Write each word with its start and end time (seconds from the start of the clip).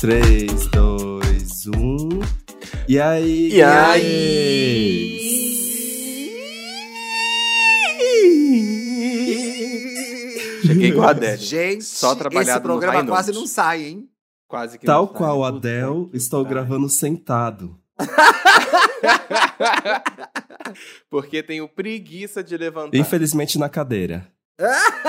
3, 0.00 0.66
2, 0.68 1.66
1. 1.76 2.08
E 2.88 2.98
aí? 2.98 3.52
E 3.52 3.62
aí? 3.62 5.20
Cheguei 10.66 10.92
com 10.92 11.02
a 11.02 11.10
Adele. 11.10 11.36
Gente, 11.36 11.84
Só 11.84 12.14
trabalhado 12.14 12.48
esse 12.48 12.58
no 12.60 12.64
programa 12.64 13.00
High 13.00 13.08
quase 13.08 13.30
não 13.32 13.46
sai, 13.46 13.82
hein? 13.82 14.08
Quase 14.48 14.78
que 14.78 14.86
Tal 14.86 15.02
não 15.02 15.08
sai. 15.08 15.16
qual 15.18 15.44
a 15.44 15.52
Puta 15.52 15.68
Adele, 15.68 16.08
que 16.08 16.16
estou 16.16 16.44
pariu. 16.44 16.56
gravando 16.56 16.88
sentado. 16.88 17.78
Porque 21.10 21.42
tenho 21.42 21.68
preguiça 21.68 22.42
de 22.42 22.56
levantar. 22.56 22.96
Infelizmente 22.96 23.58
na 23.58 23.68
cadeira. 23.68 24.26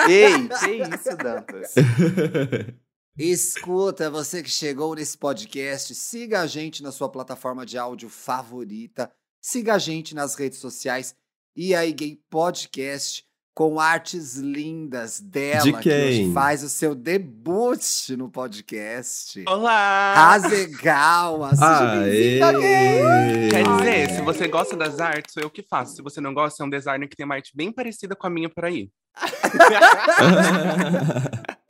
Ei, 0.10 0.50
que 0.50 0.84
isso, 0.84 1.16
Dantas? 1.16 1.76
Escuta, 3.18 4.10
você 4.10 4.42
que 4.42 4.50
chegou 4.50 4.96
nesse 4.96 5.18
podcast, 5.18 5.94
siga 5.94 6.40
a 6.42 6.48
gente 6.48 6.82
na 6.82 6.94
sua 6.94 7.10
plataforma 7.10 7.66
de 7.66 7.78
áudio 7.78 8.08
favorita, 8.10 9.12
siga 9.42 9.76
a 9.76 9.78
gente 9.78 10.16
nas 10.16 10.34
redes 10.36 10.60
sociais 10.60 11.14
e 11.54 11.76
aí 11.76 11.92
Gay 11.92 12.18
Podcast 12.30 13.26
com 13.54 13.82
artes 13.82 14.36
lindas 14.38 15.20
dela, 15.20 15.62
De 15.62 15.74
que 15.74 15.80
quem? 15.82 16.08
hoje 16.08 16.32
faz 16.34 16.64
o 16.64 16.70
seu 16.70 16.96
debut 16.96 17.82
no 18.18 18.30
podcast. 18.30 19.44
Olá! 19.46 20.14
Razegal, 20.16 21.50
seja 21.50 21.96
bem-vinda, 22.00 22.54
Gay! 22.54 23.50
Quer 23.50 23.64
dizer, 23.78 24.10
se 24.16 24.22
você 24.22 24.48
gosta 24.48 24.78
das 24.78 25.02
artes, 25.02 25.34
sou 25.34 25.44
eu 25.44 25.50
que 25.50 25.62
faço. 25.62 25.98
Se 25.98 26.02
você 26.02 26.22
não 26.22 26.34
gosta, 26.34 26.64
é 26.64 26.66
um 26.66 26.70
designer 26.70 27.10
que 27.10 27.16
tem 27.18 27.26
uma 27.26 27.36
arte 27.36 27.52
bem 27.54 27.74
parecida 27.74 28.16
com 28.16 28.26
a 28.26 28.30
minha 28.30 28.50
por 28.50 28.64
aí. 28.64 28.90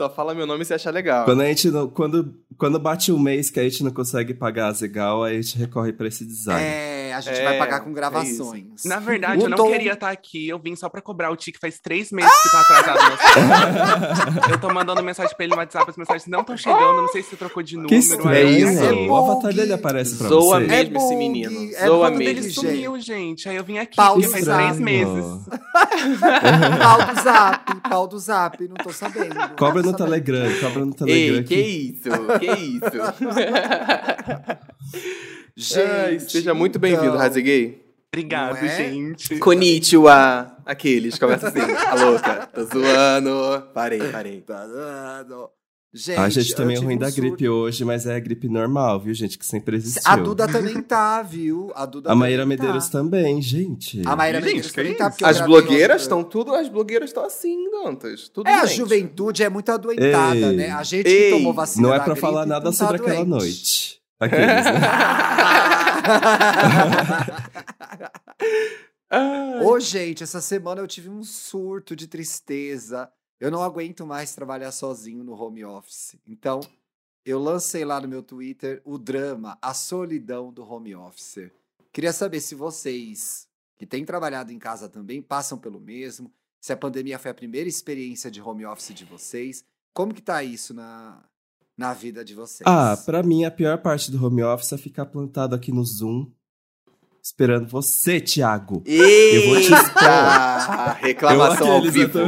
Só 0.00 0.08
fala 0.08 0.34
meu 0.34 0.46
nome 0.46 0.64
se 0.64 0.72
achar 0.72 0.94
legal. 0.94 1.26
quando 1.26 1.42
a 1.42 1.46
gente 1.46 1.70
não, 1.70 1.86
quando, 1.86 2.34
quando 2.56 2.78
bate 2.78 3.12
um 3.12 3.18
mês 3.18 3.50
que 3.50 3.60
a 3.60 3.64
gente 3.64 3.84
não 3.84 3.90
consegue 3.90 4.32
pagar 4.32 4.68
a 4.68 4.72
Zegal, 4.72 5.22
aí 5.24 5.36
a 5.36 5.42
gente 5.42 5.58
recorre 5.58 5.92
pra 5.92 6.08
esse 6.08 6.24
design. 6.24 6.64
É, 6.64 6.99
a 7.12 7.20
gente 7.20 7.38
É, 7.38 7.44
vai 7.44 7.58
pagar 7.58 7.80
com 7.80 7.90
é 7.90 7.92
gravações. 7.92 8.84
Na 8.84 8.98
verdade, 8.98 9.42
O 9.42 9.46
eu 9.46 9.50
não 9.50 9.56
Tom- 9.56 9.70
queria 9.70 9.92
estar 9.92 10.10
aqui. 10.10 10.48
Eu 10.48 10.58
vim 10.58 10.74
só 10.76 10.88
pra 10.88 11.00
cobrar 11.00 11.30
o 11.30 11.36
Tique 11.36 11.58
faz 11.58 11.78
três 11.80 12.10
meses 12.10 12.30
que 12.42 12.50
tá 12.50 12.60
atrasado. 12.60 13.18
eu 14.52 14.58
tô 14.60 14.72
mandando 14.72 15.02
mensagem 15.02 15.34
pra 15.36 15.44
ele 15.44 15.54
no 15.54 15.60
WhatsApp, 15.60 15.90
as 15.90 15.96
mensagens 15.96 16.26
não 16.26 16.40
estão 16.40 16.56
chegando. 16.56 17.02
Não 17.02 17.08
sei 17.08 17.22
se 17.22 17.30
você 17.30 17.36
trocou 17.36 17.62
de 17.62 17.76
número. 17.76 17.88
que 17.88 17.94
estranho. 17.96 18.68
é. 18.68 18.92
O 19.08 19.16
avatar 19.16 19.52
dele 19.54 19.72
aparece 19.72 20.16
pra 20.16 20.28
Zoa 20.28 20.60
você. 20.60 20.66
mesmo 20.66 20.96
esse 20.96 21.16
menino. 21.16 21.70
é 21.76 21.86
Zoa 21.86 22.10
bug 22.10 22.24
Ele 22.24 22.40
mesmo. 22.40 22.62
dele. 22.62 22.74
sumiu, 22.76 23.00
gente. 23.00 23.48
Aí 23.48 23.56
eu 23.56 23.64
vim 23.64 23.78
aqui, 23.78 23.96
porque 23.96 24.28
faz 24.28 24.44
três 24.44 24.78
meses. 24.78 25.24
Pau 26.80 27.06
do 27.06 27.20
zap, 27.22 27.74
pau 27.88 28.06
do 28.08 28.18
zap, 28.18 28.68
não 28.68 28.76
tô 28.76 28.90
sabendo. 28.92 29.36
Cobra 29.56 29.82
no. 29.82 29.90
Telegram, 30.00 30.48
cobra 30.60 30.84
no 30.86 30.94
Telegram. 30.94 31.36
Ei, 31.38 31.42
que 31.44 31.54
isso? 31.54 32.08
Que 32.38 32.46
isso? 32.46 32.80
Gente, 35.56 35.80
Ai, 35.90 36.18
seja 36.20 36.54
muito 36.54 36.78
bem-vindo, 36.78 37.06
então, 37.06 37.18
Raziguei. 37.18 37.84
Obrigado, 38.12 38.56
é? 38.56 38.76
gente. 38.76 39.38
Konnichiwa. 39.38 40.56
Aqueles, 40.66 41.18
começa 41.18 41.48
assim. 41.48 41.60
A 41.60 41.94
louca. 41.94 42.46
Tô 42.52 42.64
zoando. 42.64 43.66
Parei, 43.74 44.00
parei. 44.10 44.40
Tá 44.40 44.66
dando. 44.66 45.48
Gente, 45.92 46.18
a 46.20 46.28
gente 46.28 46.54
também 46.54 46.76
é 46.76 46.78
ruim 46.78 46.94
um 46.94 46.98
da 46.98 47.10
gripe 47.10 47.48
hoje, 47.48 47.84
mas 47.84 48.06
é 48.06 48.14
a 48.14 48.20
gripe 48.20 48.48
normal, 48.48 49.00
viu, 49.00 49.12
gente? 49.12 49.36
Que 49.36 49.44
sempre 49.44 49.76
existiu. 49.76 50.02
A 50.04 50.14
Duda 50.14 50.46
também 50.46 50.80
tá, 50.82 51.20
viu? 51.20 51.72
A 51.74 51.84
Duda 51.84 52.12
A 52.12 52.14
Maíra 52.14 52.42
também 52.42 52.56
tá. 52.56 52.62
Medeiros 52.62 52.88
também, 52.88 53.42
gente. 53.42 54.00
A 54.06 54.14
Maíra 54.14 54.38
Gente, 54.38 54.46
Medeiros 54.46 54.70
que 54.70 54.76
também 54.76 54.92
isso? 54.92 55.18
tá. 55.18 55.28
As 55.28 55.40
blogueiras 55.40 56.02
estão 56.02 56.22
tudo. 56.22 56.54
As 56.54 56.68
blogueiras 56.68 57.10
estão 57.10 57.24
assim, 57.24 57.68
Dantas. 57.72 58.28
Tudo 58.28 58.48
É, 58.48 58.54
a 58.60 58.66
juventude 58.66 59.42
é 59.42 59.48
muito 59.48 59.70
adoentada, 59.72 60.36
Ei. 60.36 60.52
né? 60.56 60.70
A 60.70 60.82
gente 60.84 61.08
Ei. 61.08 61.30
que 61.32 61.36
tomou 61.36 61.52
vacina 61.52 61.88
Não 61.88 61.94
é 61.94 61.98
da 61.98 62.04
pra 62.04 62.12
gripe 62.14 62.20
falar 62.26 62.46
nada 62.46 62.66
tá 62.66 62.72
sobre 62.72 62.96
aquela 62.96 63.24
doente. 63.24 63.28
noite. 63.28 63.99
Aqueles, 64.20 64.64
né? 64.64 64.80
Ô, 69.64 69.80
gente, 69.80 70.22
essa 70.22 70.40
semana 70.40 70.80
eu 70.80 70.86
tive 70.86 71.08
um 71.08 71.24
surto 71.24 71.96
de 71.96 72.06
tristeza. 72.06 73.10
Eu 73.38 73.50
não 73.50 73.62
aguento 73.62 74.06
mais 74.06 74.34
trabalhar 74.34 74.70
sozinho 74.70 75.24
no 75.24 75.32
home 75.32 75.64
office. 75.64 76.16
Então, 76.26 76.60
eu 77.24 77.38
lancei 77.38 77.84
lá 77.84 78.00
no 78.00 78.08
meu 78.08 78.22
Twitter 78.22 78.80
o 78.84 78.98
drama, 78.98 79.58
a 79.60 79.74
solidão 79.74 80.52
do 80.52 80.62
home 80.62 80.94
office. 80.94 81.50
Queria 81.92 82.12
saber 82.12 82.40
se 82.40 82.54
vocês, 82.54 83.48
que 83.78 83.86
têm 83.86 84.04
trabalhado 84.04 84.52
em 84.52 84.58
casa 84.58 84.88
também, 84.88 85.20
passam 85.20 85.58
pelo 85.58 85.80
mesmo. 85.80 86.32
Se 86.60 86.72
a 86.72 86.76
pandemia 86.76 87.18
foi 87.18 87.30
a 87.30 87.34
primeira 87.34 87.68
experiência 87.68 88.30
de 88.30 88.40
home 88.40 88.64
office 88.64 88.94
de 88.94 89.04
vocês. 89.04 89.64
Como 89.92 90.14
que 90.14 90.22
tá 90.22 90.44
isso 90.44 90.72
na, 90.72 91.24
na 91.80 91.94
vida 91.94 92.22
de 92.22 92.34
vocês? 92.34 92.60
Ah, 92.66 92.94
pra 93.06 93.22
mim 93.22 93.44
a 93.44 93.50
pior 93.50 93.78
parte 93.78 94.10
do 94.10 94.22
home 94.24 94.42
office 94.42 94.72
é 94.74 94.76
ficar 94.78 95.06
plantado 95.06 95.54
aqui 95.54 95.72
no 95.72 95.82
Zoom, 95.82 96.26
esperando 97.22 97.66
você, 97.66 98.20
Thiago. 98.20 98.82
Eu 98.84 99.46
vou 99.48 99.60
te 99.60 99.72
Eita! 99.72 100.92
Reclamação 101.00 101.66
Eu, 101.66 101.72
ao 101.72 101.82
vivo. 101.82 102.18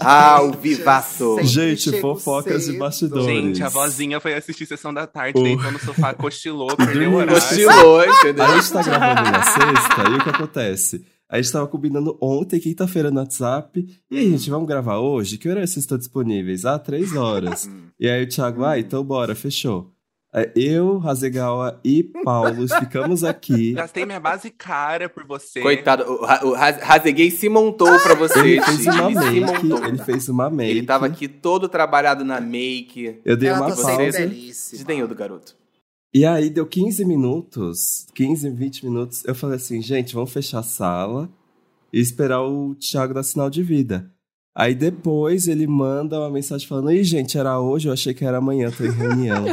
Ao 0.00 0.52
vivaço. 0.52 1.38
Gente, 1.42 2.00
fofocas 2.00 2.60
de 2.60 2.66
cedo. 2.72 2.78
bastidores. 2.78 3.26
Gente, 3.26 3.62
a 3.62 3.68
vozinha 3.68 4.20
foi 4.20 4.34
assistir 4.34 4.66
sessão 4.66 4.94
da 4.94 5.04
tarde, 5.06 5.38
O- 5.38 5.42
deitou 5.42 5.72
no 5.72 5.78
sofá, 5.80 6.14
cochilou, 6.14 6.76
perdeu 6.76 7.10
o 7.10 7.14
horário. 7.16 7.34
Cochilou, 7.34 8.04
entendeu? 8.04 8.44
A 8.44 8.56
gente 8.60 8.72
tá 8.72 8.82
gravando 8.82 9.30
na 9.30 9.42
sexta, 9.42 10.02
e 10.10 10.14
o 10.16 10.22
que 10.22 10.30
acontece? 10.30 11.04
A 11.34 11.42
gente 11.42 11.50
tava 11.50 11.66
combinando 11.66 12.16
ontem, 12.20 12.60
quinta-feira, 12.60 13.10
no 13.10 13.18
WhatsApp. 13.18 13.84
E 14.08 14.18
aí, 14.18 14.30
gente, 14.30 14.48
vamos 14.48 14.68
gravar 14.68 15.00
hoje? 15.00 15.36
Que 15.36 15.48
horas 15.48 15.70
vocês 15.70 15.82
estão 15.82 15.98
disponíveis? 15.98 16.64
Ah, 16.64 16.78
três 16.78 17.16
horas. 17.16 17.68
E 17.98 18.08
aí 18.08 18.24
o 18.24 18.28
Thiago, 18.28 18.64
ah, 18.64 18.76
então 18.76 19.04
bora, 19.04 19.36
fechou. 19.36 19.92
Eu, 20.56 20.98
Razegawa 20.98 21.80
e 21.84 22.02
Paulo 22.24 22.66
ficamos 22.80 23.22
aqui. 23.22 23.72
Gastei 23.74 24.04
minha 24.04 24.18
base 24.18 24.50
cara 24.50 25.08
por 25.08 25.24
você. 25.24 25.60
Coitado, 25.60 26.02
o, 26.04 26.54
Razeguei 26.54 27.30
se 27.30 27.48
montou 27.48 27.98
pra 28.00 28.14
você. 28.14 28.40
Ele 28.40 28.60
fez 28.62 28.86
uma 28.86 29.10
Ele 29.10 29.20
se 29.20 29.40
make, 29.40 29.66
montou. 29.66 29.86
ele 29.86 29.98
fez 29.98 30.28
uma 30.28 30.50
make. 30.50 30.70
Ele 30.72 30.82
tava 30.84 31.06
aqui 31.06 31.28
todo 31.28 31.68
trabalhado 31.68 32.24
na 32.24 32.40
make. 32.40 33.20
Eu 33.24 33.36
dei 33.36 33.48
Ela 33.48 33.60
uma 33.60 33.68
pausa. 33.68 33.96
belíssima. 33.96 34.76
Desdenhou 34.78 35.06
do 35.06 35.14
garoto. 35.14 35.56
E 36.14 36.24
aí 36.24 36.48
deu 36.48 36.64
15 36.64 37.04
minutos, 37.04 38.06
15, 38.14 38.48
20 38.50 38.84
minutos. 38.86 39.24
Eu 39.24 39.34
falei 39.34 39.56
assim, 39.56 39.82
gente, 39.82 40.14
vamos 40.14 40.32
fechar 40.32 40.60
a 40.60 40.62
sala 40.62 41.28
e 41.92 41.98
esperar 41.98 42.40
o 42.42 42.76
Thiago 42.76 43.12
dar 43.12 43.24
sinal 43.24 43.50
de 43.50 43.64
vida. 43.64 44.08
Aí 44.56 44.72
depois 44.76 45.48
ele 45.48 45.66
manda 45.66 46.16
uma 46.20 46.30
mensagem 46.30 46.68
falando: 46.68 46.92
Ih, 46.92 47.02
gente, 47.02 47.36
era 47.36 47.58
hoje, 47.58 47.88
eu 47.88 47.92
achei 47.92 48.14
que 48.14 48.24
era 48.24 48.38
amanhã, 48.38 48.70
tô 48.70 48.84
em 48.84 48.90
reunião. 48.92 49.46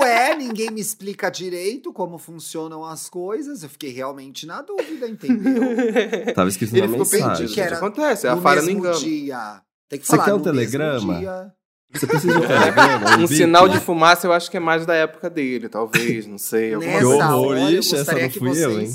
Ué, 0.00 0.36
ninguém 0.36 0.70
me 0.70 0.80
explica 0.80 1.28
direito 1.28 1.92
como 1.92 2.18
funcionam 2.18 2.84
as 2.84 3.08
coisas. 3.08 3.64
Eu 3.64 3.68
fiquei 3.68 3.90
realmente 3.90 4.46
na 4.46 4.62
dúvida, 4.62 5.08
entendeu? 5.08 5.60
Tava 6.32 6.48
escrito 6.48 6.76
Ele 6.76 6.86
na 6.86 6.98
mensagem. 6.98 7.26
perdido. 7.28 7.52
Que 7.54 7.60
era. 7.60 7.78
Acontece, 7.78 8.28
a 8.28 8.36
falha 8.36 8.60
no 8.60 8.66
mesmo 8.68 8.78
engano. 8.80 9.00
dia. 9.00 9.60
Tem 9.88 9.98
que 9.98 10.06
Você 10.06 10.12
falar 10.12 10.24
quer 10.26 10.34
um 10.34 10.38
no 10.38 10.44
mesmo 10.44 10.54
telegrama? 10.54 11.52
Você 11.92 12.06
precisa 12.06 12.32
de 12.38 12.44
um 12.44 12.46
telegrama? 12.46 13.16
Um 13.18 13.26
sinal 13.26 13.68
de 13.68 13.80
fumaça 13.80 14.26
eu 14.26 14.32
acho 14.32 14.50
que 14.50 14.56
é 14.56 14.60
mais 14.60 14.86
da 14.86 14.94
época 14.94 15.28
dele, 15.28 15.68
talvez, 15.68 16.26
não 16.26 16.38
sei. 16.38 16.74
alguma 16.74 16.92
Nessa 16.92 17.04
coisa. 17.04 17.24
horror, 17.26 17.46
hora, 17.48 17.60
eu 17.72 17.78
essa 17.80 17.96
gostaria 17.96 18.22
não 18.22 18.30
que 18.30 18.38
fui 18.38 18.48
vocês... 18.50 18.62
eu, 18.64 18.80
hein? 18.80 18.90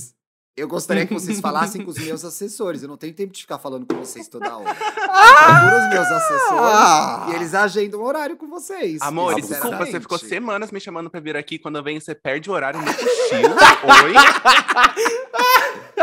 Eu 0.57 0.69
gostaria 0.69 1.06
que 1.06 1.13
vocês 1.13 1.41
falassem 1.41 1.81
com 1.83 1.91
os 1.91 1.97
meus 1.97 2.23
assessores. 2.23 2.81
Eu 2.81 2.88
não 2.88 2.95
tenho 2.95 3.13
tempo 3.13 3.33
de 3.33 3.41
ficar 3.41 3.59
falando 3.59 3.85
com 3.85 3.97
vocês 4.00 4.29
toda 4.29 4.56
hora. 4.56 4.69
Eu 4.69 4.75
procuro 4.75 5.83
os 5.83 5.89
meus 5.89 6.07
assessores 6.07 6.61
Ah! 6.73 7.28
e 7.29 7.35
eles 7.35 7.53
agendam 7.53 8.00
um 8.00 8.03
horário 8.06 8.38
com 8.38 8.47
vocês. 8.47 9.01
Amor, 9.01 9.38
Isso, 9.38 9.50
desculpa, 9.50 9.85
você 9.85 10.00
ficou 10.00 10.17
semanas 10.17 10.72
me 10.72 10.79
chamando 10.79 11.09
pra 11.09 11.19
vir 11.19 11.35
aqui. 11.35 11.59
Quando 11.59 11.75
eu 11.77 11.83
venho, 11.83 12.00
você 12.00 12.16
perde 12.16 12.50
o 12.50 12.53
horário 12.53 12.79
no 12.79 12.85
cochilo. 12.85 13.53
Oi? 14.06 14.13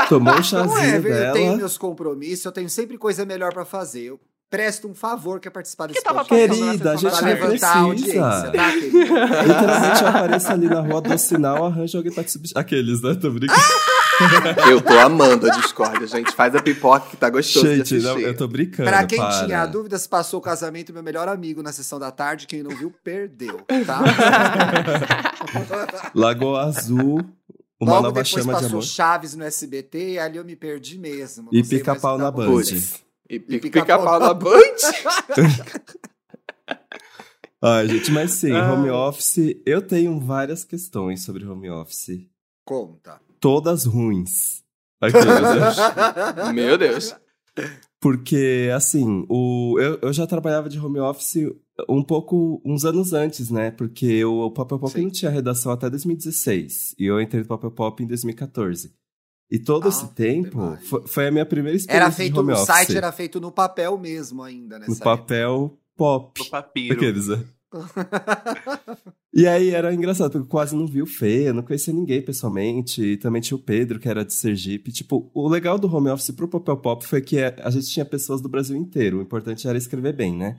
Tomou 0.09 0.33
um 0.35 0.37
Não 0.37 0.39
é, 0.39 0.43
chazinho 0.43 1.03
velho, 1.03 1.15
eu 1.15 1.33
tenho 1.33 1.45
dela. 1.47 1.57
meus 1.57 1.79
compromissos, 1.79 2.45
eu 2.45 2.53
tenho 2.53 2.69
sempre 2.69 2.99
coisa 2.99 3.25
melhor 3.25 3.55
pra 3.55 3.65
fazer. 3.65 4.03
Eu 4.03 4.21
presto 4.53 4.87
um 4.87 4.95
favor 4.95 5.41
que 5.41 5.49
é 5.49 5.51
participar 5.51 5.87
desse 5.87 6.03
tava 6.03 6.27
podcast. 6.27 6.61
Querida, 6.61 6.93
a 6.93 6.97
gente 6.97 7.11
Pra 7.11 7.27
levantar 7.27 7.75
a 7.75 7.79
audiência, 7.79 8.23
precisa. 8.23 8.53
tá, 8.53 8.73
querida? 8.73 9.43
Literalmente 9.47 10.03
eu 10.03 10.09
apareço 10.09 10.53
ali 10.53 10.67
na 10.67 10.81
rua 10.81 11.01
do 11.01 11.19
sinal, 11.19 11.65
arranjo 11.65 11.97
alguém 11.97 12.13
pra 12.13 12.23
te 12.23 12.33
substituir. 12.33 12.61
Aqueles, 12.61 13.01
né? 13.01 13.15
Tô 13.15 13.31
brincando. 13.31 13.61
Eu 14.71 14.81
tô 14.83 14.93
amando 14.99 15.51
a 15.51 15.55
discórdia, 15.57 16.07
gente. 16.07 16.33
Faz 16.33 16.55
a 16.55 16.63
pipoca 16.63 17.09
que 17.09 17.17
tá 17.17 17.31
gostoso 17.31 17.67
Gente, 17.67 17.99
não, 18.01 18.19
eu 18.21 18.37
tô 18.37 18.47
brincando. 18.47 18.89
Pra 18.89 19.05
quem 19.07 19.19
para. 19.19 19.47
tinha 19.47 19.67
dúvidas, 19.67 20.07
passou 20.07 20.39
o 20.39 20.43
casamento 20.43 20.93
meu 20.93 21.03
melhor 21.03 21.27
amigo 21.29 21.63
na 21.63 21.73
sessão 21.73 21.99
da 21.99 22.11
tarde. 22.11 22.47
Quem 22.47 22.63
não 22.63 22.71
viu, 22.77 22.93
perdeu, 23.03 23.63
tá? 23.87 24.01
Lagoa 26.15 26.67
Azul, 26.67 27.21
uma 27.81 27.93
Logo 27.93 28.03
nova 28.03 28.23
depois 28.23 28.29
chama 28.29 28.53
de 28.53 28.61
passou 28.61 28.69
amor. 28.69 28.83
Chaves 28.83 29.35
no 29.35 29.45
SBT 29.45 30.13
e 30.13 30.19
ali 30.19 30.37
eu 30.37 30.45
me 30.45 30.55
perdi 30.55 30.99
mesmo. 30.99 31.49
E 31.51 31.63
Pica-Pau 31.65 32.15
o 32.15 32.19
que 32.19 32.23
na 32.23 32.31
tá 32.31 32.37
Band. 32.37 32.63
E 33.33 33.37
E 33.37 33.41
pica- 33.41 33.81
pica-pau 33.81 34.21
na 34.21 34.35
Band. 34.35 34.61
Ai, 37.65 37.87
gente, 37.89 38.11
mas 38.11 38.33
sim, 38.33 38.53
Ah. 38.53 38.73
home 38.73 38.91
office, 38.91 39.57
eu 39.65 39.81
tenho 39.81 40.19
várias 40.19 40.65
questões 40.65 41.25
sobre 41.25 41.47
home 41.47 41.71
office. 41.71 42.27
Conta. 42.67 43.21
Todas 43.41 43.85
ruins. 43.85 44.63
Aqueles, 45.01 45.25
né? 45.27 46.53
Meu 46.53 46.77
Deus. 46.77 47.15
Porque, 48.01 48.69
assim, 48.75 49.25
o, 49.29 49.77
eu, 49.81 49.99
eu 50.03 50.13
já 50.13 50.27
trabalhava 50.27 50.69
de 50.69 50.79
home 50.79 50.99
office 50.99 51.37
um 51.89 52.03
pouco, 52.03 52.61
uns 52.65 52.85
anos 52.85 53.13
antes, 53.13 53.49
né? 53.51 53.71
Porque 53.71 54.25
o, 54.25 54.47
o 54.47 54.51
Papel 54.51 54.79
Pop 54.79 54.93
Sim. 54.93 55.03
não 55.05 55.11
tinha 55.11 55.31
redação 55.31 55.71
até 55.71 55.89
2016. 55.89 56.95
E 56.99 57.07
eu 57.07 57.21
entrei 57.21 57.43
no 57.43 57.49
Papel 57.49 57.71
Pop 57.71 58.03
em 58.03 58.07
2014. 58.07 58.93
E 59.53 59.59
todo 59.59 59.85
Ah, 59.85 59.89
esse 59.91 60.09
tempo 60.15 60.79
foi, 60.89 61.07
foi 61.07 61.27
a 61.27 61.31
minha 61.31 61.45
primeira 61.45 61.77
experiência 61.77 62.05
Era 62.05 62.09
de 62.11 62.17
feito, 62.17 62.41
home 62.41 62.53
o 62.53 62.55
office. 62.55 62.67
site 62.67 62.97
era 62.97 63.13
feito 63.13 63.39
no 63.39 63.53
papel 63.53 63.99
mesmo 63.99 64.43
ainda, 64.43 64.79
no 64.79 64.87
nessa 64.87 65.05
papel 65.05 65.79
pop. 65.95 66.43
Do 66.43 66.49
papiro. 66.49 66.95
Aqueles, 66.95 67.29
né? 67.29 67.35
época. 67.35 67.53
E 69.35 69.47
aí 69.47 69.71
era 69.71 69.95
engraçado, 69.95 70.31
porque 70.31 70.45
eu 70.45 70.51
quase 70.51 70.77
não 70.77 70.87
vi 70.87 71.01
o 71.01 71.07
Fê, 71.07 71.49
eu 71.49 71.55
não 71.55 71.63
conhecia 71.63 71.91
ninguém 71.95 72.21
pessoalmente, 72.21 73.03
e 73.03 73.17
também 73.17 73.41
tinha 73.41 73.57
o 73.57 73.63
Pedro, 73.63 73.99
que 73.99 74.07
era 74.07 74.27
de 74.27 74.35
Sergipe. 74.35 74.93
Tipo, 74.93 75.31
o 75.33 75.49
legal 75.49 75.79
do 75.79 75.89
home 75.89 76.11
office 76.11 76.33
pro 76.33 76.47
Papel 76.47 76.77
Pop 76.77 77.07
foi 77.07 77.23
que 77.23 77.39
a 77.41 77.71
gente 77.71 77.89
tinha 77.89 78.05
pessoas 78.05 78.43
do 78.43 78.49
Brasil 78.51 78.77
inteiro, 78.77 79.19
o 79.19 79.23
importante 79.23 79.67
era 79.67 79.79
escrever 79.79 80.15
bem, 80.15 80.37
né? 80.37 80.59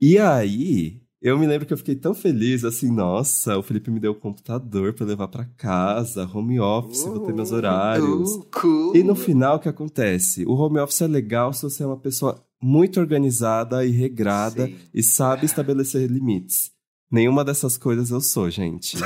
E 0.00 0.16
aí, 0.18 1.02
eu 1.22 1.38
me 1.38 1.46
lembro 1.46 1.66
que 1.66 1.72
eu 1.72 1.76
fiquei 1.76 1.94
tão 1.94 2.14
feliz, 2.14 2.64
assim, 2.64 2.90
nossa, 2.90 3.58
o 3.58 3.62
Felipe 3.62 3.90
me 3.90 4.00
deu 4.00 4.12
o 4.12 4.14
computador 4.14 4.94
pra 4.94 5.04
eu 5.04 5.08
levar 5.08 5.28
pra 5.28 5.44
casa, 5.56 6.28
home 6.32 6.58
office, 6.58 7.04
vou 7.04 7.20
ter 7.26 7.34
meus 7.34 7.52
horários. 7.52 8.30
Uh, 8.32 8.46
cool. 8.60 8.96
E 8.96 9.02
no 9.02 9.14
final, 9.14 9.56
o 9.56 9.58
que 9.58 9.68
acontece? 9.68 10.44
O 10.46 10.54
home 10.54 10.78
office 10.78 11.02
é 11.02 11.06
legal 11.06 11.52
se 11.52 11.62
você 11.62 11.82
é 11.82 11.86
uma 11.86 11.98
pessoa 11.98 12.42
muito 12.62 12.98
organizada 13.00 13.84
e 13.84 13.90
regrada 13.90 14.66
Sim. 14.66 14.76
e 14.94 15.02
sabe 15.02 15.44
estabelecer 15.46 16.10
limites. 16.10 16.70
Nenhuma 17.10 17.44
dessas 17.44 17.76
coisas 17.76 18.10
eu 18.10 18.20
sou, 18.20 18.48
gente. 18.48 18.96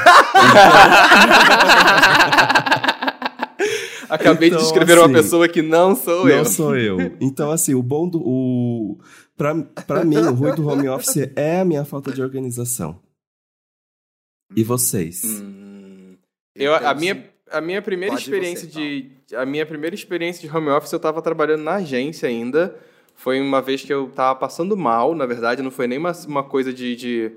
Acabei 4.09 4.49
Então, 4.49 4.59
de 4.59 4.65
descrever 4.65 4.99
uma 4.99 5.05
assim, 5.07 5.15
pessoa 5.15 5.49
que 5.49 5.63
não 5.63 5.97
sou 5.97 6.25
Não 6.25 6.29
eu. 6.31 6.45
sou 6.45 6.77
eu. 6.77 6.99
Então, 7.21 7.51
assim, 7.51 7.75
o 7.75 7.83
bom 7.83 8.09
do. 8.09 8.21
O... 8.21 8.99
Pra, 9.37 9.55
pra 9.87 10.05
mim, 10.05 10.17
o 10.17 10.33
ruim 10.33 10.55
do 10.55 10.67
home 10.67 10.89
office 10.89 11.29
é 11.35 11.61
a 11.61 11.65
minha 11.65 11.85
falta 11.85 12.13
de 12.13 12.23
organização. 12.23 13.01
E 14.55 14.63
vocês? 14.63 15.25
Hum, 15.25 16.17
eu, 16.55 16.75
Então, 16.75 16.89
a, 16.89 16.95
minha, 16.95 17.15
sim. 17.15 17.25
a 17.51 17.61
minha 17.61 17.83
primeira 17.83 18.15
Pode 18.15 18.25
experiência 18.25 18.69
você, 18.69 18.79
de. 18.79 19.11
A 19.35 19.45
minha 19.45 19.67
primeira 19.67 19.95
experiência 19.95 20.49
de 20.49 20.57
home 20.57 20.69
office, 20.69 20.93
eu 20.93 21.01
tava 21.01 21.21
trabalhando 21.21 21.63
na 21.63 21.75
agência 21.77 22.29
ainda. 22.29 22.79
Foi 23.17 23.41
uma 23.41 23.61
vez 23.61 23.83
que 23.83 23.93
eu 23.93 24.11
tava 24.11 24.39
passando 24.39 24.77
mal, 24.77 25.15
na 25.15 25.27
verdade, 25.27 25.63
não 25.63 25.71
foi 25.71 25.87
nem 25.87 25.99
uma, 25.99 26.13
uma 26.27 26.43
coisa 26.43 26.73
de, 26.73 26.97
de, 26.97 27.33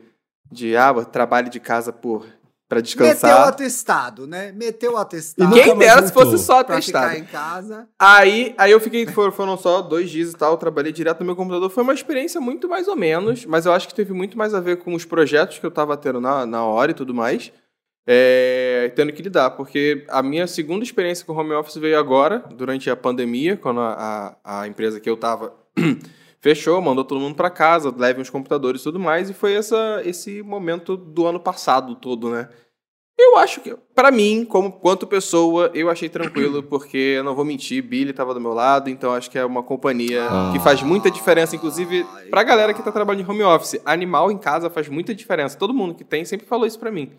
de 0.51 0.75
ah, 0.75 0.93
trabalho 1.05 1.49
de 1.49 1.59
casa 1.59 1.93
por 1.93 2.27
para 2.67 2.79
Meteu 2.79 3.05
o 3.05 3.09
descansar. 3.09 3.47
atestado, 3.47 4.27
né? 4.27 4.51
Meteu 4.51 4.93
o 4.93 4.97
atestado. 4.97 5.53
Quem 5.53 5.77
dera 5.77 6.05
se 6.05 6.11
fosse 6.11 6.37
só 6.37 6.63
pra 6.63 6.77
atestado. 6.77 7.09
ficar 7.09 7.19
em 7.19 7.25
casa. 7.25 7.87
Aí, 7.97 8.53
aí 8.57 8.71
eu 8.71 8.79
fiquei, 8.79 9.07
foram, 9.07 9.31
foram 9.31 9.57
só 9.57 9.81
dois 9.81 10.09
dias 10.09 10.31
e 10.31 10.35
tal, 10.35 10.51
eu 10.51 10.57
trabalhei 10.57 10.91
direto 10.91 11.21
no 11.21 11.25
meu 11.25 11.35
computador. 11.35 11.69
Foi 11.69 11.83
uma 11.83 11.93
experiência 11.93 12.41
muito 12.41 12.67
mais 12.67 12.87
ou 12.87 12.95
menos, 12.95 13.45
mas 13.45 13.65
eu 13.65 13.71
acho 13.71 13.87
que 13.87 13.95
teve 13.95 14.13
muito 14.13 14.37
mais 14.37 14.53
a 14.53 14.59
ver 14.59 14.77
com 14.77 14.93
os 14.93 15.05
projetos 15.05 15.59
que 15.59 15.65
eu 15.65 15.71
tava 15.71 15.95
tendo 15.95 16.19
na, 16.19 16.45
na 16.45 16.63
hora 16.63 16.91
e 16.91 16.95
tudo 16.95 17.13
mais. 17.13 17.51
É, 18.09 18.91
tendo 18.95 19.11
que 19.11 19.21
lidar, 19.21 19.51
porque 19.51 20.05
a 20.07 20.23
minha 20.23 20.47
segunda 20.47 20.81
experiência 20.83 21.25
com 21.25 21.33
home 21.33 21.53
office 21.53 21.75
veio 21.75 21.99
agora, 21.99 22.39
durante 22.55 22.89
a 22.89 22.95
pandemia, 22.95 23.57
quando 23.57 23.81
a, 23.81 24.37
a, 24.43 24.61
a 24.61 24.67
empresa 24.67 24.97
que 24.97 25.09
eu 25.09 25.17
tava 25.17 25.53
fechou, 26.39 26.81
mandou 26.81 27.03
todo 27.03 27.19
mundo 27.19 27.35
para 27.35 27.49
casa, 27.49 27.93
leve 27.95 28.21
uns 28.21 28.29
computadores 28.29 28.81
e 28.81 28.83
tudo 28.83 28.99
mais, 28.99 29.29
e 29.29 29.33
foi 29.33 29.53
essa, 29.53 30.01
esse 30.05 30.41
momento 30.41 30.95
do 30.95 31.25
ano 31.25 31.39
passado 31.39 31.95
todo, 31.95 32.29
né? 32.29 32.49
Eu 33.19 33.35
acho 33.37 33.61
que, 33.61 33.75
pra 33.95 34.11
mim, 34.11 34.45
como 34.45 34.71
quanto 34.71 35.07
pessoa, 35.07 35.71
eu 35.73 35.89
achei 35.89 36.07
tranquilo, 36.07 36.61
porque 36.69 37.15
eu 37.17 37.23
não 37.23 37.33
vou 37.35 37.43
mentir, 37.43 37.81
Billy 37.81 38.13
tava 38.13 38.31
do 38.31 38.39
meu 38.39 38.53
lado, 38.53 38.91
então 38.91 39.11
acho 39.11 39.29
que 39.31 39.39
é 39.39 39.43
uma 39.43 39.63
companhia 39.63 40.27
Ah. 40.29 40.51
que 40.53 40.59
faz 40.59 40.83
muita 40.83 41.09
diferença, 41.09 41.55
inclusive 41.55 42.05
pra 42.29 42.43
galera 42.43 42.75
que 42.75 42.83
tá 42.83 42.91
trabalhando 42.91 43.25
em 43.25 43.29
home 43.31 43.41
office. 43.41 43.81
Animal 43.83 44.31
em 44.31 44.37
casa 44.37 44.69
faz 44.69 44.87
muita 44.87 45.15
diferença. 45.15 45.57
Todo 45.57 45.73
mundo 45.73 45.95
que 45.95 46.03
tem 46.03 46.23
sempre 46.25 46.45
falou 46.45 46.67
isso 46.67 46.77
pra 46.79 46.91
mim. 46.91 47.11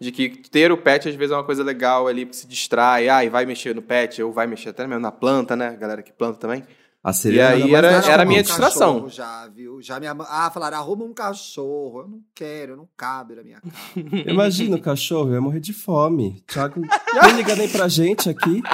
De 0.00 0.12
que 0.12 0.28
ter 0.30 0.70
o 0.70 0.78
pet 0.78 1.08
às 1.08 1.14
vezes 1.16 1.32
é 1.32 1.36
uma 1.36 1.44
coisa 1.44 1.64
legal 1.64 2.06
ali, 2.06 2.24
que 2.26 2.34
se 2.36 2.46
distrai, 2.46 3.08
ah, 3.08 3.24
e 3.24 3.28
vai 3.28 3.44
mexer 3.44 3.74
no 3.74 3.82
pet, 3.82 4.22
ou 4.22 4.32
vai 4.32 4.46
mexer 4.46 4.68
até 4.70 4.86
mesmo 4.86 5.02
na 5.02 5.10
planta, 5.12 5.56
né? 5.56 5.76
Galera 5.78 6.00
que 6.00 6.12
planta 6.12 6.38
também. 6.38 6.62
A 7.02 7.12
sereia 7.14 7.48
aí 7.50 7.74
era- 7.74 7.88
era 8.06 8.22
a 8.22 8.26
minha 8.26 8.40
um 8.40 8.42
distração. 8.42 9.08
Já, 9.08 9.48
viu? 9.48 9.80
Já 9.80 9.98
minha. 9.98 10.14
Ah, 10.28 10.50
falaram, 10.52 10.76
arruma 10.76 11.04
um 11.04 11.14
cachorro. 11.14 12.00
Eu 12.00 12.08
não 12.08 12.20
quero, 12.34 12.76
não 12.76 12.86
cabe 12.96 13.34
na 13.36 13.42
minha 13.42 13.58
casa. 13.60 13.74
Imagina 14.30 14.76
o 14.76 14.80
cachorro, 14.82 15.30
eu 15.30 15.34
ia 15.34 15.40
morrer 15.40 15.60
de 15.60 15.72
fome. 15.72 16.44
Thiago, 16.46 16.80
nem 16.80 17.32
liga 17.36 17.56
nem 17.56 17.68
pra 17.68 17.88
gente 17.88 18.28
aqui. 18.28 18.62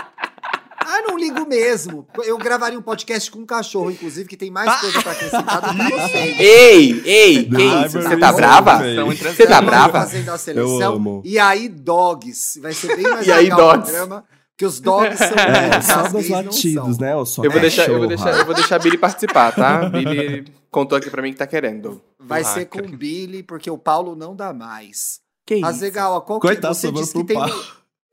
Ah, 0.88 1.02
não 1.02 1.19
ligo 1.19 1.44
mesmo. 1.49 2.06
Eu 2.25 2.38
gravaria 2.38 2.78
um 2.78 2.82
podcast 2.82 3.28
com 3.28 3.40
um 3.40 3.44
cachorro, 3.44 3.90
inclusive, 3.90 4.28
que 4.28 4.37
tem 4.37 4.52
mais 4.52 4.73
coisa 4.81 5.02
pra 5.02 5.11
acrescentar 5.12 5.61
do 5.61 5.69
que 5.75 5.90
vocês. 5.90 6.38
Ei, 6.40 7.02
ei, 7.05 7.44
que 7.44 7.62
isso? 7.87 8.00
Você 8.02 8.17
tá 8.17 8.32
brava? 8.32 8.78
Você 8.78 9.46
tá 9.49 9.61
brava? 9.61 9.93
Fazendo 10.02 10.28
a 10.31 10.38
seleção. 10.38 10.81
Eu 10.81 10.87
amo. 10.94 11.23
E 11.25 11.40
aí, 11.40 11.69
dogs. 11.69 12.61
Vai 12.61 12.73
ser 12.73 12.94
bem 12.94 13.02
mais 13.02 13.26
E 13.26 13.32
aí, 13.32 13.44
legal 13.46 13.58
o 13.58 13.62
dogs? 13.73 13.90
programa. 13.90 14.25
Que 14.56 14.64
os 14.64 14.81
dogs 14.81 15.19
são. 15.19 15.29
É, 15.37 15.79
os 15.79 15.85
só 15.85 16.03
dos 16.08 16.29
latidos, 16.31 16.97
são. 16.97 17.06
né? 17.06 17.25
Só 17.26 17.44
Eu 17.44 17.50
vou, 17.50 17.61
deixar, 17.61 17.88
eu, 17.88 17.99
vou 17.99 18.06
deixar, 18.08 18.31
eu 18.38 18.47
vou 18.47 18.55
deixar 18.55 18.76
a 18.76 18.79
Billy 18.79 18.97
participar, 18.99 19.53
tá? 19.53 19.88
Billy 19.91 20.47
contou 20.70 20.97
aqui 20.97 21.11
pra 21.11 21.20
mim 21.23 21.32
que 21.32 21.38
tá 21.38 21.47
querendo. 21.47 22.00
Vai 22.19 22.43
Do 22.43 22.49
ser 22.49 22.64
com 22.67 22.79
o 22.79 22.88
Billy, 22.88 23.43
porque 23.43 23.70
o 23.70 23.76
Paulo 23.79 24.17
não 24.17 24.35
dá 24.35 24.53
mais. 24.55 25.20
Que 25.44 25.62
Azegal, 25.64 26.23
qual 26.23 26.41
que 26.41 26.47
Coitado, 26.47 26.75
você 26.75 26.91
disse 26.91 27.12
que 27.12 27.23
tem, 27.25 27.38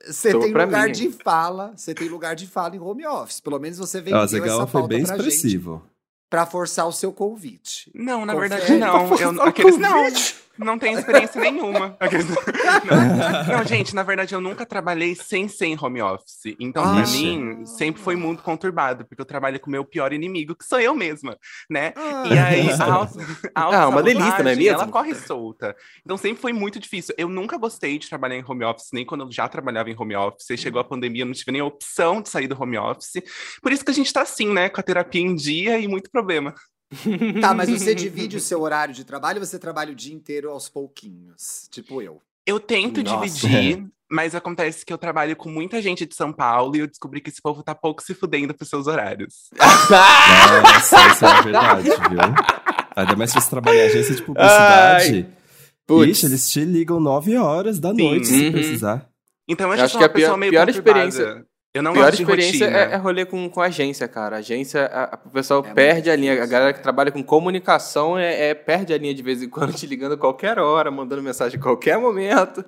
você 0.06 0.38
tem 0.38 0.52
lugar 0.52 0.86
mim, 0.86 0.92
de 0.92 1.10
fala, 1.10 1.72
você 1.74 1.94
tem 1.94 2.08
lugar 2.08 2.36
de 2.36 2.46
fala 2.46 2.76
em 2.76 2.78
home 2.78 3.06
office. 3.06 3.40
Pelo 3.40 3.58
menos 3.58 3.78
você 3.78 4.00
vendeu 4.00 4.20
O 4.20 4.26
Zegal 4.26 4.58
essa 4.58 4.66
foi 4.66 4.80
pauta 4.82 4.94
bem 4.94 5.04
pra 5.04 5.16
gente 5.16 5.26
expressivo. 5.28 5.82
pra 6.30 6.44
forçar 6.46 6.86
o 6.86 6.92
seu 6.92 7.10
convite. 7.12 7.90
Não, 7.94 8.24
na 8.26 8.34
Confere. 8.34 8.50
verdade 8.56 8.78
não. 8.78 9.16
Eu, 9.16 9.42
aqueles 9.42 9.78
não. 9.78 10.04
Não 10.58 10.78
tenho 10.78 10.98
experiência 10.98 11.40
nenhuma. 11.40 11.96
Não. 12.84 13.58
Não, 13.58 13.64
gente, 13.64 13.94
na 13.94 14.02
verdade 14.02 14.34
eu 14.34 14.40
nunca 14.40 14.64
trabalhei 14.64 15.14
sem 15.14 15.48
ser 15.48 15.66
em 15.66 15.78
home 15.80 16.00
office. 16.00 16.54
Então, 16.60 16.82
pra 16.82 17.02
Ixi. 17.02 17.18
mim, 17.36 17.66
sempre 17.66 18.00
foi 18.00 18.16
muito 18.16 18.42
conturbado, 18.42 19.04
porque 19.04 19.20
eu 19.20 19.26
trabalho 19.26 19.58
com 19.58 19.68
o 19.68 19.70
meu 19.70 19.84
pior 19.84 20.12
inimigo, 20.12 20.54
que 20.54 20.64
sou 20.64 20.80
eu 20.80 20.94
mesma, 20.94 21.36
né? 21.68 21.92
Ah, 21.96 22.24
E 22.26 22.38
aí, 22.38 22.70
a, 22.70 22.84
auto, 22.92 23.18
a 23.54 23.62
Ah, 23.62 23.88
uma 23.88 24.02
delícia, 24.02 24.42
não 24.42 24.50
é 24.50 24.56
mesmo? 24.56 24.80
Ela 24.82 24.88
corre 24.88 25.14
solta. 25.14 25.74
Então 26.04 26.16
sempre 26.16 26.40
foi 26.40 26.52
muito 26.52 26.78
difícil. 26.78 27.14
Eu 27.18 27.28
nunca 27.28 27.56
gostei 27.56 27.98
de 27.98 28.08
trabalhar 28.08 28.36
em 28.36 28.44
home 28.46 28.64
office, 28.64 28.88
nem 28.92 29.04
quando 29.04 29.22
eu 29.24 29.32
já 29.32 29.48
trabalhava 29.48 29.90
em 29.90 29.96
home 29.98 30.14
office. 30.16 30.58
Chegou 30.58 30.80
a 30.80 30.84
pandemia, 30.84 31.22
eu 31.22 31.26
não 31.26 31.34
tive 31.34 31.52
nem 31.52 31.60
a 31.60 31.64
opção 31.64 32.22
de 32.22 32.28
sair 32.28 32.46
do 32.46 32.60
home 32.60 32.78
office. 32.78 33.22
Por 33.62 33.72
isso 33.72 33.84
que 33.84 33.90
a 33.90 33.94
gente 33.94 34.12
tá 34.12 34.22
assim, 34.22 34.52
né? 34.52 34.68
Com 34.68 34.80
a 34.80 34.84
terapia 34.84 35.20
em 35.20 35.34
dia 35.34 35.78
e 35.78 35.88
muito 35.88 36.10
problema. 36.10 36.54
Tá, 37.40 37.54
mas 37.54 37.68
você 37.70 37.94
divide 37.94 38.36
o 38.36 38.40
seu 38.40 38.60
horário 38.62 38.94
de 38.94 39.04
trabalho 39.04 39.40
ou 39.40 39.46
você 39.46 39.58
trabalha 39.58 39.92
o 39.92 39.94
dia 39.94 40.14
inteiro 40.14 40.50
aos 40.50 40.68
pouquinhos? 40.68 41.68
Tipo 41.70 42.00
eu. 42.02 42.20
Eu 42.46 42.60
tento 42.60 43.02
Nossa. 43.02 43.26
dividir, 43.26 43.86
mas 44.10 44.34
acontece 44.34 44.84
que 44.84 44.92
eu 44.92 44.98
trabalho 44.98 45.34
com 45.34 45.48
muita 45.50 45.80
gente 45.80 46.04
de 46.06 46.14
São 46.14 46.32
Paulo 46.32 46.76
e 46.76 46.80
eu 46.80 46.86
descobri 46.86 47.20
que 47.20 47.30
esse 47.30 47.40
povo 47.40 47.62
tá 47.62 47.74
pouco 47.74 48.02
se 48.02 48.14
fudendo 48.14 48.52
pros 48.54 48.68
seus 48.68 48.86
horários. 48.86 49.48
Nossa, 49.58 51.06
isso 51.08 51.24
é 51.26 51.42
verdade, 51.42 51.82
viu? 51.88 52.20
Ainda 52.96 53.16
mais 53.16 53.30
se 53.30 53.40
você 53.40 53.50
trabalha 53.50 53.76
em 53.78 53.86
agência 53.88 54.14
de 54.14 54.22
publicidade. 54.22 55.26
Ixi, 56.10 56.26
eles 56.26 56.48
te 56.50 56.64
ligam 56.64 57.00
9 57.00 57.36
horas 57.36 57.78
da 57.78 57.92
noite 57.92 58.26
se 58.26 58.46
Uhum. 58.46 58.52
precisar. 58.52 59.08
Então 59.48 59.66
eu 59.68 59.74
Eu 59.76 59.84
acho, 59.84 59.84
acho 59.84 59.92
que 59.98 59.98
uma 59.98 60.06
a 60.06 60.08
pior- 60.08 60.20
pessoa 60.20 60.36
meio 60.38 60.52
pior 60.52 60.68
experiência- 60.68 61.44
Eu 61.74 61.82
não 61.82 61.92
pior 61.92 62.04
gosto 62.04 62.16
de 62.18 62.22
experiência 62.22 62.66
rotina. 62.66 62.84
é, 62.84 62.92
é 62.92 62.96
rolê 62.96 63.26
com, 63.26 63.50
com 63.50 63.60
agência, 63.60 64.06
cara. 64.06 64.36
Agência, 64.36 64.86
a- 64.86 65.16
a- 65.16 65.20
o 65.26 65.30
pessoal 65.30 65.64
É 65.66 65.74
perde 65.74 66.08
a 66.08 66.14
linha. 66.14 66.40
A 66.40 66.46
galera 66.46 66.72
que 66.72 66.80
trabalha 66.80 67.10
com 67.10 67.20
comunicação 67.22 68.16
é, 68.16 68.50
é- 68.50 68.54
perde 68.54 68.94
a 68.94 68.98
linha 68.98 69.12
de 69.12 69.22
vez 69.24 69.42
em 69.42 69.48
quando, 69.48 69.72
te 69.74 69.84
ligando 69.86 70.12
a 70.12 70.16
qualquer 70.16 70.58
hora, 70.58 70.88
mandando 70.90 71.20
mensagem 71.22 71.58
a 71.58 71.62
qualquer 71.62 71.98
momento. 71.98 72.64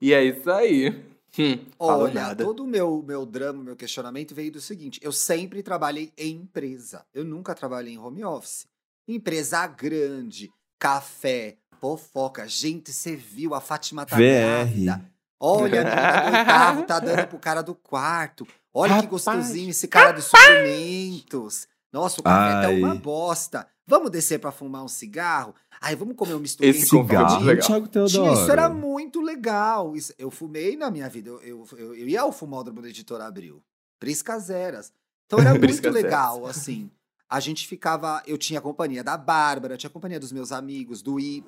E 0.00 0.14
é 0.14 0.22
isso 0.24 0.48
aí. 0.50 1.02
Hum, 1.36 1.58
falou 1.76 2.04
Olha, 2.04 2.14
nada. 2.14 2.44
todo 2.44 2.62
o 2.62 2.66
meu, 2.66 3.02
meu 3.04 3.26
drama, 3.26 3.60
meu 3.60 3.74
questionamento 3.74 4.32
veio 4.36 4.52
do 4.52 4.60
seguinte: 4.60 5.00
eu 5.02 5.10
sempre 5.10 5.60
trabalhei 5.60 6.12
em 6.16 6.36
empresa. 6.36 7.04
Eu 7.12 7.24
nunca 7.24 7.56
trabalhei 7.56 7.94
em 7.94 7.98
home 7.98 8.24
office. 8.24 8.66
Empresa 9.08 9.66
grande, 9.66 10.48
café, 10.78 11.56
fofoca. 11.80 12.46
Gente, 12.46 12.92
você 12.92 13.16
viu 13.16 13.52
a 13.52 13.60
Fátima 13.60 14.06
tá 14.06 14.14
VR. 14.14 14.20
grávida. 14.20 15.04
Olha, 15.40 15.82
a 15.82 15.84
menina 15.84 16.30
do 16.30 16.36
oitavo 16.38 16.82
tá 16.84 17.00
dando 17.00 17.26
pro 17.28 17.38
cara 17.38 17.62
do 17.62 17.74
quarto. 17.74 18.46
Olha 18.72 18.88
que 18.90 18.94
Rapaz. 18.94 19.10
gostosinho 19.10 19.70
esse 19.70 19.86
cara 19.88 20.12
dos 20.12 20.24
suprimentos. 20.24 21.68
Nossa, 21.92 22.20
o 22.20 22.24
café 22.24 22.62
tá 22.62 22.70
uma 22.70 22.94
bosta. 22.94 23.66
Vamos 23.86 24.10
descer 24.10 24.38
pra 24.40 24.50
fumar 24.50 24.82
um 24.82 24.88
cigarro? 24.88 25.54
Ai, 25.80 25.94
vamos 25.94 26.16
comer 26.16 26.34
um 26.34 26.38
misto 26.40 26.64
Esse 26.64 26.86
Cigarro, 26.86 27.44
legal. 27.44 27.66
Thiago 27.66 27.86
Tinha, 27.88 28.06
Teodoro. 28.08 28.32
isso 28.40 28.50
era 28.50 28.68
muito 28.70 29.20
legal. 29.20 29.94
Isso- 29.94 30.14
eu 30.18 30.30
fumei 30.30 30.76
na 30.76 30.90
minha 30.90 31.08
vida. 31.08 31.28
Eu, 31.30 31.40
eu, 31.42 31.66
eu, 31.78 31.94
eu 31.94 32.08
ia 32.08 32.22
ao 32.22 32.32
fumódromo 32.32 32.80
da 32.80 32.88
editora 32.88 33.26
Abril. 33.26 33.62
Priscas 34.00 34.48
eras. 34.48 34.90
Então 35.26 35.38
era 35.38 35.52
muito 35.58 35.90
legal, 35.90 36.46
assim. 36.46 36.90
A 37.28 37.38
gente 37.40 37.68
ficava. 37.68 38.22
Eu 38.26 38.38
tinha 38.38 38.58
a 38.58 38.62
companhia 38.62 39.04
da 39.04 39.16
Bárbara, 39.18 39.76
tinha 39.76 39.88
a 39.90 39.92
companhia 39.92 40.18
dos 40.18 40.32
meus 40.32 40.50
amigos, 40.50 41.02
do 41.02 41.20
Y. 41.20 41.42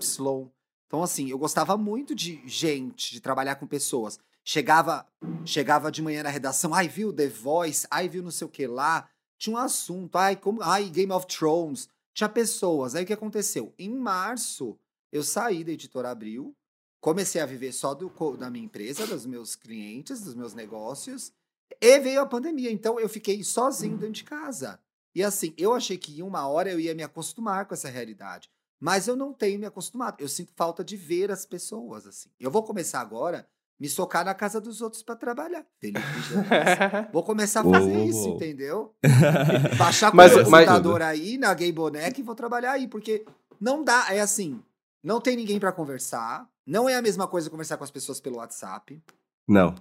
Então, 0.87 1.03
assim, 1.03 1.29
eu 1.31 1.39
gostava 1.39 1.77
muito 1.77 2.15
de 2.15 2.41
gente, 2.47 3.13
de 3.13 3.21
trabalhar 3.21 3.57
com 3.57 3.67
pessoas. 3.67 4.19
Chegava, 4.45 5.07
chegava 5.45 5.91
de 5.91 6.01
manhã 6.01 6.23
na 6.23 6.31
redação, 6.31 6.73
ai, 6.73 6.89
viu 6.89 7.13
The 7.13 7.29
Voice, 7.29 7.87
ai, 7.91 8.09
viu 8.09 8.23
não 8.23 8.31
sei 8.31 8.47
o 8.47 8.51
que 8.51 8.67
lá. 8.67 9.09
tinha 9.39 9.57
um 9.57 9.59
assunto. 9.59 10.17
Ai, 10.17 10.37
como, 10.37 10.63
ai, 10.63 10.89
Game 10.89 11.13
of 11.13 11.27
Thrones. 11.27 11.89
Tinha 12.15 12.29
pessoas. 12.29 12.95
Aí 12.95 13.05
o 13.05 13.07
que 13.07 13.13
aconteceu? 13.13 13.75
Em 13.79 13.91
março, 13.91 14.79
eu 15.13 15.23
saí 15.23 15.65
da 15.65 15.73
editora 15.73 16.11
Abril, 16.11 16.55
comecei 17.01 17.41
a 17.41 17.47
viver 17.47 17.73
só 17.73 17.95
do, 17.95 18.09
da 18.37 18.49
minha 18.49 18.65
empresa, 18.65 19.07
dos 19.07 19.27
meus 19.27 19.57
clientes, 19.57 20.21
dos 20.23 20.35
meus 20.35 20.55
negócios, 20.55 21.33
e 21.81 21.99
veio 21.99 22.21
a 22.21 22.27
pandemia. 22.27 22.71
Então 22.71 23.01
eu 23.01 23.09
fiquei 23.09 23.43
sozinho 23.43 23.97
dentro 23.97 24.15
de 24.15 24.25
casa. 24.25 24.81
E 25.15 25.23
assim, 25.23 25.55
eu 25.57 25.75
achei 25.75 25.97
que 25.99 26.19
em 26.19 26.23
uma 26.23 26.47
hora 26.47 26.71
eu 26.71 26.79
ia 26.79 26.95
me 26.95 27.03
acostumar 27.03 27.67
com 27.67 27.75
essa 27.75 27.89
realidade. 27.89 28.51
Mas 28.87 29.09
eu 29.09 29.17
não 29.17 29.33
tenho 29.33 29.59
me 29.59 29.67
acostumado. 29.67 30.15
Eu 30.21 30.29
sinto 30.29 30.53
falta 30.55 30.85
de 30.85 30.97
ver 30.97 31.33
as 31.33 31.45
pessoas, 31.45 32.07
assim. 32.07 32.29
Eu 32.39 32.53
vou 32.53 32.63
começar 32.63 33.01
agora 33.01 33.45
me 33.81 33.89
socar 33.89 34.25
na 34.25 34.33
casa 34.33 34.61
dos 34.61 34.81
outros 34.81 35.03
para 35.03 35.17
trabalhar. 35.17 35.67
Felipe 35.81 35.99
Janes. 36.01 37.11
Vou 37.13 37.25
começar 37.25 37.63
a 37.63 37.65
fazer 37.65 37.97
Uou, 37.97 38.05
isso, 38.09 38.27
uou. 38.29 38.37
entendeu? 38.37 38.95
Baixar 39.77 40.13
com 40.13 40.17
Mas- 40.17 40.33
o 40.37 40.49
mas- 40.49 40.65
computador 40.67 41.03
aí 41.03 41.37
na 41.37 41.53
Game 41.53 41.73
Boneca 41.73 42.21
e 42.21 42.23
vou 42.23 42.37
trabalhar 42.37 42.71
aí, 42.73 42.87
porque 42.87 43.27
não 43.61 43.83
dá, 43.83 44.07
é 44.15 44.21
assim, 44.21 44.63
não 45.03 45.21
tem 45.21 45.35
ninguém 45.37 45.59
pra 45.59 45.73
conversar, 45.73 46.49
não 46.65 46.89
é 46.89 46.95
a 46.95 47.03
mesma 47.03 47.27
coisa 47.27 47.51
conversar 47.51 47.77
com 47.77 47.83
as 47.85 47.91
pessoas 47.91 48.21
pelo 48.21 48.37
WhatsApp. 48.37 49.03
Não. 49.49 49.75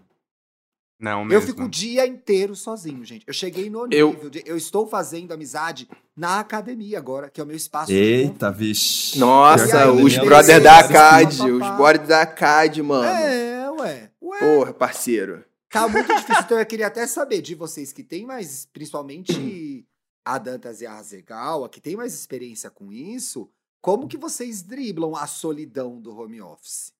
Não 0.99 1.19
Eu 1.21 1.25
mesmo. 1.25 1.47
fico 1.47 1.63
o 1.63 1.69
dia 1.69 2.07
inteiro 2.07 2.55
sozinho, 2.55 3.03
gente. 3.03 3.23
Eu 3.27 3.33
cheguei 3.33 3.69
no 3.69 3.87
Eu- 3.91 4.11
nível 4.13 4.29
de 4.29 4.43
eu 4.45 4.55
estou 4.55 4.87
fazendo 4.87 5.33
amizade 5.33 5.89
na 6.15 6.39
academia 6.39 6.97
agora, 6.97 7.29
que 7.29 7.41
é 7.41 7.43
o 7.43 7.47
meu 7.47 7.55
espaço 7.55 7.87
de 7.91 7.97
Eita, 7.97 8.49
vixe. 8.51 9.19
Nossa, 9.19 9.83
aí, 9.83 9.89
os 9.89 9.95
beleza, 10.13 10.23
brother 10.23 10.63
da 10.63 10.79
ACAD, 10.79 11.37
papapá. 11.37 11.53
os 11.71 11.75
brother 11.77 12.07
da 12.07 12.21
ACAD, 12.21 12.81
mano. 12.81 13.03
É, 13.05 13.71
ué. 13.71 14.11
Ué, 14.21 14.39
Porra, 14.39 14.73
parceiro. 14.73 15.43
Tá 15.69 15.87
muito 15.89 16.07
difícil. 16.15 16.41
Então 16.45 16.57
eu 16.57 16.65
queria 16.65 16.87
até 16.87 17.05
saber 17.05 17.41
de 17.41 17.53
vocês 17.55 17.91
que 17.91 18.01
têm 18.01 18.25
mais, 18.25 18.65
principalmente 18.71 19.85
a 20.23 20.37
Dantas 20.37 20.79
e 20.79 20.85
a 20.87 20.93
Azegal, 20.95 21.67
que 21.67 21.81
tem 21.81 21.97
mais 21.97 22.13
experiência 22.13 22.69
com 22.69 22.91
isso, 22.91 23.49
como 23.81 24.07
que 24.07 24.17
vocês 24.17 24.63
driblam 24.63 25.15
a 25.15 25.27
solidão 25.27 25.99
do 25.99 26.17
home 26.17 26.41
office? 26.41 26.93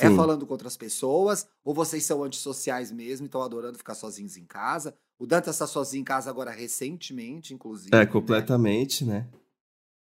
É 0.00 0.08
Sim. 0.08 0.16
falando 0.16 0.46
com 0.46 0.52
outras 0.52 0.76
pessoas? 0.76 1.46
Ou 1.64 1.74
vocês 1.74 2.04
são 2.04 2.22
antissociais 2.22 2.92
mesmo 2.92 3.24
e 3.24 3.26
estão 3.26 3.42
adorando 3.42 3.78
ficar 3.78 3.94
sozinhos 3.94 4.36
em 4.36 4.44
casa? 4.44 4.94
O 5.18 5.26
Dantas 5.26 5.58
tá 5.58 5.66
sozinho 5.66 6.02
em 6.02 6.04
casa 6.04 6.30
agora 6.30 6.50
recentemente, 6.50 7.52
inclusive. 7.52 7.94
É, 7.94 8.00
né? 8.00 8.06
completamente, 8.06 9.04
né? 9.04 9.28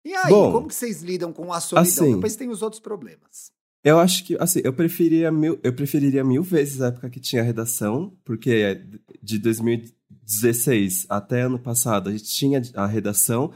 E 0.04 0.14
aí, 0.14 0.30
Bom, 0.30 0.52
como 0.52 0.68
que 0.68 0.74
vocês 0.74 1.02
lidam 1.02 1.32
com 1.32 1.50
a 1.52 1.60
solidão? 1.60 1.90
assim- 2.04 2.14
Depois 2.16 2.36
tem 2.36 2.50
os 2.50 2.60
outros 2.60 2.80
problemas. 2.80 3.50
Eu 3.82 3.98
acho 3.98 4.24
que, 4.24 4.36
assim, 4.40 4.60
eu 4.64 4.72
preferiria 4.72 5.30
mil, 5.30 5.58
eu 5.62 5.72
preferiria 5.74 6.24
mil 6.24 6.42
vezes 6.42 6.80
a 6.80 6.86
época 6.86 7.10
que 7.10 7.20
tinha 7.20 7.42
redação, 7.42 8.16
porque 8.24 8.82
de 9.22 9.38
2016 9.38 11.06
até 11.08 11.42
ano 11.42 11.58
passado 11.58 12.08
a 12.08 12.12
gente 12.12 12.24
tinha 12.24 12.62
a 12.74 12.86
redação 12.86 13.52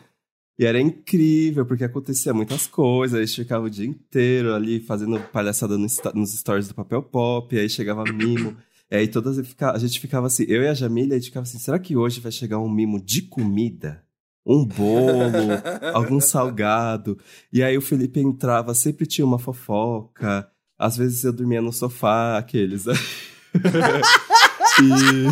e 0.58 0.64
era 0.66 0.80
incrível, 0.80 1.64
porque 1.64 1.84
acontecia 1.84 2.34
muitas 2.34 2.66
coisas, 2.66 3.18
a 3.20 3.24
gente 3.24 3.42
ficava 3.42 3.66
o 3.66 3.70
dia 3.70 3.86
inteiro 3.86 4.54
ali 4.54 4.80
fazendo 4.80 5.20
palhaçada 5.32 5.78
no 5.78 5.86
nos 6.14 6.32
stories 6.34 6.66
do 6.68 6.74
Papel 6.74 7.02
Pop, 7.02 7.56
aí 7.56 7.68
chegava 7.68 8.02
mimo, 8.04 8.56
e 8.90 8.96
aí 8.96 9.06
todas 9.06 9.38
a 9.38 9.78
gente 9.78 10.00
ficava 10.00 10.26
assim, 10.26 10.44
eu 10.48 10.62
e 10.62 10.66
a 10.68 10.74
Jamília, 10.74 11.14
a 11.14 11.18
gente 11.18 11.28
ficava 11.28 11.44
assim, 11.44 11.58
será 11.58 11.78
que 11.78 11.96
hoje 11.96 12.20
vai 12.20 12.32
chegar 12.32 12.58
um 12.58 12.68
mimo 12.68 13.00
de 13.00 13.22
comida? 13.22 14.02
Um 14.44 14.64
bolo, 14.64 15.52
algum 15.92 16.18
salgado. 16.20 17.18
E 17.52 17.62
aí 17.62 17.76
o 17.76 17.82
Felipe 17.82 18.18
entrava, 18.18 18.72
sempre 18.72 19.04
tinha 19.04 19.26
uma 19.26 19.38
fofoca. 19.38 20.50
Às 20.78 20.96
vezes 20.96 21.22
eu 21.22 21.34
dormia 21.34 21.60
no 21.60 21.70
sofá, 21.70 22.38
aqueles. 22.38 22.86
e 22.86 22.92
Tinha 24.80 25.28
um 25.28 25.30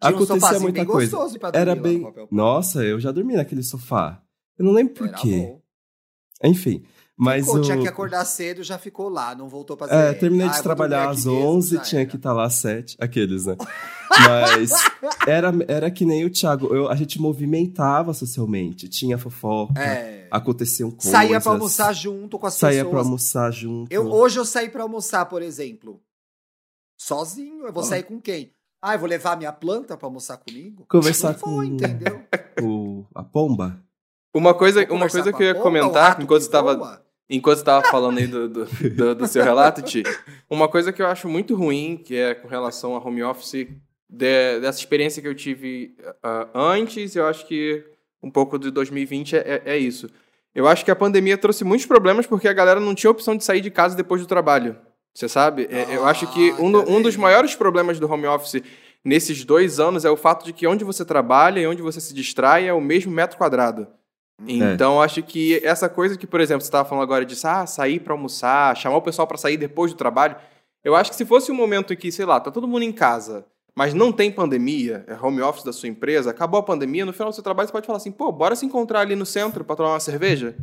acontecia 0.00 0.40
sofazinho 0.40 0.62
muita 0.62 0.80
bem 0.80 0.86
coisa. 0.86 1.16
gostoso 1.16 1.38
pra 1.38 1.50
dormir 1.50 1.70
Era 1.70 1.80
bem. 1.80 2.12
Nossa, 2.30 2.82
eu 2.82 2.98
já 2.98 3.12
dormi 3.12 3.34
naquele 3.34 3.62
sofá. 3.62 4.22
Eu 4.62 4.66
não 4.66 4.72
lembro 4.74 4.94
por 4.94 5.10
quê. 5.12 5.56
Enfim. 6.44 6.84
Mas 7.16 7.44
Ficou, 7.44 7.58
o... 7.60 7.62
tinha 7.62 7.78
que 7.80 7.86
acordar 7.88 8.24
cedo, 8.24 8.62
já 8.62 8.78
ficou 8.78 9.08
lá, 9.08 9.34
não 9.34 9.48
voltou 9.48 9.76
pra 9.76 9.86
É, 9.88 10.12
terminei 10.14 10.46
Ah, 10.46 10.50
de 10.50 10.54
vou 10.56 10.62
trabalhar 10.62 11.08
às 11.10 11.18
aqui 11.20 11.28
mesmo, 11.28 11.46
11, 11.50 11.74
já 11.76 11.82
tinha 11.82 12.06
que 12.06 12.16
estar 12.16 12.32
lá 12.32 12.46
às 12.46 12.54
7. 12.54 12.96
Aqueles, 13.00 13.46
né? 13.46 13.56
Mas 14.10 14.70
era, 15.26 15.52
era 15.68 15.90
que 15.90 16.04
nem 16.04 16.24
o 16.24 16.30
Thiago. 16.30 16.74
Eu, 16.74 16.88
a 16.88 16.94
gente 16.96 17.20
movimentava 17.20 18.14
socialmente. 18.14 18.88
Tinha 18.88 19.18
fofoca, 19.18 19.80
É. 19.80 20.26
aconteciam 20.30 20.90
coisas. 20.90 21.10
Saía 21.10 21.40
pra 21.40 21.52
almoçar 21.52 21.92
junto 21.92 22.38
com 22.38 22.46
as 22.46 22.54
Saía 22.54 22.78
pessoas. 22.84 22.90
pra 22.90 23.00
almoçar 23.00 23.50
junto. 23.52 23.92
Eu, 23.92 24.06
hoje 24.10 24.38
eu 24.38 24.44
saí 24.44 24.68
pra 24.68 24.82
almoçar, 24.84 25.26
por 25.26 25.42
exemplo. 25.42 26.00
Sozinho. 26.98 27.66
Eu 27.66 27.72
vou 27.72 27.82
Ó. 27.82 27.86
sair 27.86 28.02
com 28.04 28.20
quem? 28.20 28.52
Ah, 28.80 28.94
eu 28.94 28.98
vou 28.98 29.08
levar 29.08 29.36
minha 29.36 29.52
planta 29.52 29.96
pra 29.96 30.06
almoçar 30.08 30.38
comigo? 30.38 30.84
Conversar 30.88 31.32
Não 31.34 31.38
com- 31.40 31.62
entendeu? 31.62 32.22
o, 32.62 33.04
a 33.14 33.22
pomba. 33.22 33.80
Uma 34.34 34.54
coisa, 34.54 34.80
uma 34.90 35.08
coisa 35.08 35.32
que 35.32 35.42
eu 35.42 35.46
ia 35.46 35.54
comentar 35.62 36.12
enquanto 36.22 36.40
que 36.40 36.46
estava 36.46 37.02
enquanto 37.28 37.56
você 37.56 37.62
estava 37.62 37.86
falando 37.90 38.18
aí 38.18 38.26
do, 38.26 38.48
do, 38.48 38.64
do- 38.90 39.14
do 39.14 39.26
seu 39.26 39.42
relato, 39.44 39.82
Ti, 39.82 40.02
uma 40.50 40.68
coisa 40.68 40.92
que 40.92 41.00
eu 41.00 41.06
acho 41.06 41.28
muito 41.28 41.54
ruim, 41.54 41.96
que 42.02 42.16
é 42.16 42.34
com 42.34 42.48
relação 42.48 42.94
a 42.94 42.98
home 42.98 43.22
office, 43.22 43.66
de- 44.08 44.60
dessa 44.60 44.78
experiência 44.78 45.20
que 45.22 45.28
eu 45.28 45.34
tive 45.34 45.94
ah, 46.22 46.48
antes, 46.54 47.14
eu 47.16 47.26
acho 47.26 47.46
que 47.46 47.84
um 48.22 48.30
pouco 48.30 48.58
de 48.58 48.70
2020 48.70 49.36
é, 49.36 49.38
é- 49.38 49.62
é 49.74 49.78
isso. 49.78 50.08
Eu 50.54 50.66
acho 50.68 50.84
que 50.84 50.90
a 50.90 50.96
pandemia 50.96 51.38
trouxe 51.38 51.64
muitos 51.64 51.86
problemas 51.86 52.26
porque 52.26 52.46
a 52.48 52.52
galera 52.52 52.78
não 52.80 52.94
tinha 52.94 53.10
opção 53.10 53.34
de 53.36 53.42
sair 53.44 53.60
de 53.62 53.70
casa 53.70 53.96
depois 53.96 54.20
do 54.20 54.26
trabalho. 54.26 54.76
Você 55.14 55.28
sabe? 55.28 55.66
É, 55.70 55.96
eu 55.96 56.06
acho 56.06 56.26
que 56.32 56.52
um, 56.58 56.70
do- 56.70 56.90
um 56.90 57.00
dos 57.02 57.16
maiores 57.16 57.54
problemas 57.54 57.98
do 57.98 58.10
home 58.10 58.26
office 58.26 58.62
nesses 59.04 59.44
dois 59.44 59.80
anos 59.80 60.04
é 60.04 60.10
o 60.10 60.16
fato 60.16 60.44
de 60.44 60.52
que 60.52 60.66
onde 60.66 60.84
você 60.84 61.04
trabalha 61.04 61.60
e 61.60 61.66
onde 61.66 61.80
você 61.82 62.00
se 62.00 62.12
distrai 62.14 62.66
é 62.68 62.72
o 62.74 62.80
mesmo 62.80 63.10
metro 63.12 63.36
quadrado. 63.38 63.86
Então, 64.46 65.00
acho 65.00 65.22
que 65.22 65.60
essa 65.64 65.88
coisa 65.88 66.16
que, 66.16 66.26
por 66.26 66.40
exemplo, 66.40 66.62
você 66.62 66.68
estava 66.68 66.88
falando 66.88 67.04
agora 67.04 67.24
de 67.24 67.36
ah, 67.44 67.66
sair 67.66 68.00
para 68.00 68.12
almoçar, 68.12 68.76
chamar 68.76 68.96
o 68.96 69.02
pessoal 69.02 69.26
para 69.26 69.38
sair 69.38 69.56
depois 69.56 69.92
do 69.92 69.96
trabalho, 69.96 70.36
eu 70.84 70.96
acho 70.96 71.10
que 71.10 71.16
se 71.16 71.24
fosse 71.24 71.52
um 71.52 71.54
momento 71.54 71.92
em 71.92 71.96
que, 71.96 72.10
sei 72.10 72.24
lá, 72.24 72.40
tá 72.40 72.50
todo 72.50 72.66
mundo 72.66 72.82
em 72.82 72.92
casa, 72.92 73.46
mas 73.74 73.94
não 73.94 74.12
tem 74.12 74.30
pandemia, 74.32 75.04
é 75.06 75.14
home 75.14 75.40
office 75.40 75.64
da 75.64 75.72
sua 75.72 75.88
empresa, 75.88 76.30
acabou 76.30 76.58
a 76.58 76.62
pandemia, 76.62 77.06
no 77.06 77.12
final 77.12 77.30
do 77.30 77.34
seu 77.34 77.42
trabalho 77.42 77.68
você 77.68 77.72
pode 77.72 77.86
falar 77.86 77.98
assim, 77.98 78.10
pô, 78.10 78.32
bora 78.32 78.56
se 78.56 78.66
encontrar 78.66 79.00
ali 79.00 79.14
no 79.14 79.24
centro 79.24 79.64
para 79.64 79.76
tomar 79.76 79.90
uma 79.90 80.00
cerveja? 80.00 80.56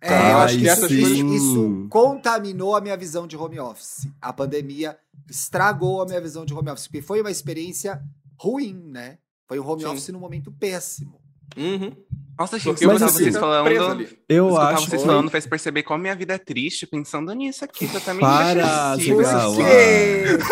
É, 0.00 0.32
eu 0.32 0.38
acho 0.38 0.58
que 0.58 0.68
essas 0.68 0.88
sim. 0.88 1.00
coisas- 1.00 1.18
isso 1.18 1.86
contaminou 1.88 2.76
a 2.76 2.80
minha 2.80 2.96
visão 2.96 3.26
de 3.26 3.36
home 3.36 3.58
office. 3.58 4.06
A 4.20 4.32
pandemia 4.32 4.96
estragou 5.28 6.02
a 6.02 6.06
minha 6.06 6.20
visão 6.20 6.44
de 6.44 6.52
home 6.52 6.70
office, 6.70 6.86
porque 6.86 7.02
foi 7.02 7.20
uma 7.20 7.30
experiência 7.30 8.02
ruim, 8.38 8.74
né? 8.74 9.18
Foi 9.46 9.58
um 9.58 9.66
home 9.66 9.82
Sim. 9.82 9.88
office 9.88 10.08
num 10.08 10.18
momento 10.18 10.52
péssimo. 10.52 11.20
Uhum. 11.56 11.92
Nossa, 12.38 12.58
gente, 12.58 12.84
Mas 12.86 12.98
você 12.98 13.04
assim, 13.04 13.24
vocês 13.24 13.36
falando. 13.36 13.64
preso 13.64 13.84
ali. 13.86 14.18
Eu 14.28 14.48
escutar 14.48 14.74
acho 14.74 14.86
vocês 14.90 15.00
que. 15.02 15.08
falando 15.08 15.30
fez 15.30 15.46
perceber 15.46 15.82
como 15.84 16.02
minha 16.02 16.14
vida 16.14 16.34
é 16.34 16.38
triste 16.38 16.86
pensando 16.86 17.32
nisso 17.32 17.64
aqui. 17.64 17.88
Tá 17.88 18.12
me 18.12 18.20
Para. 18.20 18.96
Zegal. 18.96 19.54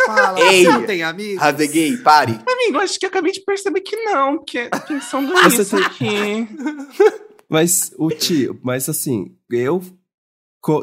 Fala, 0.06 0.40
Ei, 0.40 0.64
não 0.64 0.86
tem 0.86 1.02
amigos? 1.02 1.40
Raveguei, 1.42 1.96
pare. 1.98 2.38
Amigo, 2.46 2.78
acho 2.78 2.98
que 2.98 3.04
eu 3.04 3.10
acabei 3.10 3.32
de 3.32 3.40
perceber 3.40 3.80
que 3.82 3.96
não, 3.96 4.42
que 4.42 4.58
é 4.58 4.68
pensando 4.70 5.32
nisso 5.34 5.76
tem- 5.76 5.84
aqui. 5.84 6.48
Mas 7.48 7.92
o 7.98 8.08
tio, 8.10 8.58
mas 8.64 8.88
assim, 8.88 9.36
eu 9.50 9.80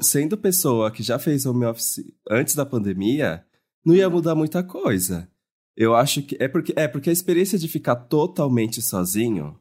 sendo 0.03 0.37
pessoa 0.37 0.91
que 0.91 1.01
já 1.01 1.17
fez 1.17 1.45
home 1.45 1.65
office 1.65 2.05
antes 2.29 2.53
da 2.53 2.65
pandemia, 2.65 3.43
não 3.83 3.95
ia 3.95 4.09
mudar 4.09 4.35
muita 4.35 4.63
coisa. 4.63 5.27
Eu 5.75 5.95
acho 5.95 6.21
que 6.21 6.37
é 6.39 6.47
porque 6.47 6.71
é 6.75 6.87
porque 6.87 7.09
a 7.09 7.13
experiência 7.13 7.57
de 7.57 7.67
ficar 7.67 7.95
totalmente 7.95 8.81
sozinho 8.81 9.57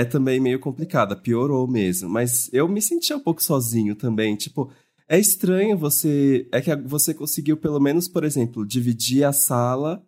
é 0.00 0.04
também 0.04 0.40
meio 0.40 0.58
complicada, 0.60 1.14
piorou 1.16 1.66
mesmo, 1.68 2.08
mas 2.08 2.48
eu 2.52 2.68
me 2.68 2.80
sentia 2.80 3.16
um 3.16 3.20
pouco 3.20 3.42
sozinho 3.42 3.94
também, 3.94 4.34
tipo, 4.36 4.70
é 5.08 5.18
estranho 5.18 5.76
você 5.76 6.48
é 6.52 6.60
que 6.60 6.74
você 6.76 7.12
conseguiu 7.12 7.56
pelo 7.56 7.78
menos, 7.80 8.08
por 8.08 8.24
exemplo, 8.24 8.66
dividir 8.66 9.24
a 9.24 9.32
sala 9.32 10.02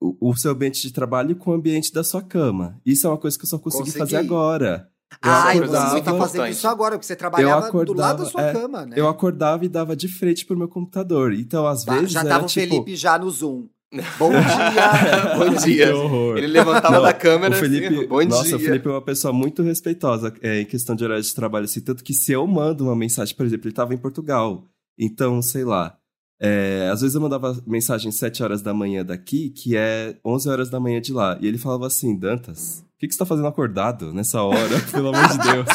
o, 0.00 0.30
o 0.30 0.36
seu 0.36 0.52
ambiente 0.52 0.80
de 0.82 0.92
trabalho 0.92 1.34
com 1.36 1.50
o 1.50 1.54
ambiente 1.54 1.92
da 1.92 2.04
sua 2.04 2.22
cama. 2.22 2.78
Isso 2.84 3.06
é 3.06 3.10
uma 3.10 3.16
coisa 3.18 3.36
que 3.38 3.44
eu 3.44 3.48
só 3.48 3.58
consegui 3.58 3.84
Consegui. 3.84 3.98
fazer 3.98 4.16
agora. 4.16 4.88
Eu 5.22 5.30
Ah, 5.30 5.54
e 5.54 5.58
acordava- 5.58 5.90
você 5.90 6.02
tá 6.02 6.16
fazendo 6.18 6.46
isso 6.48 6.68
agora, 6.68 6.96
porque 6.96 7.06
você 7.06 7.16
trabalhava 7.16 7.70
do 7.70 7.92
lado 7.94 8.22
da 8.22 8.24
acordava, 8.24 8.26
sua 8.30 8.42
é, 8.42 8.52
cama, 8.52 8.84
né? 8.86 8.96
Eu 8.98 9.08
acordava 9.08 9.64
e 9.64 9.68
dava 9.68 9.94
de 9.96 10.08
frente 10.08 10.44
pro 10.44 10.56
meu 10.56 10.68
computador. 10.68 11.32
Então, 11.32 11.66
às 11.66 11.84
Tá, 11.84 11.94
vezes. 11.94 12.12
já 12.12 12.20
era, 12.20 12.28
tava 12.28 12.44
o 12.44 12.48
tipo, 12.48 12.66
Felipe 12.68 12.96
já 12.96 13.18
no 13.18 13.30
Zoom. 13.30 13.68
Bom 14.18 14.30
dia! 14.30 15.36
Bom 15.36 15.54
dia. 15.54 15.86
Que 15.86 15.92
horror. 15.92 16.38
Ele 16.38 16.48
levantava 16.48 16.96
Não, 16.96 17.02
da 17.02 17.12
câmera 17.12 17.54
o 17.54 17.58
Felipe, 17.58 17.86
assim, 17.86 18.06
bom 18.06 18.24
nossa, 18.24 18.44
dia. 18.44 18.56
o 18.56 18.60
Felipe 18.60 18.88
é 18.88 18.90
uma 18.90 19.02
pessoa 19.02 19.32
muito 19.32 19.62
respeitosa 19.62 20.34
é, 20.42 20.60
em 20.60 20.64
questão 20.64 20.96
de 20.96 21.04
horário 21.04 21.22
de 21.22 21.34
trabalho, 21.34 21.66
assim, 21.66 21.80
tanto 21.80 22.02
que 22.02 22.12
se 22.12 22.32
eu 22.32 22.46
mando 22.46 22.84
uma 22.84 22.96
mensagem, 22.96 23.34
por 23.36 23.46
exemplo, 23.46 23.66
ele 23.66 23.72
estava 23.72 23.94
em 23.94 23.98
Portugal, 23.98 24.64
então, 24.98 25.40
sei 25.40 25.64
lá, 25.64 25.96
é, 26.40 26.90
às 26.92 27.00
vezes 27.00 27.14
eu 27.14 27.20
mandava 27.20 27.62
mensagem 27.66 28.10
7 28.10 28.42
horas 28.42 28.60
da 28.60 28.74
manhã 28.74 29.04
daqui, 29.04 29.50
que 29.50 29.76
é 29.76 30.16
11 30.24 30.48
horas 30.48 30.68
da 30.68 30.80
manhã 30.80 31.00
de 31.00 31.12
lá, 31.12 31.38
e 31.40 31.46
ele 31.46 31.56
falava 31.58 31.86
assim, 31.86 32.18
Dantas, 32.18 32.84
o 32.96 32.98
que, 32.98 33.06
que 33.08 33.12
você 33.12 33.18
tá 33.18 33.26
fazendo 33.26 33.46
acordado 33.48 34.12
nessa 34.12 34.42
hora? 34.42 34.80
Pelo 34.90 35.08
amor 35.14 35.28
de 35.28 35.38
Deus. 35.38 35.66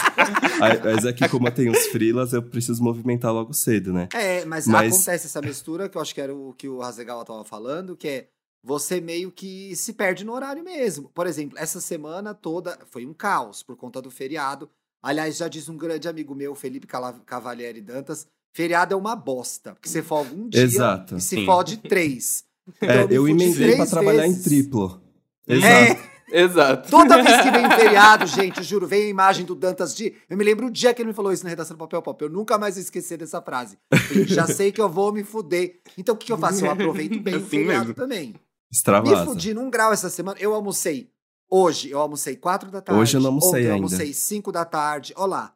Mas 0.84 1.06
é 1.06 1.14
que 1.14 1.28
como 1.30 1.48
eu 1.48 1.52
tenho 1.52 1.72
os 1.72 1.86
frilas, 1.88 2.34
eu 2.34 2.42
preciso 2.42 2.84
movimentar 2.84 3.32
logo 3.34 3.54
cedo, 3.54 3.94
né? 3.94 4.10
É, 4.14 4.44
mas, 4.46 4.66
Mas- 4.68 4.94
acontece 4.96 5.28
essa 5.28 5.42
mistura, 5.42 5.88
que 5.88 5.98
eu 5.98 6.02
acho 6.02 6.14
que 6.14 6.22
era 6.22 6.34
o 6.34 6.54
que 6.54 6.68
o 6.68 6.80
Razegawa 6.80 7.24
tava 7.26 7.44
falando, 7.46 7.96
que 7.96 8.08
é 8.08 8.28
você 8.64 9.00
meio 9.02 9.32
que 9.32 9.76
se 9.76 9.94
perde 9.94 10.24
no 10.24 10.34
horário 10.34 10.64
mesmo. 10.64 11.10
Por 11.14 11.26
exemplo, 11.28 11.58
essa 11.58 11.80
semana 11.82 12.34
toda 12.34 12.78
foi 12.90 13.06
um 13.06 13.14
caos 13.14 13.64
por 13.64 13.76
conta 13.76 14.02
do 14.02 14.12
feriado. 14.12 14.70
Aliás, 15.04 15.38
já 15.38 15.48
diz 15.48 15.68
um 15.70 15.78
grande 15.78 16.08
amigo 16.08 16.36
meu, 16.36 16.54
Felipe 16.54 16.86
Cavalieri 17.26 17.82
Dantas, 17.82 18.28
feriado 18.56 18.94
é 18.94 18.98
uma 18.98 19.16
bosta, 19.16 19.74
porque 19.74 19.90
você 19.90 20.04
folga 20.04 20.34
um 20.36 20.48
dia 20.48 20.62
Exato. 20.62 21.18
e 21.18 21.22
se 21.22 21.38
Sim. 21.38 21.46
fode 21.46 21.78
três. 21.78 22.44
Então, 22.78 22.90
É, 22.90 23.08
me 23.08 23.16
eu 23.16 23.28
emendei 23.28 23.76
pra 23.78 23.88
trabalhar 23.88 24.28
em 24.28 24.32
vezes. 24.32 24.44
triplo. 24.44 25.02
É, 25.48 25.98
Exato. 26.32 26.90
Toda 26.90 27.22
vez 27.22 27.42
que 27.42 27.52
vem 27.52 27.70
feriado, 27.76 28.26
gente, 28.26 28.64
juro, 28.64 28.88
vem 28.88 29.04
a 29.04 29.10
imagem 29.10 29.46
do 29.46 29.54
Dantas 29.56 29.94
de. 29.96 30.14
Eu 30.30 30.38
me 30.38 30.44
lembro 30.44 30.68
o 30.68 30.72
dia 30.72 30.94
que 30.94 31.02
ele 31.02 31.10
me 31.10 31.14
falou 31.14 31.32
isso 31.34 31.44
na 31.44 31.50
redação 31.50 31.76
do 31.76 31.80
Papel 31.80 32.02
Pop. 32.02 32.24
Eu 32.24 32.30
nunca 32.30 32.58
mais 32.58 32.76
vou 32.76 32.82
esquecer 32.82 33.18
dessa 33.18 33.42
frase. 33.42 33.78
Eu 34.16 34.26
já 34.28 34.48
sei 34.48 34.72
que 34.72 34.82
eu 34.82 34.90
vou 34.90 35.12
me 35.12 35.24
fuder. 35.24 35.80
Então 35.98 36.16
o 36.16 36.18
que, 36.18 36.28
que 36.28 36.32
eu 36.32 36.38
faço? 36.38 36.66
Eu 36.66 36.72
aproveito 36.72 37.20
bem 37.20 37.36
o 37.36 37.38
Assim 37.38 37.46
feriado 37.48 37.80
mesmo. 37.88 37.94
também. 37.94 38.28
Me 38.30 38.36
Extravasa. 38.72 39.26
fudi 39.26 39.54
num 39.54 39.70
grau 39.70 39.92
essa 39.92 40.10
semana. 40.10 40.38
Eu 40.40 40.54
almocei 40.54 41.10
hoje. 41.50 41.90
Eu 41.92 42.00
almocei 42.00 42.36
quatro 42.38 42.72
da 42.72 42.80
tarde. 42.82 43.02
Hoje 43.02 43.18
eu 43.18 43.22
não 43.22 43.28
almocei 43.30 43.50
Ontem 43.50 43.60
eu 43.68 43.74
ainda. 43.74 43.86
almocei 43.86 44.14
cinco 44.14 44.52
da 44.52 44.64
tarde. 44.64 45.14
Olha 45.18 45.28
lá. 45.30 45.54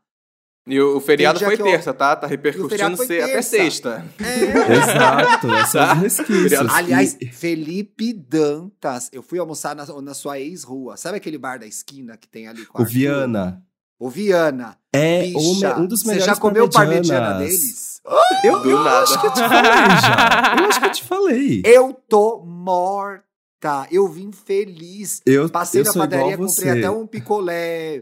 E 0.68 0.80
o, 0.82 0.98
o 0.98 1.00
feriado 1.00 1.40
foi 1.40 1.56
que 1.56 1.62
eu- 1.62 1.66
terça, 1.68 1.94
tá? 1.94 2.16
Tá 2.16 2.26
repercutindo 2.26 3.02
até 3.02 3.26
terça. 3.28 3.50
sexta. 3.50 4.06
É. 4.20 4.74
Exato, 4.74 5.48
são 5.72 5.94
os 5.94 6.00
resquícios. 6.02 6.74
Aliás, 6.74 7.16
Felipe 7.34 8.12
Dantas. 8.14 9.10
Eu 9.14 9.22
fui 9.22 9.38
almoçar 9.38 9.76
na, 9.76 9.86
na 10.02 10.14
sua 10.16 10.40
ex-rua. 10.40 10.98
Sabe 10.98 11.18
aquele 11.18 11.38
bar 11.38 11.60
da 11.60 11.68
esquina 11.68 12.18
que 12.18 12.28
tem 12.28 12.48
ali 12.48 12.66
com 12.66 12.80
o 12.80 12.82
Arthur? 12.82 12.94
Viana. 12.94 13.64
O 14.00 14.10
Viana. 14.10 14.76
É 14.92 15.32
o 15.36 15.54
Bicha, 15.54 15.76
me- 15.76 15.82
um 15.84 15.86
dos 15.86 16.02
Você 16.02 16.08
melhores 16.08 16.26
já 16.26 16.36
comeu 16.36 16.68
parmegiana 16.70 17.38
deles? 17.38 18.02
Eu, 18.44 18.64
eu 18.66 18.78
acho 18.88 19.20
que 19.22 19.28
eu 19.28 19.34
te 19.34 19.40
falei 19.40 19.72
já. 20.02 20.56
Eu 20.60 20.66
acho 20.66 20.80
que 20.80 20.86
eu 20.88 20.92
te 20.92 21.04
falei. 21.04 21.62
Eu 21.66 21.94
tô 22.10 22.44
morta. 22.44 23.88
Eu 23.92 24.08
vim 24.08 24.32
feliz. 24.32 25.22
Eu, 25.26 25.50
Passei 25.50 25.82
eu 25.82 25.86
na 25.86 25.94
padaria, 25.94 26.38
comprei 26.38 26.48
você. 26.48 26.70
até 26.70 26.90
um 26.90 27.08
picolé 27.08 28.02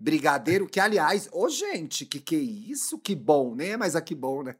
brigadeiro, 0.00 0.66
que 0.66 0.80
aliás, 0.80 1.28
ô 1.32 1.48
gente, 1.48 2.06
que 2.06 2.18
que 2.18 2.34
é 2.34 2.38
isso? 2.38 2.98
Que 2.98 3.14
bom, 3.14 3.54
nem 3.54 3.72
é 3.72 3.76
mais 3.76 3.94
a 3.94 4.00
que 4.00 4.14
bom, 4.14 4.42
né? 4.42 4.56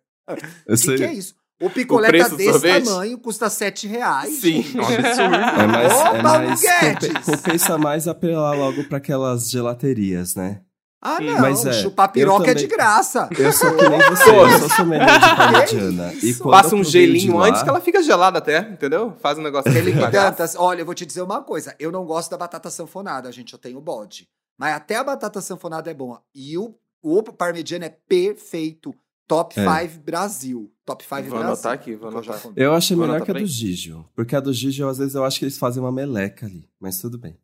Eu 0.66 0.76
Que 0.76 0.97
que 0.97 1.02
é 1.04 1.12
isso? 1.14 1.35
O 1.62 1.68
picolé 1.68 2.09
preço 2.09 2.30
tá 2.30 2.37
desse 2.37 2.50
sorvete? 2.52 2.85
tamanho, 2.85 3.18
custa 3.18 3.50
sete 3.50 3.87
reais. 3.87 4.40
Sim. 4.40 4.64
Um 4.76 4.82
absurdo. 4.82 5.35
É 5.35 5.66
mais, 5.66 5.92
Opa, 5.92 6.16
é 6.16 6.23
mais 6.23 6.61
compe- 6.62 7.23
compensa 7.25 7.78
mais 7.78 8.09
apelar 8.09 8.54
logo 8.56 8.85
pra 8.85 8.97
aquelas 8.99 9.50
gelaterias, 9.50 10.35
né? 10.35 10.61
Ah, 11.02 11.18
Hum. 11.20 11.25
não, 11.25 11.40
Mas 11.40 11.64
é, 11.66 11.73
chupar 11.73 12.12
piroca 12.12 12.44
eu 12.47 12.50
é 12.50 12.54
de 12.54 12.62
também- 12.64 12.76
graça. 12.76 13.28
Eu 13.38 13.52
sou 13.52 13.75
que 13.76 13.88
nem 13.88 13.99
você, 13.99 14.30
eu 14.30 14.59
sou 14.59 14.68
sommelier 14.70 15.18
de 15.18 15.20
parmegiana. 15.37 16.12
E 16.14 16.28
isso? 16.30 16.42
quando 16.42 16.52
Passa 16.62 16.76
um 16.76 16.80
o 16.80 16.85
gelinho 16.85 17.37
lá- 17.38 17.49
antes 17.49 17.62
que 17.62 17.68
ela 17.68 17.80
fica 17.80 18.02
gelada 18.02 18.38
até, 18.38 18.59
entendeu? 18.61 19.14
Faz 19.20 19.38
um 19.38 19.42
negócio. 19.42 19.70
Dantas, 20.11 20.54
olha, 20.59 20.80
eu 20.82 20.87
vou 20.87 20.94
te 20.94 21.04
dizer 21.06 21.23
uma 21.23 21.42
coisa. 21.42 21.75
Eu 21.78 21.90
não 21.92 22.04
gosto 22.04 22.30
da 22.30 22.37
batata 22.38 22.70
sanfonada, 22.70 23.30
gente. 23.32 23.52
Eu 23.54 23.59
tenho 23.59 23.80
bode. 23.80 24.28
Mas 24.61 24.75
até 24.76 24.97
a 24.97 25.02
batata 25.02 25.40
sanfonada 25.40 25.90
é 25.90 25.95
boa. 25.95 26.23
E 26.35 26.59
o, 26.59 26.75
o 27.02 27.23
parmegiana 27.23 27.87
é 27.87 27.88
perfeito. 27.88 28.95
Top 29.26 29.59
É. 29.59 29.88
5 29.88 30.02
Brasil. 30.02 30.71
Top 30.85 31.02
5 31.02 31.14
Vou 31.14 31.31
Brasil. 31.31 31.47
anotar 31.47 31.73
aqui, 31.73 31.95
vou 31.95 32.11
eu 32.11 32.19
anotar. 32.19 32.40
comi. 32.43 32.55
Eu 32.59 32.75
achei 32.75 32.95
Vou 32.95 33.07
melhor 33.07 33.25
que 33.25 33.31
a 33.31 33.35
do. 33.35 33.47
Gigio. 33.47 34.05
Porque 34.14 34.37
a 34.37 34.40
do 34.40 34.52
Gigio, 34.52 34.87
às 34.87 34.99
vezes, 34.99 35.14
eu 35.14 35.25
acho 35.25 35.38
que 35.38 35.47
eles 35.47 35.57
fazem 35.57 35.83
uma 35.83 35.90
meleca 35.90 36.45
ali. 36.45 36.69
Mas 36.79 36.99
tudo 37.00 37.17
bem. 37.17 37.38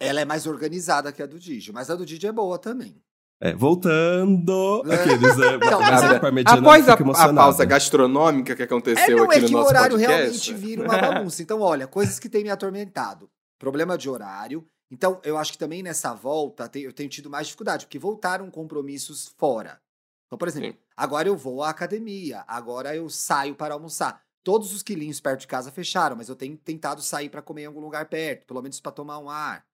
Ela 0.00 0.22
é 0.22 0.24
mais 0.24 0.46
organizada 0.46 1.12
que 1.12 1.22
a 1.22 1.26
do 1.26 1.38
Digio, 1.38 1.74
mas 1.74 1.90
a 1.90 1.94
do 1.96 2.06
Digio 2.06 2.28
é 2.28 2.32
boa 2.32 2.58
também. 2.58 2.96
É, 3.42 3.52
voltando. 3.54 4.82
Aqueles, 4.90 5.36
né? 5.36 5.56
Então, 5.56 5.80
mas 5.80 5.90
mas 6.32 6.46
a 6.46 6.50
é- 6.50 6.52
Após 6.54 6.88
a, 6.88 6.94
a 7.24 7.34
pausa 7.34 7.64
gastronômica 7.64 8.54
que 8.56 8.62
É, 8.62 8.64
aconteceu 8.64 9.16
não, 9.18 9.24
aqui 9.24 9.38
é 9.38 9.40
no 9.40 9.48
que 9.48 9.54
o 9.54 9.58
nosso 9.58 9.68
horário 9.68 9.90
podcast. 9.98 10.16
realmente 10.16 10.54
vira 10.54 10.82
uma 10.82 10.96
bagunça. 10.98 11.42
Então, 11.42 11.60
olha, 11.60 11.86
coisas 11.86 12.18
que 12.18 12.28
têm 12.28 12.42
me 12.44 12.50
atormentado. 12.50 13.28
Problema 13.58 13.98
de 13.98 14.08
horário. 14.08 14.64
Então, 14.90 15.20
eu 15.24 15.36
acho 15.36 15.52
que 15.52 15.58
também 15.58 15.82
nessa 15.82 16.14
volta 16.14 16.70
eu 16.74 16.92
tenho 16.92 17.08
tido 17.08 17.30
mais 17.30 17.46
dificuldade, 17.46 17.86
porque 17.86 17.98
voltaram 17.98 18.50
compromissos 18.50 19.28
fora. 19.36 19.80
Então, 20.26 20.38
por 20.38 20.48
exemplo, 20.48 20.72
Sim. 20.72 20.78
agora 20.96 21.28
eu 21.28 21.36
vou 21.36 21.62
à 21.62 21.70
academia, 21.70 22.44
agora 22.46 22.94
eu 22.94 23.08
saio 23.08 23.54
para 23.54 23.74
almoçar. 23.74 24.22
Todos 24.42 24.72
os 24.72 24.82
quilinhos 24.82 25.20
perto 25.20 25.40
de 25.40 25.46
casa 25.46 25.70
fecharam, 25.70 26.16
mas 26.16 26.28
eu 26.28 26.36
tenho 26.36 26.56
tentado 26.56 27.00
sair 27.02 27.30
para 27.30 27.42
comer 27.42 27.62
em 27.62 27.66
algum 27.66 27.80
lugar 27.80 28.08
perto, 28.08 28.46
pelo 28.46 28.60
menos 28.62 28.78
para 28.80 28.92
tomar 28.92 29.18
um 29.18 29.30
ar. 29.30 29.66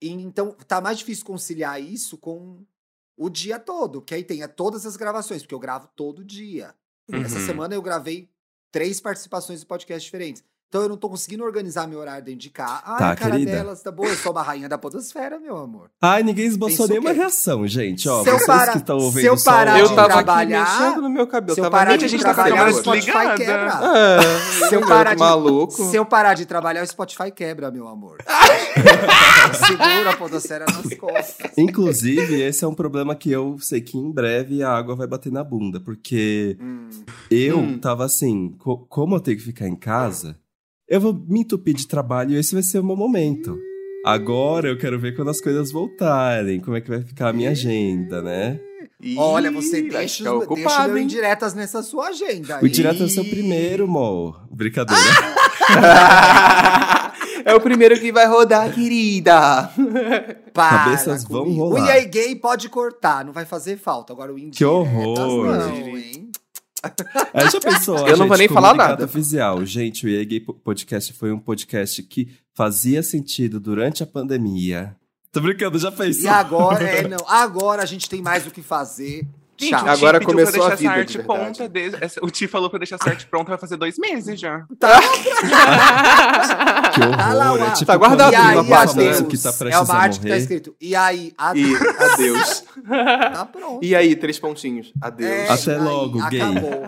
E, 0.00 0.10
então, 0.10 0.52
tá 0.52 0.80
mais 0.80 0.98
difícil 0.98 1.24
conciliar 1.24 1.80
isso 1.82 2.16
com 2.16 2.64
o 3.16 3.28
dia 3.28 3.58
todo, 3.58 4.00
que 4.00 4.14
aí 4.14 4.24
tem 4.24 4.46
todas 4.48 4.86
as 4.86 4.96
gravações, 4.96 5.42
porque 5.42 5.54
eu 5.54 5.58
gravo 5.58 5.88
todo 5.94 6.24
dia. 6.24 6.74
Essa 7.08 7.38
Uhum. 7.38 7.46
semana 7.46 7.74
eu 7.74 7.82
gravei 7.82 8.30
três 8.70 9.00
participações 9.00 9.60
de 9.60 9.66
podcast 9.66 10.04
diferentes. 10.04 10.44
Então 10.70 10.82
eu 10.82 10.88
não 10.88 10.96
tô 10.96 11.08
conseguindo 11.10 11.42
organizar 11.42 11.88
meu 11.88 11.98
horário 11.98 12.24
dentro 12.24 12.38
de 12.42 12.48
cá. 12.48 12.80
Ai, 12.86 12.98
Tá, 12.98 13.16
cara 13.16 13.32
querida. 13.32 13.50
delas 13.50 13.82
tá 13.82 13.90
boa. 13.90 14.08
Eu 14.08 14.14
sou 14.14 14.30
uma 14.30 14.40
rainha 14.40 14.68
da 14.68 14.78
podosfera, 14.78 15.36
meu 15.40 15.56
amor. 15.56 15.90
Ai, 16.00 16.22
ninguém 16.22 16.46
esboçou 16.46 16.86
nenhuma 16.86 17.10
reação, 17.10 17.66
gente. 17.66 18.08
Ó, 18.08 18.22
Se 18.22 18.28
eu 18.30 18.34
vocês 18.34 18.46
parar- 18.46 18.70
que 18.72 18.78
estão 18.78 19.00
se 19.00 19.04
ouvindo 19.06 19.26
eu 19.26 19.36
só 19.36 19.50
parar 19.50 19.74
o- 19.74 19.78
Eu 19.80 19.88
de 19.88 19.94
tava 19.96 20.08
trabalhar- 20.08 20.62
aqui 20.62 20.72
mexendo 20.82 21.02
no 21.02 21.10
meu 21.10 21.26
cabelo. 21.26 21.54
Se 21.56 21.60
eu 21.60 21.68
parar 21.72 21.96
de 21.96 22.16
trabalhar, 22.16 22.68
o 22.68 22.72
Spotify 22.72 23.34
quebra. 23.36 23.72
Ah, 23.72 24.20
Se 24.68 24.74
eu 24.76 24.80
parar 24.86 25.14
de- 25.14 25.18
maluco. 25.20 25.72
Se 25.90 25.96
eu 25.96 26.06
parar 26.06 26.34
de 26.34 26.46
trabalhar, 26.46 26.84
o 26.84 26.86
Spotify 26.86 27.32
quebra, 27.32 27.68
meu 27.72 27.88
amor. 27.88 28.18
Segura 29.66 30.10
a 30.10 30.16
podosfera 30.16 30.66
nas 30.66 30.94
costas. 30.94 31.50
Inclusive, 31.58 32.42
esse 32.42 32.64
é 32.64 32.68
um 32.68 32.74
problema 32.74 33.16
que 33.16 33.30
eu 33.32 33.56
sei 33.60 33.80
que 33.80 33.98
em 33.98 34.10
breve 34.12 34.62
a 34.62 34.70
água 34.70 34.94
vai 34.94 35.08
bater 35.08 35.32
na 35.32 35.42
bunda, 35.42 35.80
porque 35.80 36.56
Hum. 36.60 36.88
eu 37.28 37.58
Hum. 37.58 37.78
tava 37.78 38.04
assim, 38.04 38.50
co- 38.58 38.86
como 38.88 39.16
eu 39.16 39.20
tenho 39.20 39.36
que 39.36 39.42
ficar 39.42 39.66
em 39.66 39.74
casa, 39.76 40.38
eu 40.90 41.00
vou 41.00 41.14
me 41.28 41.40
entupir 41.40 41.72
de 41.72 41.86
trabalho 41.86 42.32
e 42.32 42.36
esse 42.36 42.52
vai 42.52 42.64
ser 42.64 42.80
o 42.80 42.84
meu 42.84 42.96
momento. 42.96 43.56
Agora 44.04 44.68
eu 44.68 44.76
quero 44.76 44.98
ver 44.98 45.14
quando 45.14 45.30
as 45.30 45.40
coisas 45.40 45.70
voltarem, 45.70 46.58
como 46.60 46.76
é 46.76 46.80
que 46.80 46.88
vai 46.90 47.00
ficar 47.00 47.28
a 47.28 47.32
minha 47.32 47.50
agenda, 47.50 48.20
né? 48.20 48.58
Ih, 49.00 49.16
Olha, 49.16 49.52
você 49.52 49.82
vai 49.82 50.00
deixa, 50.00 50.24
os, 50.24 50.40
deixa 50.40 50.52
ocupado, 50.52 50.88
meu 50.88 50.98
hein? 50.98 51.04
indiretas 51.04 51.54
nessa 51.54 51.82
sua 51.82 52.08
agenda. 52.08 52.58
O 52.60 52.64
aí. 52.64 52.70
direto 52.70 53.02
é 53.02 53.06
o 53.06 53.08
seu 53.08 53.24
primeiro, 53.24 53.86
mo. 53.86 54.34
Brincadeira. 54.50 55.02
é 57.44 57.54
o 57.54 57.60
primeiro 57.60 57.98
que 57.98 58.10
vai 58.10 58.26
rodar, 58.26 58.74
querida. 58.74 59.70
Para 60.52 60.78
Cabeças 60.78 61.24
vão 61.24 61.50
rolar. 61.52 61.82
O 61.82 61.86
EA 61.86 62.04
gay 62.04 62.34
pode 62.34 62.68
cortar, 62.68 63.24
não 63.24 63.32
vai 63.32 63.46
fazer 63.46 63.78
falta. 63.78 64.12
Agora 64.12 64.32
o 64.32 64.38
indiretas 64.38 64.58
Que 64.58 64.64
horror. 64.64 65.46
não, 65.46 65.96
hein? 65.96 66.29
Aí 67.34 67.48
já 67.50 67.60
pensou, 67.60 68.06
Eu 68.08 68.16
não 68.16 68.26
vou 68.28 68.36
nem 68.36 68.48
falar 68.48 68.74
nada. 68.74 69.04
Oficial. 69.04 69.64
Gente, 69.64 70.06
o 70.06 70.08
EA 70.08 70.24
Gay 70.24 70.40
Podcast 70.40 71.12
foi 71.12 71.32
um 71.32 71.38
podcast 71.38 72.02
que 72.02 72.28
fazia 72.54 73.02
sentido 73.02 73.60
durante 73.60 74.02
a 74.02 74.06
pandemia. 74.06 74.96
Tô 75.32 75.40
brincando, 75.40 75.78
já 75.78 75.88
E 75.90 75.92
pensou? 75.92 76.30
agora, 76.30 76.82
é, 76.84 77.06
não. 77.08 77.24
Agora 77.28 77.82
a 77.82 77.86
gente 77.86 78.08
tem 78.08 78.20
mais 78.20 78.46
o 78.46 78.50
que 78.50 78.62
fazer. 78.62 79.26
Gente, 79.60 79.70
Tchau. 79.70 79.88
Agora 79.88 80.18
pediu 80.18 80.32
começou 80.34 80.64
pra 80.64 80.72
a 80.72 80.74
vida, 80.76 80.90
essa 80.90 80.94
de 80.94 81.00
arte 81.00 81.18
verdade. 81.18 81.54
pronta. 81.68 82.04
essa- 82.04 82.20
O 82.24 82.30
Ti 82.30 82.46
falou 82.48 82.70
pra 82.70 82.78
deixar 82.78 82.96
essa 82.96 83.10
arte 83.10 83.26
pronta 83.26 83.50
vai 83.50 83.58
fazer 83.58 83.76
dois 83.76 83.98
meses 83.98 84.40
já. 84.40 84.64
Que 86.94 87.00
Tá 87.00 87.32
lá, 87.34 87.52
horror. 87.52 87.62
ó. 87.62 87.66
É 87.68 87.70
tipo 87.72 87.86
Tá 87.86 87.96
guardado 87.96 88.34
uma 88.34 88.64
pasta, 88.64 89.00
adeus. 89.00 89.20
que 89.22 89.38
tá 89.38 89.48
é 89.50 89.52
prestes 89.52 89.88
uma 89.88 89.94
a 89.94 90.02
arte 90.02 90.20
que 90.20 90.28
tá 90.28 90.36
escrito. 90.36 90.74
E 90.80 90.96
aí, 90.96 91.32
E 91.54 91.74
adeus. 92.02 92.64
Tá 93.32 93.44
pronto. 93.50 93.84
E 93.84 93.94
aí, 93.94 94.16
três 94.16 94.38
pontinhos. 94.38 94.92
Adeus. 95.00 95.30
É, 95.30 95.48
Até 95.48 95.74
aí, 95.74 95.80
logo, 95.80 96.28
gay. 96.28 96.40
Acabou. 96.40 96.82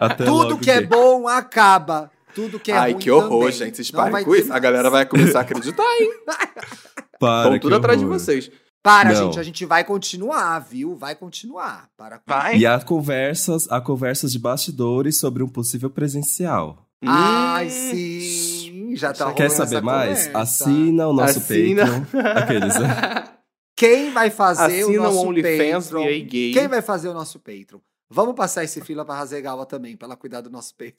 Até 0.00 0.24
Tudo 0.24 0.36
logo, 0.48 0.58
que 0.58 0.70
é 0.70 0.78
gay. 0.78 0.86
bom 0.86 1.28
acaba. 1.28 2.10
Tudo 2.34 2.58
que 2.58 2.72
é 2.72 2.76
Ai, 2.76 2.92
ruim 2.92 3.00
que 3.02 3.10
horror, 3.10 3.28
também. 3.40 3.52
gente. 3.52 3.76
Vocês 3.76 3.90
parem 3.90 4.24
com 4.24 4.34
isso. 4.34 4.46
A 4.46 4.50
mais. 4.50 4.62
galera 4.62 4.88
vai 4.88 5.04
começar 5.04 5.40
a 5.40 5.42
acreditar, 5.42 5.82
hein? 6.00 6.10
Para, 7.20 7.42
Vão 7.44 7.52
que 7.54 7.60
tudo 7.60 7.76
atrás 7.76 7.98
de 8.00 8.04
vocês. 8.06 8.50
Para, 8.82 9.12
Não. 9.12 9.26
gente, 9.26 9.38
a 9.38 9.42
gente 9.44 9.64
vai 9.64 9.84
continuar, 9.84 10.58
viu? 10.58 10.96
Vai 10.96 11.14
continuar. 11.14 11.88
Para 11.96 12.20
Vai? 12.26 12.56
E 12.58 12.66
há 12.66 12.80
conversas, 12.80 13.70
há 13.70 13.80
conversas 13.80 14.32
de 14.32 14.38
bastidores 14.40 15.18
sobre 15.18 15.42
um 15.42 15.48
possível 15.48 15.88
presencial. 15.88 16.78
Ai, 17.04 17.66
Hum. 17.66 17.70
sim. 17.70 18.96
Já 18.96 19.12
tá 19.12 19.32
Quer 19.32 19.50
saber 19.50 19.76
essa 19.76 19.84
mais? 19.84 20.26
conversa. 20.26 20.38
Assina 20.38 21.06
o 21.08 21.12
nosso 21.12 21.38
Assina. 21.38 21.84
Patreon. 21.86 22.26
Aqueles, 22.36 22.78
né? 22.78 23.24
Quem 23.76 24.10
vai 24.12 24.30
fazer 24.30 24.82
Assina 24.82 25.00
o 25.00 25.02
nosso 25.04 25.18
o 25.24 25.28
OnlyFans 25.28 25.84
Patreon? 25.86 26.02
e 26.04 26.08
aí 26.08 26.22
gay. 26.22 26.52
Quem 26.52 26.68
vai 26.68 26.82
fazer 26.82 27.08
o 27.08 27.14
nosso 27.14 27.38
Patreon? 27.38 27.80
Vamos 28.10 28.34
passar 28.34 28.62
esse 28.64 28.80
fila 28.82 29.04
pra 29.04 29.14
Razegawa 29.14 29.64
também, 29.64 29.96
pra 29.96 30.06
ela 30.06 30.16
cuidar 30.16 30.40
do 30.42 30.50
nosso 30.50 30.74
Patreon. 30.74 30.96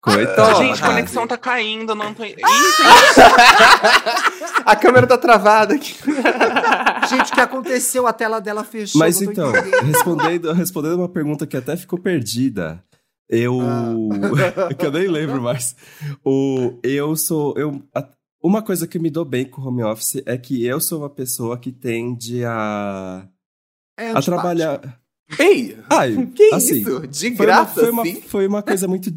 Coitado. 0.00 0.58
gente, 0.58 0.82
a 0.82 0.86
conexão 0.86 1.26
tá 1.26 1.36
caindo, 1.36 1.92
não 1.94 2.14
tô. 2.14 2.22
Ih, 2.24 2.36
A 4.64 4.76
câmera 4.76 5.06
tá 5.06 5.18
travada 5.18 5.74
aqui. 5.74 5.94
Gente, 7.08 7.32
o 7.32 7.34
que 7.34 7.40
aconteceu? 7.40 8.06
A 8.06 8.12
tela 8.12 8.40
dela 8.40 8.64
fechou. 8.64 8.98
Mas 8.98 9.20
não 9.20 9.26
tô 9.26 9.32
então, 9.32 9.52
respondendo, 9.84 10.52
respondendo 10.52 10.96
uma 10.96 11.08
pergunta 11.08 11.46
que 11.46 11.56
até 11.56 11.76
ficou 11.76 11.98
perdida. 11.98 12.82
Eu. 13.28 13.58
que 14.78 14.86
eu 14.86 14.92
nem 14.92 15.06
lembro 15.08 15.42
mais. 15.42 15.76
O, 16.24 16.78
eu 16.82 17.14
sou. 17.16 17.54
Eu, 17.56 17.82
a- 17.94 18.08
uma 18.42 18.62
coisa 18.62 18.86
que 18.86 18.98
me 18.98 19.10
dou 19.10 19.24
bem 19.24 19.44
com 19.44 19.60
home 19.62 19.82
office 19.82 20.22
é 20.24 20.38
que 20.38 20.64
eu 20.64 20.80
sou 20.80 21.00
uma 21.00 21.10
pessoa 21.10 21.58
que 21.58 21.72
tende 21.72 22.44
a. 22.44 23.26
É 23.98 24.10
a 24.12 24.22
trabalhar. 24.22 24.98
Ei, 25.38 25.76
Ai, 25.90 26.26
que 26.34 26.54
assim, 26.54 26.76
isso? 26.80 27.06
De 27.06 27.36
Foi 27.36 27.44
uma, 27.46 27.52
graça, 27.54 27.74
foi, 27.80 27.90
uma, 27.90 28.02
assim? 28.02 28.20
foi 28.22 28.46
uma 28.46 28.62
coisa 28.62 28.88
muito 28.88 29.10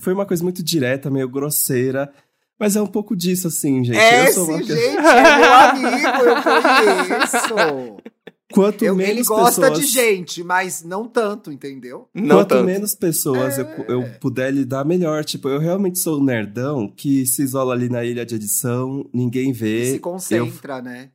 foi 0.00 0.14
uma 0.14 0.24
coisa 0.24 0.42
muito 0.42 0.62
direta, 0.62 1.10
meio 1.10 1.28
grosseira, 1.28 2.10
Mas 2.58 2.74
é 2.76 2.82
um 2.82 2.86
pouco 2.86 3.14
disso, 3.16 3.46
assim, 3.48 3.84
gente. 3.84 3.96
É, 3.98 4.28
eu 4.28 4.32
sou 4.32 4.46
sim, 4.46 4.52
uma 4.52 4.62
gente, 4.62 4.72
é 4.98 5.38
meu 5.38 5.54
amigo, 5.54 6.24
eu 6.24 6.42
conheço. 6.42 7.96
Quanto 8.50 8.82
Eu- 8.84 8.96
menos 8.96 9.10
ele 9.12 9.22
gosta 9.24 9.60
pessoas... 9.60 9.78
de 9.78 9.86
gente, 9.86 10.42
mas 10.42 10.82
não 10.82 11.06
tanto, 11.06 11.52
entendeu? 11.52 12.08
Não 12.14 12.36
Quanto 12.38 12.48
tanto. 12.48 12.64
menos 12.64 12.94
pessoas 12.94 13.58
eu, 13.58 13.66
eu 13.86 14.04
puder 14.20 14.50
lidar, 14.52 14.84
melhor. 14.86 15.22
Tipo, 15.22 15.48
eu 15.50 15.58
realmente 15.58 15.98
sou 15.98 16.18
um 16.18 16.24
nerdão 16.24 16.88
que 16.88 17.26
se 17.26 17.42
isola 17.42 17.74
ali 17.74 17.90
na 17.90 18.02
ilha 18.04 18.24
de 18.24 18.34
edição, 18.34 19.04
ninguém 19.12 19.50
E 19.50 19.52
vê. 19.52 19.84
se 19.90 19.96
eu 19.96 20.00
concentra, 20.00 20.80
né? 20.80 21.10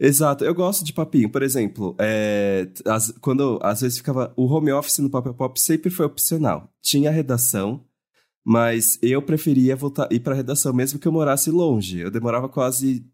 Exato, 0.00 0.44
eu 0.44 0.54
gosto 0.54 0.82
de 0.84 0.92
papinho. 0.94 1.28
Por 1.28 1.42
exemplo, 1.42 1.94
é, 1.98 2.68
as- 2.86 3.12
quando 3.20 3.42
eu- 3.42 3.58
às 3.62 3.80
vezes 3.82 3.98
ficava. 3.98 4.32
O 4.36 4.46
home 4.46 4.72
office 4.72 4.98
no 5.00 5.10
Papel 5.10 5.34
Pop 5.34 5.60
sempre 5.60 5.90
foi 5.90 6.06
opcional. 6.06 6.70
Tinha 6.80 7.10
redação, 7.10 7.84
mas 8.48 8.98
eu 9.02 9.20
preferia 9.20 9.76
voltar, 9.76 10.08
ir 10.10 10.20
pra 10.20 10.34
redação, 10.34 10.72
mesmo 10.72 10.98
que 10.98 11.06
eu 11.06 11.12
morasse 11.12 11.50
longe. 11.50 11.98
Eu 11.98 12.10
demorava 12.10 12.48
quase. 12.48 13.04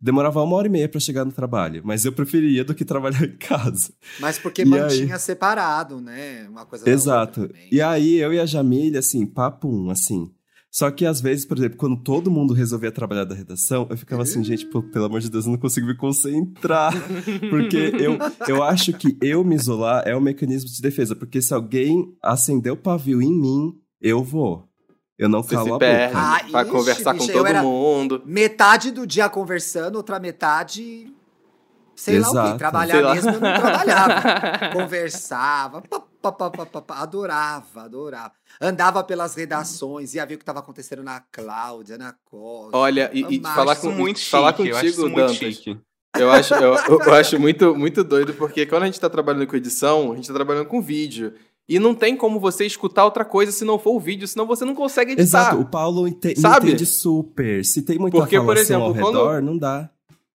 Demorava 0.00 0.42
uma 0.42 0.56
hora 0.56 0.66
e 0.66 0.70
meia 0.70 0.88
pra 0.88 0.98
chegar 0.98 1.24
no 1.24 1.30
trabalho, 1.30 1.80
mas 1.84 2.04
eu 2.04 2.12
preferia 2.12 2.64
do 2.64 2.74
que 2.74 2.84
trabalhar 2.84 3.22
em 3.22 3.36
casa. 3.36 3.92
Mas 4.18 4.36
porque 4.36 4.62
E 4.62 4.64
mantinha 4.64 5.16
separado, 5.16 6.00
né? 6.00 6.44
Uma 6.48 6.66
coisa 6.66 6.90
Exato. 6.90 7.48
E 7.70 7.80
aí 7.80 8.16
eu 8.16 8.32
e 8.32 8.40
a 8.40 8.46
Jamília, 8.46 8.98
assim, 8.98 9.24
papum, 9.24 9.90
assim. 9.90 10.28
Só 10.68 10.90
que 10.90 11.06
às 11.06 11.20
vezes, 11.20 11.44
por 11.44 11.56
exemplo, 11.56 11.78
quando 11.78 12.02
todo 12.02 12.28
mundo 12.28 12.52
resolvia 12.52 12.90
trabalhar 12.90 13.24
da 13.24 13.34
redação, 13.34 13.86
eu 13.90 13.96
ficava 13.96 14.22
assim, 14.22 14.42
gente, 14.42 14.66
pô, 14.66 14.82
pelo 14.82 15.04
amor 15.04 15.20
de 15.20 15.30
Deus, 15.30 15.44
eu 15.46 15.52
não 15.52 15.58
consigo 15.58 15.86
me 15.86 15.96
concentrar. 15.96 16.92
Porque 17.48 17.92
eu, 18.00 18.18
eu 18.48 18.62
acho 18.64 18.92
que 18.94 19.16
eu 19.22 19.44
me 19.44 19.54
isolar 19.54 20.02
é 20.04 20.16
um 20.16 20.20
mecanismo 20.20 20.68
de 20.68 20.82
defesa. 20.82 21.14
Porque 21.14 21.40
se 21.40 21.54
alguém 21.54 22.12
acender 22.20 22.72
o 22.72 22.76
pavio 22.76 23.22
em 23.22 23.32
mim, 23.32 23.78
eu 24.00 24.24
vou. 24.24 24.69
Eu 25.20 25.28
não 25.28 25.42
Você 25.42 25.54
calo 25.54 25.74
se 25.74 25.78
perde. 25.78 26.16
Ah, 26.16 26.40
vai 26.50 26.62
ixi, 26.62 26.72
conversar 26.72 27.12
bicho, 27.12 27.26
com 27.26 27.32
todo 27.32 27.54
mundo. 27.56 28.22
Metade 28.24 28.90
do 28.90 29.06
dia 29.06 29.28
conversando, 29.28 29.96
outra 29.96 30.18
metade. 30.18 31.14
Sei 31.94 32.18
lá 32.18 32.28
o 32.28 32.30
Exato. 32.30 32.52
quê. 32.52 32.58
Trabalhar 32.58 32.94
Sei 32.94 33.02
lá. 33.02 33.14
mesmo 33.14 33.30
eu 33.30 33.40
não 33.40 33.60
trabalhava. 33.60 34.72
Conversava. 34.72 35.82
pá, 35.82 36.00
pá, 36.22 36.32
pá, 36.32 36.50
pá, 36.50 36.66
pá, 36.66 36.80
pá, 36.80 36.94
adorava, 37.00 37.82
adorava. 37.82 38.32
Andava 38.58 39.04
pelas 39.04 39.34
redações, 39.34 40.14
ia 40.14 40.24
ver 40.24 40.36
o 40.36 40.38
que 40.38 40.42
estava 40.42 40.60
acontecendo 40.60 41.02
na 41.02 41.20
Cláudia, 41.30 41.98
na 41.98 42.14
Costa. 42.24 42.78
Olha, 42.78 43.10
e, 43.12 43.36
e 43.36 43.40
falar, 43.42 43.74
Isso 43.74 43.82
com, 43.82 43.92
muito 43.92 44.20
chique, 44.20 44.30
falar 44.30 44.54
eu 44.58 44.74
acho 44.74 44.96
contigo, 44.96 45.16
Dantas, 45.16 45.36
chique. 45.36 45.78
eu 46.18 46.30
acho, 46.30 46.54
eu, 46.54 46.74
eu 46.74 47.12
acho 47.12 47.38
muito, 47.38 47.76
muito 47.76 48.02
doido, 48.02 48.32
porque 48.32 48.64
quando 48.64 48.84
a 48.84 48.86
gente 48.86 48.98
tá 48.98 49.10
trabalhando 49.10 49.46
com 49.46 49.54
edição, 49.54 50.12
a 50.12 50.16
gente 50.16 50.28
tá 50.28 50.32
trabalhando 50.34 50.64
com 50.66 50.80
vídeo. 50.80 51.34
E 51.70 51.78
não 51.78 51.94
tem 51.94 52.16
como 52.16 52.40
você 52.40 52.66
escutar 52.66 53.04
outra 53.04 53.24
coisa 53.24 53.52
se 53.52 53.64
não 53.64 53.78
for 53.78 53.92
o 53.94 54.00
vídeo, 54.00 54.26
senão 54.26 54.44
você 54.44 54.64
não 54.64 54.74
consegue 54.74 55.12
editar. 55.12 55.22
Exato, 55.42 55.60
o 55.60 55.64
Paulo 55.64 56.08
ente 56.08 56.38
Sabe? 56.38 56.66
entende 56.68 56.84
super. 56.84 57.64
Se 57.64 57.82
tem 57.82 57.96
muita 57.96 58.18
Porque, 58.18 58.40
por 58.40 58.56
exemplo, 58.56 58.86
ao 58.86 58.92
quando- 58.94 59.06
redor, 59.06 59.40
não 59.40 59.56
dá. 59.56 59.88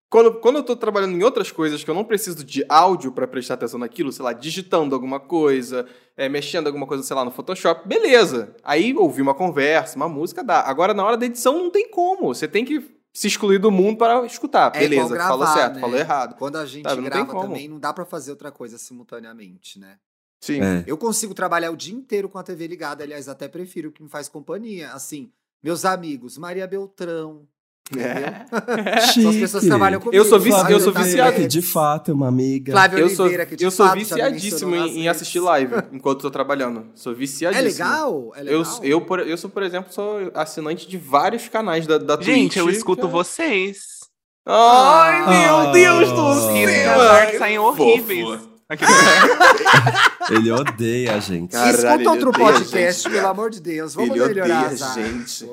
Quando, 0.10 0.36
quando 0.36 0.56
eu 0.58 0.63
tô 0.63 0.78
trabalhando 0.78 1.13
em 1.17 1.24
outras 1.24 1.52
coisas 1.52 1.84
que 1.84 1.89
eu 1.89 1.95
não 1.95 2.06
preciso 2.06 2.41
de 2.45 2.63
áudio 2.69 3.12
pra 3.12 3.28
prestar 3.28 3.56
atenção 3.56 3.78
naquilo, 3.78 4.13
sei 4.13 4.24
lá, 4.24 4.32
digitando 4.32 4.95
alguma 4.95 5.19
coisa, 5.19 5.86
é, 6.15 6.30
mexendo 6.30 6.67
alguma 6.67 6.88
coisa, 6.88 7.04
sei 7.04 7.13
lá, 7.13 7.26
no 7.26 7.32
Photoshop, 7.32 7.86
beleza. 7.86 8.56
Aí 8.63 8.95
ouvir 8.95 9.21
uma 9.21 9.34
conversa, 9.34 9.98
uma 9.98 10.08
música, 10.08 10.41
dá. 10.41 10.62
Agora, 10.62 10.93
na 10.93 11.04
hora 11.04 11.17
da 11.17 11.26
edição, 11.26 11.58
não 11.60 11.69
tem 11.69 11.89
como. 11.89 12.34
Você 12.34 12.48
tem 12.48 12.63
que 12.63 12.82
se 13.12 13.28
excluir 13.28 13.60
do 13.60 13.69
mundo 13.71 13.98
para 13.98 14.26
escutar. 14.26 14.71
É 14.74 14.80
beleza, 14.80 15.13
gravar, 15.15 15.28
falou 15.30 15.48
certo, 15.48 15.74
né? 15.76 15.82
falou 15.82 15.98
errado. 15.98 16.36
Quando 16.38 16.56
a 16.58 16.65
gente 16.65 16.84
Sabe, 16.88 17.02
não 17.02 17.10
tem 17.10 17.12
grava 17.12 17.32
como. 17.34 17.48
também, 17.50 17.67
não 17.67 17.80
dá 17.80 17.91
pra 17.91 18.06
fazer 18.06 18.32
outra 18.32 18.52
coisa 18.54 18.78
simultaneamente, 18.78 19.80
né? 19.80 19.98
Sim. 20.45 20.62
É. 20.62 20.84
Eu 20.86 20.97
consigo 20.97 21.34
trabalhar 21.34 21.71
o 21.71 21.75
dia 21.77 21.93
inteiro 21.95 22.29
com 22.29 22.38
a 22.38 22.43
TV 22.43 22.67
ligada, 22.67 23.03
aliás, 23.03 23.27
até 23.27 23.47
prefiro 23.47 23.91
que 23.91 24.03
me 24.03 24.10
faz 24.10 24.27
companhia. 24.29 24.91
Assim, 24.91 25.29
meus 25.63 25.86
amigos, 25.86 26.38
Maria 26.38 26.67
Beltrão. 26.67 27.47
Entendeu? 27.91 28.34
São 29.13 29.29
as 29.29 29.36
pessoas 29.36 29.63
que 29.63 29.69
trabalham 29.69 29.99
comigo. 29.99 30.15
Eu 30.19 30.25
sou 30.27 30.39
vici- 30.39 30.55
Flávio 30.58 30.75
eu 30.75 30.79
sou 30.79 30.91
viciado. 30.91 31.36
Que 31.36 31.45
de 31.47 31.62
fato 31.62 32.10
é 32.10 32.13
uma 32.15 32.27
amiga. 32.27 32.71
Flávio 32.71 32.97
Eu 32.97 33.10
sou, 33.10 33.25
Oliveira, 33.25 33.45
que 33.45 33.55
de 33.55 33.63
eu 33.63 33.69
sou 33.69 33.86
fato 33.86 33.95
me 33.95 34.03
viciadíssimo 34.03 34.75
em, 34.75 35.01
em 35.01 35.08
assistir 35.08 35.39
live 35.39 35.75
enquanto 35.91 36.21
tô 36.21 36.31
trabalhando. 36.31 36.88
Sou 36.95 37.12
É 37.13 37.15
viciadíssimo. 37.15 37.67
legal? 37.67 38.31
É 38.36 38.39
Eu, 38.41 38.60
legal? 38.60 38.79
eu, 38.84 39.01
por, 39.01 39.19
eu 39.19 39.38
sou, 39.38 39.51
por 39.51 39.62
exemplo, 39.62 39.93
sou 39.93 40.31
assinante 40.34 40.88
de 40.88 40.97
vários 40.97 41.47
canais 41.47 41.86
da, 41.86 41.99
da 41.99 42.19
Gente, 42.19 42.53
Twitch. 42.53 42.55
eu 42.58 42.69
escuto 42.71 43.05
que- 43.05 43.12
vocês. 43.13 43.99
Ai, 44.47 45.19
meu 45.41 45.55
Ah. 45.58 45.71
Deus 45.71 46.12
do 46.12 46.27
Os 46.27 46.43
céu! 46.43 47.01
Artes 47.01 47.38
saem 47.39 47.60
horríveis. 47.60 48.25
Fofo. 48.27 48.55
Ele 50.32 50.51
odeia 50.51 51.15
a 51.15 51.19
gente. 51.19 51.51
Caralho, 51.51 52.01
Escuta 52.01 52.10
outro 52.10 52.32
podcast, 52.32 53.04
gente, 53.04 53.13
pelo 53.13 53.28
amor 53.28 53.51
de 53.51 53.62
Deus. 53.62 53.93
Vamos 53.93 54.15
Ele 54.15 54.25
melhorar 54.25 54.65
odeia 54.65 54.88
as 54.88 54.93
gente. 54.95 55.45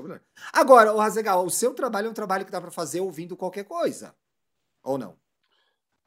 Agora, 0.53 0.92
o 0.92 0.98
Razegal, 0.98 1.44
o 1.44 1.51
seu 1.51 1.75
trabalho 1.75 2.07
é 2.07 2.11
um 2.11 2.14
trabalho 2.14 2.44
que 2.44 2.51
dá 2.51 2.61
pra 2.61 2.70
fazer 2.70 3.01
ouvindo 3.01 3.37
qualquer 3.37 3.64
coisa. 3.64 4.14
Ou 4.83 4.96
não? 4.96 5.14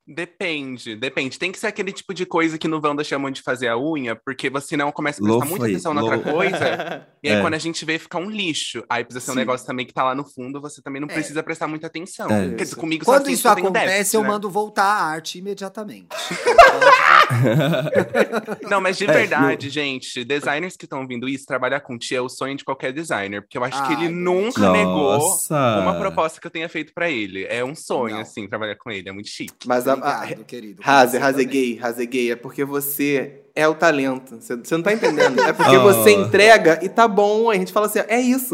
Depende, 0.07 0.95
depende. 0.95 1.39
Tem 1.39 1.51
que 1.51 1.57
ser 1.57 1.65
aquele 1.67 1.91
tipo 1.91 2.13
de 2.13 2.27
coisa 2.27 2.59
que 2.59 2.67
no 2.67 2.79
Wanda 2.83 3.03
chamam 3.03 3.31
de 3.31 3.41
fazer 3.41 3.67
a 3.69 3.77
unha, 3.77 4.15
porque 4.15 4.51
você 4.51 4.77
não 4.77 4.91
começa 4.91 5.19
a 5.19 5.25
prestar 5.25 5.45
muita 5.45 5.65
atenção 5.65 5.93
na 5.95 6.03
outra 6.03 6.19
coisa. 6.19 7.07
E 7.25 7.29
aí, 7.29 7.35
É. 7.38 7.41
quando 7.41 7.55
a 7.55 7.57
gente 7.57 7.83
vê, 7.83 7.97
fica 7.97 8.19
um 8.19 8.29
lixo. 8.29 8.83
Aí 8.88 9.03
precisa 9.03 9.25
ser 9.25 9.31
um 9.31 9.33
Sim. 9.33 9.39
negócio 9.39 9.65
também 9.65 9.83
que 9.83 9.91
tá 9.93 10.03
lá 10.03 10.13
no 10.13 10.23
fundo, 10.23 10.61
você 10.61 10.79
também 10.79 11.01
não 11.01 11.07
É. 11.09 11.13
precisa 11.13 11.41
prestar 11.41 11.67
muita 11.67 11.88
atenção. 11.88 12.29
É. 12.29 12.49
Quer 12.49 12.63
dizer, 12.65 12.75
comigo 12.75 13.03
só 13.03 13.13
Quando 13.13 13.31
isso 13.31 13.47
acontece, 13.49 13.85
déficit, 13.88 14.13
eu 14.15 14.21
né? 14.21 14.27
mando 14.27 14.47
voltar 14.47 14.83
a 14.85 15.03
arte 15.05 15.39
imediatamente. 15.39 16.09
Não, 18.69 18.81
mas 18.81 18.97
de 18.97 19.05
É, 19.05 19.11
verdade, 19.11 19.69
gente, 19.69 20.23
designers 20.23 20.75
que 20.77 20.85
estão 20.85 21.05
vindo 21.07 21.27
isso, 21.27 21.45
trabalhar 21.45 21.79
com 21.79 21.97
tia 21.97 22.17
é 22.17 22.21
o 22.21 22.29
sonho 22.29 22.55
de 22.55 22.63
qualquer 22.63 22.91
designer. 22.93 23.41
Porque 23.41 23.57
eu 23.57 23.63
acho 23.63 23.85
que 23.88 23.93
ele 23.93 24.05
Ai, 24.05 24.11
nunca 24.11 24.71
negou 24.71 25.17
Nossa. 25.17 25.79
uma 25.81 25.95
proposta 25.95 26.39
que 26.39 26.47
eu 26.47 26.51
tenha 26.51 26.69
feito 26.69 26.93
pra 26.93 27.09
ele. 27.09 27.45
É 27.45 27.63
um 27.63 27.75
sonho, 27.75 28.15
Não. 28.15 28.21
assim, 28.21 28.47
trabalhar 28.47 28.75
com 28.75 28.91
ele. 28.91 29.09
É 29.09 29.11
muito 29.11 29.29
chique. 29.29 29.67
Mas 29.67 29.88
a, 29.88 29.93
a, 29.93 29.95
Obrigado, 29.95 30.43
querido. 30.45 30.81
Raze, 30.83 31.17
Raze 31.17 31.45
gay, 31.45 31.75
Raze 31.75 32.05
gay, 32.05 32.31
é 32.31 32.35
porque 32.35 32.63
você 32.63 33.41
é 33.55 33.67
o 33.67 33.73
talento. 33.73 34.35
Você, 34.35 34.55
você 34.57 34.75
não 34.75 34.83
tá 34.83 34.93
entendendo. 34.93 35.39
É 35.41 35.53
porque 35.53 35.71
Ah. 35.75 35.79
você 35.79 36.11
entrega 36.11 36.79
e 36.83 36.89
tá 36.89 37.07
bom. 37.15 37.49
Aí 37.49 37.58
a 37.58 37.60
gente 37.60 37.71
fala 37.73 37.86
assim, 37.88 37.99
é 38.08 38.19
isso. 38.19 38.54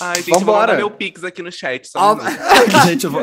Ai, 0.00 0.16
gente, 0.16 0.28
eu 0.28 0.34
vou 0.34 0.40
Vambora. 0.40 0.60
mandar 0.72 0.76
meu 0.78 0.90
pix 0.90 1.22
aqui 1.24 1.42
no 1.42 1.50
chat. 1.52 1.86
Só 1.88 2.14
um 2.14 2.18
gente, 2.86 3.04
eu 3.04 3.10
vou... 3.10 3.22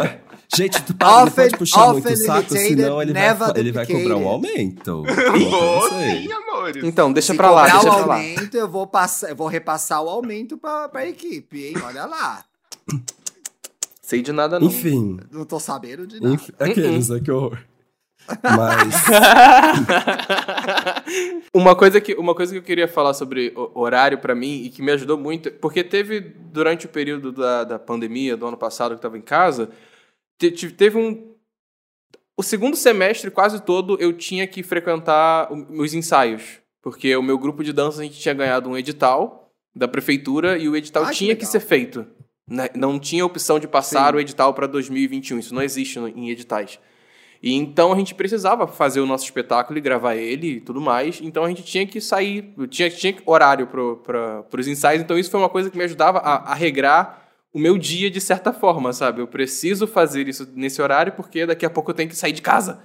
Gente, 0.55 0.81
tu 0.81 0.95
para, 0.95 1.25
Often- 1.25 1.43
pode 1.45 1.57
puxar 1.59 1.91
muito 1.93 2.09
o 2.09 2.17
saco, 2.17 2.49
senão 2.49 2.99
ele 3.01 3.13
vai, 3.13 3.51
ele 3.55 3.71
vai 3.71 3.85
cobrar 3.85 4.17
um 4.17 4.27
aumento. 4.27 5.03
Vou 5.05 5.89
Não 5.91 5.99
sim, 5.99 6.31
amores. 6.31 6.83
Então, 6.83 7.13
deixa 7.13 7.33
Se 7.33 7.37
pra 7.37 7.51
lá, 7.51 7.63
deixa 7.63 7.77
o 7.77 7.81
pra 7.81 8.05
lá. 8.05 8.15
aumento, 8.15 8.57
eu 8.57 8.67
vou, 8.67 8.87
passar, 8.87 9.29
eu 9.29 9.35
vou 9.35 9.47
repassar 9.47 10.01
o 10.01 10.09
aumento 10.09 10.57
pra, 10.57 10.89
pra 10.89 11.07
equipe, 11.07 11.67
hein? 11.67 11.75
Olha 11.85 12.05
lá. 12.05 12.43
Sei 14.01 14.23
de 14.23 14.31
nada, 14.31 14.59
não. 14.59 14.65
Enfim, 14.67 15.19
Não 15.31 15.45
tô 15.45 15.59
sabendo 15.59 16.07
de 16.07 16.19
nada. 16.19 16.33
enfim, 16.33 16.51
aqueles, 16.59 17.09
né, 17.09 17.19
que 17.19 17.29
horror. 17.29 17.59
Mas, 18.43 18.95
uma, 21.53 21.75
coisa 21.75 21.99
que, 22.01 22.13
uma 22.15 22.35
coisa 22.35 22.51
que 22.53 22.59
eu 22.59 22.63
queria 22.63 22.87
falar 22.87 23.13
sobre 23.13 23.53
o- 23.55 23.71
horário 23.79 24.17
pra 24.19 24.35
mim 24.35 24.63
e 24.63 24.69
que 24.69 24.81
me 24.81 24.91
ajudou 24.91 25.17
muito, 25.17 25.51
porque 25.53 25.83
teve 25.83 26.19
durante 26.21 26.85
o 26.85 26.89
período 26.89 27.31
da, 27.31 27.63
da 27.63 27.79
pandemia 27.79 28.35
do 28.37 28.45
ano 28.47 28.57
passado 28.57 28.89
que 28.91 28.95
eu 28.95 28.99
tava 29.01 29.17
em 29.17 29.21
casa, 29.21 29.69
te- 30.37 30.51
te- 30.51 30.71
teve 30.71 30.97
um. 30.97 31.29
O 32.37 32.43
segundo 32.43 32.77
semestre, 32.77 33.29
quase 33.29 33.61
todo, 33.61 33.97
eu 33.99 34.13
tinha 34.13 34.47
que 34.47 34.63
frequentar 34.63 35.51
os 35.51 35.93
ensaios. 35.93 36.59
Porque 36.81 37.13
o 37.17 37.21
meu 37.21 37.37
grupo 37.37 37.61
de 37.63 37.73
dança 37.73 37.99
a 37.99 38.03
gente 38.03 38.17
tinha 38.17 38.33
ganhado 38.33 38.69
um 38.69 38.77
edital 38.77 39.51
da 39.75 39.87
prefeitura 39.89 40.57
e 40.57 40.69
o 40.69 40.75
edital 40.75 41.03
Ah, 41.03 41.09
que 41.09 41.15
tinha 41.17 41.35
que, 41.35 41.41
legal. 41.41 41.51
ser 41.51 41.59
feito. 41.59 42.07
né? 42.49 42.69
Não 42.73 42.97
tinha 42.97 43.25
opção 43.25 43.59
de 43.59 43.67
passar 43.67 44.11
Sim. 44.11 44.15
o 44.17 44.19
edital 44.21 44.53
para 44.53 44.67
2021. 44.67 45.39
Isso 45.39 45.53
não 45.53 45.61
existe 45.61 45.99
em 45.99 46.29
editais. 46.29 46.79
E 47.41 47.53
então 47.53 47.93
a 47.93 47.95
gente 47.95 48.13
precisava 48.13 48.67
fazer 48.67 48.99
o 48.99 49.05
nosso 49.05 49.23
espetáculo 49.23 49.77
e 49.77 49.81
gravar 49.81 50.15
ele 50.15 50.57
e 50.57 50.61
tudo 50.61 50.81
mais. 50.81 51.21
Então 51.21 51.45
a 51.45 51.47
gente 51.47 51.63
tinha 51.63 51.87
que 51.87 52.01
sair, 52.01 52.53
tinha, 52.69 52.89
tinha 52.89 53.15
horário 53.25 53.67
para 53.67 54.59
os 54.59 54.67
ensaios. 54.67 55.01
Então 55.01 55.17
isso 55.17 55.31
foi 55.31 55.39
uma 55.39 55.49
coisa 55.49 55.69
que 55.69 55.77
me 55.77 55.83
ajudava 55.85 56.19
a, 56.19 56.51
a 56.51 56.53
regrar 56.53 57.29
o 57.53 57.59
meu 57.59 57.77
dia 57.77 58.11
de 58.11 58.19
certa 58.19 58.51
forma, 58.51 58.91
sabe? 58.93 59.21
Eu 59.21 59.27
preciso 59.27 59.87
fazer 59.87 60.27
isso 60.27 60.47
nesse 60.53 60.81
horário 60.81 61.13
porque 61.13 61.45
daqui 61.45 61.65
a 61.65 61.69
pouco 61.69 61.91
eu 61.91 61.95
tenho 61.95 62.09
que 62.09 62.15
sair 62.15 62.33
de 62.33 62.41
casa. 62.41 62.83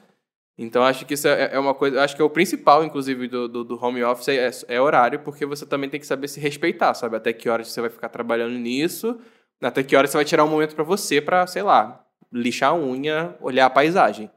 Então 0.57 0.85
acho 0.85 1.05
que 1.05 1.15
isso 1.15 1.27
é, 1.27 1.51
é 1.53 1.59
uma 1.59 1.75
coisa, 1.75 2.01
acho 2.03 2.15
que 2.15 2.23
é 2.23 2.25
o 2.25 2.31
principal, 2.31 2.85
inclusive, 2.85 3.27
do, 3.27 3.49
do, 3.49 3.65
do 3.65 3.85
home 3.85 4.05
office 4.05 4.29
é, 4.29 4.51
é 4.69 4.81
horário, 4.81 5.19
porque 5.21 5.45
você 5.45 5.67
também 5.67 5.91
tem 5.91 5.99
que 5.99 6.07
saber 6.07 6.29
se 6.29 6.39
respeitar, 6.39 6.95
sabe? 6.95 7.17
Até 7.17 7.33
que 7.33 7.49
horas 7.49 7.69
você 7.69 7.81
vai 7.81 7.91
ficar 7.91 8.09
trabalhando 8.09 8.57
nisso, 8.57 9.19
até 9.61 9.83
que 9.83 9.97
horas 9.97 10.11
você 10.11 10.17
vai 10.17 10.25
tirar 10.25 10.45
um 10.45 10.49
momento 10.49 10.77
para 10.77 10.85
você 10.85 11.21
para, 11.21 11.45
sei 11.49 11.63
lá, 11.63 12.05
lixar 12.33 12.71
a 12.71 12.77
unha, 12.77 13.37
olhar 13.41 13.67
a 13.67 13.71
paisagem. 13.71 14.31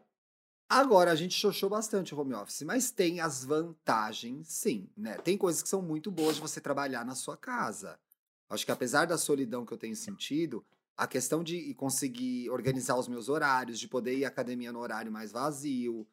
Agora, 0.70 1.12
a 1.12 1.16
gente 1.16 1.34
xoxou 1.34 1.70
bastante 1.70 2.14
o 2.14 2.20
home 2.20 2.34
office, 2.34 2.64
mas 2.64 2.92
tem 2.92 3.22
as 3.22 3.46
vantagens, 3.46 4.50
sim, 4.50 4.90
né? 4.98 5.18
Tem 5.18 5.38
coisas 5.38 5.64
que 5.64 5.70
são 5.70 5.82
muito 5.82 6.12
boas 6.12 6.36
de 6.36 6.42
você 6.42 6.60
trabalhar 6.60 7.06
na 7.06 7.16
sua 7.16 7.38
casa. 7.38 7.98
Acho 8.50 8.66
que 8.66 8.72
apesar 8.72 9.06
da 9.06 9.18
solidão 9.18 9.66
que 9.66 9.74
eu 9.74 9.78
tenho 9.78 9.96
sentido, 9.96 10.66
a 10.96 11.08
questão 11.08 11.42
de 11.42 11.74
conseguir 11.76 12.50
organizar 12.50 12.98
os 12.98 13.08
meus 13.08 13.30
horários, 13.30 13.80
de 13.80 13.88
poder 13.88 14.18
ir 14.18 14.26
à 14.26 14.28
academia 14.28 14.74
no 14.74 14.80
horário 14.80 15.12
mais 15.12 15.32
vazio, 15.32 16.06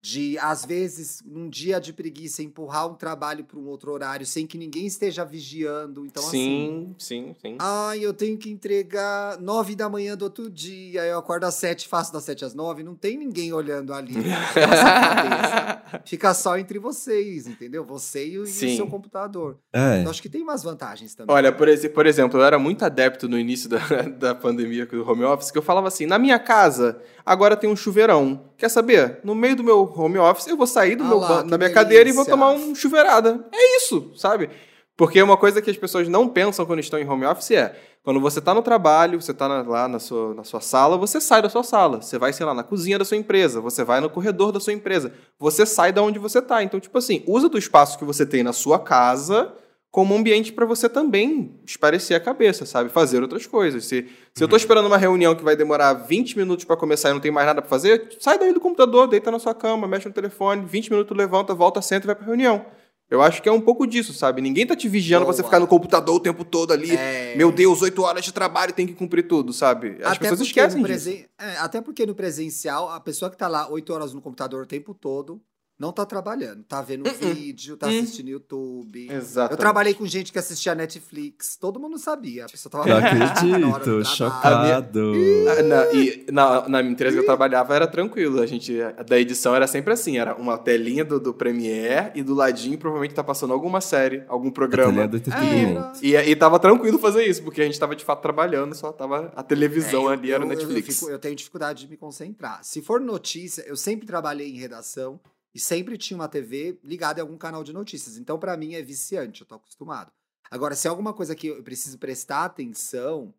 de, 0.00 0.38
às 0.38 0.64
vezes, 0.64 1.20
num 1.24 1.48
dia 1.48 1.80
de 1.80 1.92
preguiça, 1.92 2.42
empurrar 2.42 2.86
um 2.88 2.94
trabalho 2.94 3.44
para 3.44 3.58
um 3.58 3.66
outro 3.66 3.92
horário 3.92 4.24
sem 4.24 4.46
que 4.46 4.56
ninguém 4.56 4.86
esteja 4.86 5.24
vigiando. 5.24 6.06
Então, 6.06 6.22
assim. 6.22 6.94
sim, 6.98 7.34
sim, 7.34 7.36
sim. 7.42 7.56
Ai, 7.58 7.98
eu 8.00 8.14
tenho 8.14 8.38
que 8.38 8.48
entregar 8.50 9.40
nove 9.40 9.74
da 9.74 9.88
manhã 9.88 10.16
do 10.16 10.22
outro 10.22 10.48
dia. 10.48 11.04
Eu 11.04 11.18
acordo 11.18 11.44
às 11.44 11.54
sete, 11.54 11.88
faço 11.88 12.12
das 12.12 12.24
sete 12.24 12.44
às 12.44 12.54
nove. 12.54 12.82
Não 12.82 12.94
tem 12.94 13.16
ninguém 13.18 13.52
olhando 13.52 13.92
ali. 13.92 14.14
Fica 16.04 16.32
só 16.34 16.56
entre 16.58 16.78
vocês, 16.78 17.46
entendeu? 17.46 17.84
Você 17.84 18.26
e 18.26 18.38
o, 18.38 18.42
e 18.42 18.44
o 18.44 18.46
Sim. 18.46 18.76
seu 18.76 18.86
computador. 18.86 19.58
É. 19.72 20.00
Então, 20.00 20.10
acho 20.10 20.22
que 20.22 20.28
tem 20.28 20.42
umas 20.42 20.62
vantagens 20.62 21.14
também. 21.14 21.34
Olha, 21.34 21.52
por, 21.52 21.68
ex- 21.68 21.88
por 21.88 22.06
exemplo, 22.06 22.38
eu 22.40 22.44
era 22.44 22.58
muito 22.58 22.84
adepto 22.84 23.28
no 23.28 23.38
início 23.38 23.68
da, 23.68 23.78
da 24.18 24.34
pandemia 24.34 24.86
do 24.86 25.08
home 25.08 25.24
office, 25.24 25.50
que 25.50 25.58
eu 25.58 25.62
falava 25.62 25.88
assim: 25.88 26.06
na 26.06 26.18
minha 26.18 26.38
casa, 26.38 27.00
agora 27.24 27.56
tem 27.56 27.68
um 27.68 27.76
chuveirão. 27.76 28.47
Quer 28.58 28.68
saber? 28.68 29.20
No 29.22 29.36
meio 29.36 29.54
do 29.54 29.62
meu 29.62 29.82
home 29.96 30.18
office, 30.18 30.48
eu 30.48 30.56
vou 30.56 30.66
sair 30.66 30.96
do 30.96 31.04
Ah 31.04 31.08
meu 31.08 31.18
lá, 31.18 31.28
da 31.28 31.44
minha 31.44 31.58
delícia. 31.58 31.74
cadeira 31.74 32.08
e 32.08 32.12
vou 32.12 32.26
tomar 32.26 32.50
um 32.50 32.74
chuveirada. 32.74 33.46
É 33.52 33.76
isso, 33.76 34.12
sabe? 34.16 34.50
Porque 34.96 35.22
uma 35.22 35.36
coisa 35.36 35.62
que 35.62 35.70
as 35.70 35.76
pessoas 35.76 36.08
não 36.08 36.28
pensam 36.28 36.66
quando 36.66 36.80
estão 36.80 36.98
em 36.98 37.08
home 37.08 37.24
office 37.24 37.52
é: 37.52 37.80
quando 38.02 38.18
você 38.18 38.40
está 38.40 38.52
no 38.52 38.60
trabalho, 38.60 39.22
você 39.22 39.30
está 39.30 39.46
lá 39.46 39.86
na 39.86 40.00
sua, 40.00 40.34
na 40.34 40.42
sua 40.42 40.60
sala, 40.60 40.98
você 40.98 41.20
sai 41.20 41.40
da 41.40 41.48
sua 41.48 41.62
sala. 41.62 42.02
Você 42.02 42.18
vai, 42.18 42.32
sei 42.32 42.44
lá, 42.44 42.52
na 42.52 42.64
cozinha 42.64 42.98
da 42.98 43.04
sua 43.04 43.16
empresa, 43.16 43.60
você 43.60 43.84
vai 43.84 44.00
no 44.00 44.10
corredor 44.10 44.50
da 44.50 44.58
sua 44.58 44.72
empresa. 44.72 45.12
Você 45.38 45.64
sai 45.64 45.92
da 45.92 46.02
onde 46.02 46.18
você 46.18 46.40
está. 46.40 46.60
Então, 46.60 46.80
tipo 46.80 46.98
assim, 46.98 47.22
usa 47.28 47.48
do 47.48 47.58
espaço 47.58 47.96
que 47.96 48.04
você 48.04 48.26
tem 48.26 48.42
na 48.42 48.52
sua 48.52 48.80
casa 48.80 49.52
como 49.90 50.14
um 50.14 50.18
ambiente 50.18 50.52
para 50.52 50.66
você 50.66 50.88
também 50.88 51.58
esparecer 51.66 52.16
a 52.16 52.20
cabeça, 52.20 52.66
sabe? 52.66 52.90
Fazer 52.90 53.22
outras 53.22 53.46
coisas. 53.46 53.84
Se, 53.86 54.06
se 54.34 54.44
eu 54.44 54.48
tô 54.48 54.54
esperando 54.56 54.86
uma 54.86 54.98
reunião 54.98 55.34
que 55.34 55.42
vai 55.42 55.56
demorar 55.56 55.92
20 55.94 56.36
minutos 56.36 56.64
para 56.64 56.76
começar 56.76 57.10
e 57.10 57.12
não 57.14 57.20
tem 57.20 57.30
mais 57.30 57.46
nada 57.46 57.62
para 57.62 57.68
fazer, 57.70 58.16
sai 58.20 58.38
daí 58.38 58.52
do 58.52 58.60
computador, 58.60 59.08
deita 59.08 59.30
na 59.30 59.38
sua 59.38 59.54
cama, 59.54 59.88
mexe 59.88 60.06
no 60.06 60.14
telefone, 60.14 60.64
20 60.66 60.90
minutos 60.90 61.16
levanta, 61.16 61.54
volta, 61.54 61.80
senta 61.80 62.04
e 62.04 62.08
vai 62.08 62.14
pra 62.14 62.26
reunião. 62.26 62.66
Eu 63.10 63.22
acho 63.22 63.40
que 63.40 63.48
é 63.48 63.52
um 63.52 63.60
pouco 63.62 63.86
disso, 63.86 64.12
sabe? 64.12 64.42
Ninguém 64.42 64.66
tá 64.66 64.76
te 64.76 64.86
vigiando 64.86 65.24
pra 65.24 65.32
você 65.32 65.40
Boa. 65.40 65.48
ficar 65.50 65.58
no 65.60 65.66
computador 65.66 66.16
o 66.16 66.20
tempo 66.20 66.44
todo 66.44 66.74
ali. 66.74 66.94
É. 66.94 67.34
Meu 67.36 67.50
Deus, 67.50 67.80
8 67.80 68.02
horas 68.02 68.22
de 68.22 68.34
trabalho, 68.34 68.74
tem 68.74 68.86
que 68.86 68.92
cumprir 68.92 69.22
tudo, 69.26 69.50
sabe? 69.54 69.96
As 70.02 70.12
Até 70.12 70.18
pessoas 70.18 70.40
esquecem 70.42 70.82
no 70.82 70.86
disso. 70.86 71.04
presen- 71.06 71.26
é, 71.40 71.56
até 71.56 71.80
porque 71.80 72.04
no 72.04 72.14
presencial, 72.14 72.90
a 72.90 73.00
pessoa 73.00 73.30
que 73.30 73.38
tá 73.38 73.48
lá 73.48 73.66
oito 73.70 73.94
horas 73.94 74.12
no 74.12 74.20
computador 74.20 74.64
o 74.64 74.66
tempo 74.66 74.92
todo 74.92 75.40
não 75.78 75.92
tá 75.92 76.04
trabalhando. 76.04 76.64
Tá 76.64 76.82
vendo 76.82 77.06
Uh-uh. 77.06 77.34
vídeo, 77.34 77.76
tá 77.76 77.86
Hum. 77.86 78.00
assistindo 78.00 78.28
YouTube. 78.28 79.08
Exato. 79.10 79.52
Eu 79.54 79.56
trabalhei 79.56 79.94
com 79.94 80.04
gente 80.06 80.32
que 80.32 80.38
assistia 80.38 80.74
Netflix. 80.74 81.56
Todo 81.56 81.78
mundo 81.78 81.98
sabia. 81.98 82.46
A 82.46 82.48
pessoa 82.48 82.70
tava 82.70 82.84
do 82.84 82.92
acredito, 82.96 84.04
chocado. 84.04 85.12
Ah, 85.48 85.62
Na, 85.62 85.92
e 85.92 86.26
na, 86.30 86.68
na 86.68 86.82
empresa 86.82 87.14
que 87.16 87.20
eu 87.22 87.26
trabalhava 87.26 87.74
era 87.74 87.86
tranquilo. 87.86 88.40
A 88.40 88.46
gente, 88.46 88.76
da 89.06 89.18
edição 89.18 89.54
era 89.54 89.66
sempre 89.66 89.92
assim: 89.92 90.18
era 90.18 90.34
uma 90.34 90.58
telinha 90.58 91.04
do, 91.04 91.20
do 91.20 91.32
Premiere 91.34 92.10
e 92.14 92.22
do 92.22 92.34
ladinho 92.34 92.78
provavelmente 92.78 93.14
tá 93.14 93.22
passando 93.24 93.52
alguma 93.52 93.80
série, 93.80 94.24
algum 94.28 94.48
A 94.48 94.52
programa. 94.52 94.88
telinha 94.90 95.08
do 95.08 95.16
entretenimento. 95.16 95.78
Era- 96.04 96.24
E, 96.26 96.30
e 96.30 96.36
tava 96.36 96.58
tranquilo 96.58 96.98
fazer 96.98 97.24
isso, 97.24 97.42
porque 97.42 97.60
a 97.62 97.64
gente 97.64 97.78
tava 97.78 97.94
de 97.94 98.04
fato 98.04 98.20
trabalhando, 98.22 98.74
só 98.74 98.90
tava 98.92 99.32
a 99.36 99.42
televisão 99.42 100.10
É, 100.10 100.14
ali, 100.14 100.32
era 100.32 100.42
o 100.44 100.46
eu- 100.46 100.52
eu 100.52 100.56
Netflix. 100.56 100.98
fico- 100.98 101.10
Eu, 101.10 101.18
tenho 101.18 101.36
dificuldade 101.36 101.84
de 101.84 101.88
me 101.90 101.96
concentrar. 101.96 102.60
Se 102.62 102.82
for 102.82 103.00
notícia, 103.00 103.62
eu 103.66 103.76
sempre 103.76 104.06
trabalhei 104.06 104.48
em 104.50 104.56
redação 104.58 105.20
e 105.54 105.58
sempre 105.60 105.96
tinha 105.98 106.16
uma 106.18 106.28
TV 106.28 106.78
ligada 106.84 107.20
em 107.20 107.22
algum 107.22 107.36
canal 107.36 107.64
de 107.64 107.72
notícias. 107.72 108.16
Então, 108.16 108.38
pra 108.38 108.56
mim, 108.56 108.74
é 108.74 108.82
viciante, 108.82 109.40
eu 109.42 109.46
tô 109.46 109.54
acostumado. 109.56 110.12
Agora, 110.50 110.74
se 110.74 110.86
é 110.86 110.90
alguma 110.90 111.12
coisa 111.12 111.34
que 111.34 111.48
eu 111.48 111.62
preciso 111.62 111.98
prestar 111.98 112.44
atenção, 112.44 113.34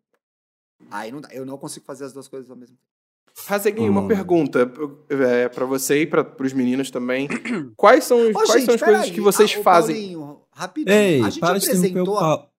aí 0.90 1.10
não 1.10 1.20
dá. 1.20 1.28
Eu 1.32 1.44
não 1.44 1.58
consigo 1.58 1.84
fazer 1.84 2.04
as 2.04 2.12
duas 2.12 2.28
coisas 2.28 2.50
ao 2.50 2.56
mesmo 2.56 2.76
tempo. 2.76 2.88
Razeguinho, 3.46 3.90
uma 3.92 4.02
Hum. 4.02 4.08
pergunta 4.08 4.70
é, 5.08 5.48
para 5.48 5.64
você 5.64 6.02
e 6.02 6.06
para 6.06 6.26
os 6.44 6.52
meninos 6.52 6.90
também. 6.90 7.28
Quais 7.76 8.04
são, 8.04 8.18
Ô, 8.28 8.32
quais 8.32 8.50
gente, 8.52 8.64
são 8.66 8.74
as 8.74 8.80
coisas 8.82 9.00
peraí. 9.02 9.12
que 9.14 9.20
vocês 9.20 9.54
Ah, 9.56 9.62
fazem? 9.62 9.94
Paulinho, 9.96 10.42
rapidinho. 10.52 10.94
Ei, 10.96 11.20
a 11.22 11.30
gente 11.30 11.40
para 11.40 11.56
apresentou. 11.56 12.50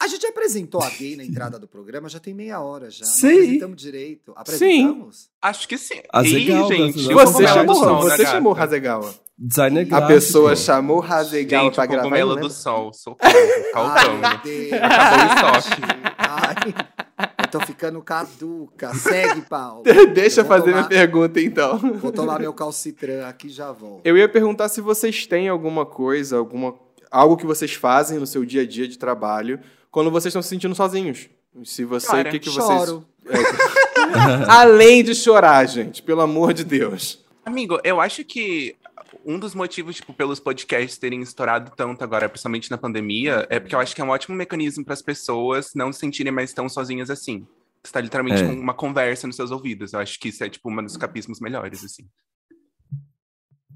A, 0.00 0.04
a 0.04 0.08
gente 0.08 0.26
apresentou 0.26 0.82
a 0.82 0.88
gay 0.90 1.16
na 1.16 1.24
entrada 1.24 1.58
do 1.58 1.68
programa, 1.68 2.08
já 2.08 2.18
tem 2.18 2.32
meia 2.34 2.60
hora 2.60 2.90
já. 2.90 3.04
Sim. 3.04 3.26
Não 3.28 3.34
apresentamos 3.36 3.76
direito. 3.82 4.32
Apresentamos? 4.36 5.28
Acho 5.42 5.68
que 5.68 5.76
sim. 5.78 6.00
Azegal, 6.12 6.72
Ih, 6.72 6.76
gente, 6.76 7.12
Você 7.12 7.46
chamou, 7.46 7.74
sol, 7.74 8.04
né, 8.04 8.10
você 8.16 8.26
chamou 8.26 8.54
Hasegawa. 8.54 9.14
Designer 9.42 9.80
A 9.80 9.84
gráfico. 9.84 10.08
pessoa 10.08 10.54
chamou 10.54 10.98
o 10.98 11.02
Hasegawa 11.02 11.64
Gente, 11.64 11.74
pra 11.74 11.84
o 11.84 11.88
gravar. 11.88 12.02
cogumelo 12.02 12.36
do 12.36 12.50
sol, 12.50 12.92
socorro, 12.92 13.32
Ai, 13.32 13.72
calcando. 13.72 14.18
meu 14.18 14.38
Deus. 14.44 14.72
Acabou 14.74 15.18
o 15.18 15.58
estoque. 15.58 15.82
Ai, 16.18 17.34
eu 17.44 17.50
tô 17.50 17.60
ficando 17.60 18.02
caduca. 18.02 18.94
Segue, 18.94 19.40
Paulo. 19.42 19.82
Deixa 20.12 20.40
eu 20.40 20.44
Eu 20.44 20.48
fazer 20.48 20.64
tomar- 20.72 20.76
minha 20.76 20.88
pergunta 20.88 21.40
então. 21.40 21.78
Vou 21.78 22.12
tomar 22.12 22.38
meu 22.38 22.52
calcitran 22.52 23.26
aqui 23.26 23.46
e 23.46 23.50
já 23.50 23.72
volto. 23.72 24.02
Eu 24.04 24.16
ia 24.18 24.28
perguntar 24.28 24.68
se 24.68 24.82
vocês 24.82 25.26
têm 25.26 25.48
alguma 25.48 25.86
coisa, 25.86 26.36
alguma 26.36 26.74
algo 27.10 27.36
que 27.36 27.46
vocês 27.46 27.72
fazem 27.72 28.18
no 28.18 28.26
seu 28.26 28.44
dia 28.44 28.62
a 28.62 28.66
dia 28.66 28.86
de 28.86 28.98
trabalho 28.98 29.58
quando 29.90 30.10
vocês 30.10 30.30
estão 30.32 30.42
se 30.42 30.48
sentindo 30.48 30.74
sozinhos. 30.74 31.28
Se 31.64 31.84
você, 31.84 32.06
Cara, 32.06 32.28
o 32.28 32.32
que, 32.32 32.38
que 32.38 32.50
vocês 32.50 32.80
Choro. 32.88 33.06
Além 34.48 35.02
de 35.02 35.14
chorar, 35.14 35.66
gente, 35.66 36.02
pelo 36.02 36.20
amor 36.20 36.52
de 36.52 36.64
Deus. 36.64 37.24
Amigo, 37.44 37.80
eu 37.82 38.00
acho 38.00 38.24
que 38.24 38.76
um 39.24 39.38
dos 39.38 39.54
motivos, 39.54 39.96
tipo, 39.96 40.12
pelos 40.14 40.38
podcasts 40.38 40.98
terem 40.98 41.20
estourado 41.20 41.72
tanto 41.76 42.02
agora, 42.02 42.28
principalmente 42.28 42.70
na 42.70 42.78
pandemia, 42.78 43.46
é 43.50 43.58
porque 43.58 43.74
eu 43.74 43.80
acho 43.80 43.94
que 43.94 44.00
é 44.00 44.04
um 44.04 44.10
ótimo 44.10 44.36
mecanismo 44.36 44.84
para 44.84 44.94
as 44.94 45.02
pessoas 45.02 45.72
não 45.74 45.92
se 45.92 46.00
sentirem 46.00 46.32
mais 46.32 46.52
tão 46.52 46.68
sozinhas 46.68 47.10
assim. 47.10 47.46
Você 47.82 47.92
tá 47.92 48.00
literalmente 48.00 48.42
É. 48.42 48.46
com 48.46 48.52
uma 48.52 48.74
conversa 48.74 49.26
nos 49.26 49.36
seus 49.36 49.50
ouvidos. 49.50 49.92
Eu 49.92 50.00
acho 50.00 50.18
que 50.20 50.28
isso 50.28 50.44
é, 50.44 50.48
tipo, 50.48 50.70
um 50.70 50.82
dos 50.84 50.96
capismos 50.96 51.40
melhores, 51.40 51.84
assim. 51.84 52.06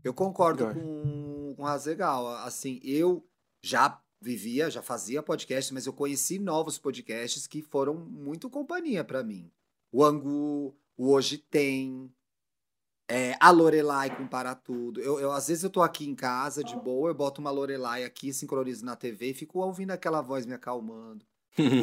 Eu 0.03 0.13
concordo 0.13 0.67
com, 0.67 1.55
com 1.57 1.63
o 1.63 1.65
Razegal. 1.65 2.29
Assim, 2.45 2.81
eu 2.85 3.25
já 3.63 3.99
vivia, 4.25 4.71
já 4.71 4.81
fazia 4.81 5.23
podcast, 5.23 5.73
mas 5.75 5.87
eu 5.87 5.93
conheci 5.93 6.39
novos 6.39 6.79
podcasts 6.79 7.47
que 7.47 7.61
foram 7.61 7.95
muito 7.95 8.49
companhia 8.49 9.05
pra 9.05 9.23
mim. 9.23 9.51
O 9.93 10.03
Angu, 10.03 10.75
o 10.97 11.13
Hoje 11.13 11.37
Tem, 11.37 12.11
é, 13.07 13.37
a 13.39 13.51
Lorelai 13.51 14.17
com 14.17 14.27
Para 14.27 14.55
Tudo. 14.55 14.99
Eu, 14.99 15.21
eu, 15.21 15.31
às 15.31 15.49
vezes 15.49 15.63
eu 15.63 15.69
tô 15.69 15.83
aqui 15.83 16.09
em 16.09 16.15
casa, 16.15 16.65
de 16.65 16.75
boa, 16.75 17.11
eu 17.11 17.15
boto 17.15 17.41
uma 17.41 17.51
Lorelai 17.51 18.03
aqui, 18.03 18.33
sincronizo 18.33 18.85
na 18.85 18.97
TV 18.97 19.31
e 19.31 19.35
fico 19.35 19.59
ouvindo 19.59 19.91
aquela 19.91 20.23
voz 20.23 20.47
me 20.47 20.55
acalmando. 20.55 21.25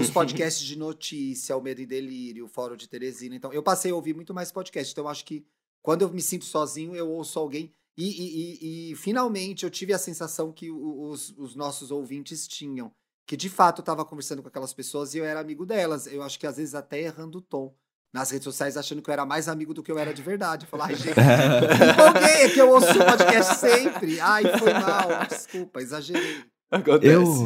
Os 0.02 0.10
podcasts 0.10 0.66
de 0.66 0.76
notícia, 0.76 1.56
o 1.56 1.62
Medo 1.62 1.80
e 1.80 1.86
Delírio, 1.86 2.46
o 2.46 2.50
Fórum 2.50 2.76
de 2.76 2.90
Teresina. 2.90 3.36
Então, 3.36 3.54
eu 3.54 3.62
passei 3.62 3.92
a 3.92 3.96
ouvir 3.96 4.16
muito 4.16 4.34
mais 4.34 4.52
podcast. 4.52 4.92
Então, 4.92 5.06
eu 5.06 5.10
acho 5.10 5.24
que 5.24 5.46
quando 5.82 6.02
eu 6.02 6.10
me 6.10 6.22
sinto 6.22 6.46
sozinho, 6.46 6.96
eu 6.96 7.08
ouço 7.08 7.38
alguém. 7.38 7.72
E, 8.02 8.10
e- 8.10 8.90
e- 8.90 8.92
e, 8.92 8.96
finalmente 8.96 9.64
eu 9.64 9.70
tive 9.70 9.94
a 9.94 9.98
sensação 10.00 10.52
que 10.52 10.72
os, 10.72 11.34
os 11.38 11.56
nossos 11.56 11.92
ouvintes 11.92 12.48
tinham. 12.48 12.92
Que 13.28 13.38
de 13.38 13.50
fato 13.50 13.80
eu 13.80 13.84
estava 13.84 14.04
conversando 14.04 14.42
com 14.42 14.48
aquelas 14.48 14.74
pessoas 14.74 15.14
e 15.14 15.20
eu 15.20 15.26
era 15.26 15.40
amigo 15.40 15.66
delas. 15.66 16.08
Eu 16.08 16.24
acho 16.24 16.40
que 16.40 16.48
às 16.48 16.58
vezes 16.58 16.74
até 16.76 17.02
errando 17.02 17.38
o 17.38 17.42
tom. 17.42 17.74
Nas 18.14 18.30
redes 18.30 18.44
sociais, 18.44 18.76
achando 18.76 19.02
que 19.02 19.10
eu 19.10 19.14
era 19.14 19.26
mais 19.26 19.48
amigo 19.48 19.74
do 19.74 19.82
que 19.82 19.90
eu 19.90 19.98
era 19.98 20.14
de 20.14 20.22
verdade. 20.22 20.66
Eu 20.66 20.70
falava, 20.70 20.90
ai, 20.92 20.96
gente, 20.98 21.12
empolguei, 21.16 22.42
é 22.44 22.50
que 22.50 22.60
eu 22.60 22.70
ouço 22.70 22.92
o 22.92 23.06
podcast 23.06 23.56
sempre. 23.56 24.20
Ai, 24.20 24.44
foi 24.58 24.74
mal, 24.74 25.26
desculpa, 25.30 25.82
exagerei. 25.82 26.44
Acontece. 26.70 27.14
Eu, 27.14 27.38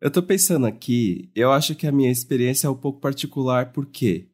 eu 0.00 0.10
tô 0.10 0.20
pensando 0.22 0.66
aqui, 0.66 1.30
eu 1.32 1.52
acho 1.52 1.76
que 1.76 1.86
a 1.86 1.92
minha 1.92 2.10
experiência 2.10 2.66
é 2.66 2.70
um 2.70 2.74
pouco 2.76 2.98
particular, 3.00 3.70
porque 3.72 4.28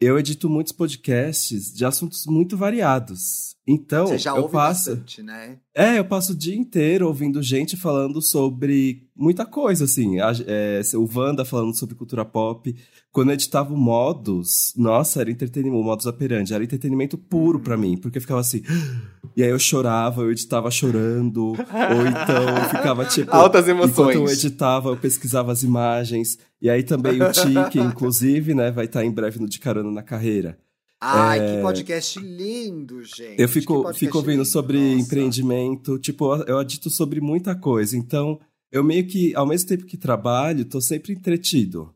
eu 0.00 0.18
edito 0.18 0.48
muitos 0.48 0.72
podcasts 0.72 1.74
de 1.74 1.84
assuntos 1.84 2.24
muito 2.26 2.56
variados. 2.56 3.54
Então, 3.68 4.06
Você 4.08 4.18
já 4.18 4.30
eu 4.30 4.42
ouve 4.42 4.52
passo. 4.52 4.90
bastante, 4.90 5.22
né? 5.22 5.58
É, 5.74 5.98
eu 5.98 6.04
passo 6.04 6.32
o 6.32 6.36
dia 6.36 6.56
inteiro 6.56 7.06
ouvindo 7.06 7.40
gente 7.42 7.76
falando 7.76 8.20
sobre 8.20 9.06
muita 9.14 9.44
coisa, 9.46 9.84
assim. 9.84 10.18
A- 10.18 10.32
é, 10.46 10.80
o 10.96 11.08
Wanda 11.14 11.44
falando 11.44 11.74
sobre 11.78 11.94
cultura 11.94 12.24
pop. 12.24 12.74
Quando 13.12 13.28
eu 13.28 13.34
editava 13.34 13.72
o 13.72 13.76
Modus, 13.76 14.72
nossa, 14.76 15.20
era 15.20 15.30
entretenimento, 15.30 15.80
o 15.80 15.84
Modus 15.84 16.06
Operandi, 16.06 16.52
era 16.54 16.64
entretenimento 16.64 17.16
puro 17.18 17.60
pra 17.60 17.76
mim, 17.76 17.96
porque 17.96 18.18
eu 18.18 18.22
ficava 18.22 18.40
assim. 18.40 18.62
E 19.36 19.44
aí 19.44 19.50
eu 19.50 19.58
chorava, 19.60 20.22
eu 20.22 20.32
editava 20.32 20.68
chorando, 20.72 21.50
ou 21.50 21.54
então 21.54 22.48
eu 22.58 22.68
ficava 22.68 23.04
tipo. 23.06 23.30
Altas 23.32 23.68
Enquanto 23.68 23.98
eu 24.00 24.06
emoções. 24.08 24.32
editava, 24.44 24.88
eu 24.88 24.96
pesquisava 24.96 25.52
as 25.52 25.62
imagens. 25.62 26.36
E 26.60 26.68
aí 26.68 26.82
também 26.82 27.22
o 27.22 27.30
Tique, 27.30 27.78
inclusive, 27.78 28.54
né, 28.54 28.72
vai 28.72 28.86
estar 28.86 29.04
em 29.04 29.10
breve 29.10 29.38
no 29.38 29.48
De 29.48 29.60
Carona 29.60 29.90
na 29.92 30.02
Carreira. 30.02 30.58
Ai, 31.00 31.40
que 31.56 31.62
podcast 31.62 32.18
lindo, 32.20 33.02
gente. 33.02 33.40
É. 33.40 33.44
Eu 33.44 33.48
fico, 33.48 33.92
fico 33.94 34.18
ouvindo 34.18 34.38
lindo, 34.38 34.44
sobre 34.44 34.78
nossa. 34.78 35.00
empreendimento, 35.06 35.98
tipo, 35.98 36.34
eu- 36.44 36.60
edito 36.60 36.90
sobre 36.90 37.20
muita 37.20 37.54
coisa. 37.54 37.96
Então, 37.96 38.38
eu 38.70 38.84
meio 38.84 39.06
que, 39.06 39.34
ao 39.34 39.46
mesmo 39.46 39.68
tempo 39.68 39.86
que 39.86 39.96
trabalho, 39.96 40.64
tô 40.64 40.80
sempre 40.80 41.12
entretido. 41.12 41.92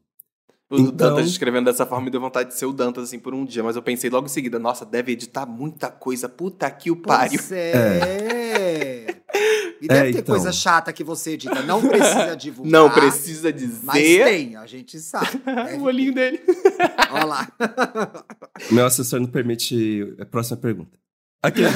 O 0.70 0.76
Então- 0.78 0.92
Dantas 0.92 1.26
escrevendo 1.28 1.66
dessa 1.66 1.84
forma 1.84 2.06
me 2.06 2.10
deu 2.10 2.20
vontade 2.20 2.48
de 2.48 2.56
ser 2.58 2.64
o 2.64 2.72
Dantas, 2.72 3.04
assim, 3.04 3.18
por 3.18 3.34
um 3.34 3.44
dia. 3.44 3.62
Mas 3.62 3.76
eu 3.76 3.82
pensei 3.82 4.08
logo 4.08 4.26
em 4.26 4.30
seguida, 4.30 4.58
nossa, 4.58 4.84
deve 4.86 5.12
editar 5.12 5.44
muita 5.44 5.90
coisa. 5.90 6.26
Puta 6.28 6.70
que 6.70 6.90
o 6.90 6.96
pariu. 6.96 7.38
Pois 7.38 7.52
é. 7.52 8.63
E 9.84 9.88
deve 9.88 10.08
É, 10.08 10.12
ter 10.12 10.18
então. 10.20 10.34
coisa 10.34 10.50
chata 10.50 10.92
que 10.92 11.04
você 11.04 11.32
edita. 11.32 11.62
Não 11.62 11.80
precisa 11.86 12.34
divulgar. 12.36 12.72
Não 12.72 12.90
precisa 12.90 13.52
dizer. 13.52 13.80
Mas 13.84 14.02
tem, 14.02 14.56
a 14.56 14.66
gente 14.66 14.98
sabe. 14.98 15.42
O 15.78 15.82
olhinho 15.82 16.14
dele. 16.14 16.40
Olha 17.10 17.24
lá. 17.24 17.48
Meu 18.70 18.86
assessor 18.86 19.20
não 19.20 19.26
permite 19.28 20.14
a 20.18 20.24
próxima 20.24 20.56
pergunta. 20.56 20.96
Aquele 21.42 21.68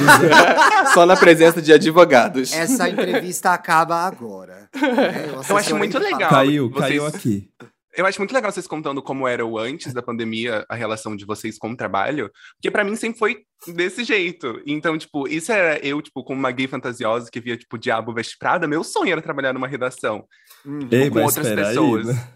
Só 0.95 1.05
na 1.05 1.15
presença 1.15 1.61
de 1.61 1.71
advogados. 1.71 2.51
Essa 2.53 2.89
entrevista 2.89 3.51
acaba 3.51 3.97
agora. 3.97 4.67
né? 4.73 5.29
Eu 5.47 5.57
acho 5.57 5.75
muito 5.75 5.93
fala, 5.93 6.05
legal. 6.05 6.29
caiu, 6.29 6.69
vocês- 6.71 6.79
caiu 6.79 7.05
aqui. 7.05 7.49
Eu 7.95 8.05
acho 8.05 8.19
muito 8.19 8.33
legal 8.33 8.51
vocês 8.51 8.67
contando 8.67 9.01
como 9.01 9.27
era 9.27 9.45
o 9.45 9.57
antes 9.57 9.93
da 9.93 10.01
pandemia, 10.01 10.65
a 10.69 10.75
relação 10.75 11.15
de 11.15 11.25
vocês 11.25 11.57
com 11.57 11.71
o 11.71 11.75
trabalho, 11.75 12.31
porque 12.55 12.69
pra 12.69 12.83
mim 12.83 12.95
sempre 12.95 13.17
foi 13.17 13.37
desse 13.67 14.03
jeito. 14.03 14.61
Então, 14.65 14.97
tipo, 14.97 15.27
isso 15.27 15.51
era 15.51 15.83
eu, 15.85 16.01
tipo, 16.01 16.23
como 16.23 16.39
uma 16.39 16.51
gay 16.51 16.67
fantasiosa 16.67 17.29
que 17.31 17.39
via, 17.39 17.57
tipo, 17.57 17.77
Diabo 17.77 18.13
Veste 18.13 18.37
Prada, 18.37 18.67
meu 18.67 18.83
sonho 18.83 19.11
era 19.11 19.21
trabalhar 19.21 19.53
numa 19.53 19.67
redação. 19.67 20.23
Hum. 20.65 20.87
Ei, 20.91 21.09
com 21.09 21.15
mas 21.15 21.25
outras 21.25 21.47
aí, 21.47 21.55
pessoas. 21.55 22.07
né? 22.07 22.27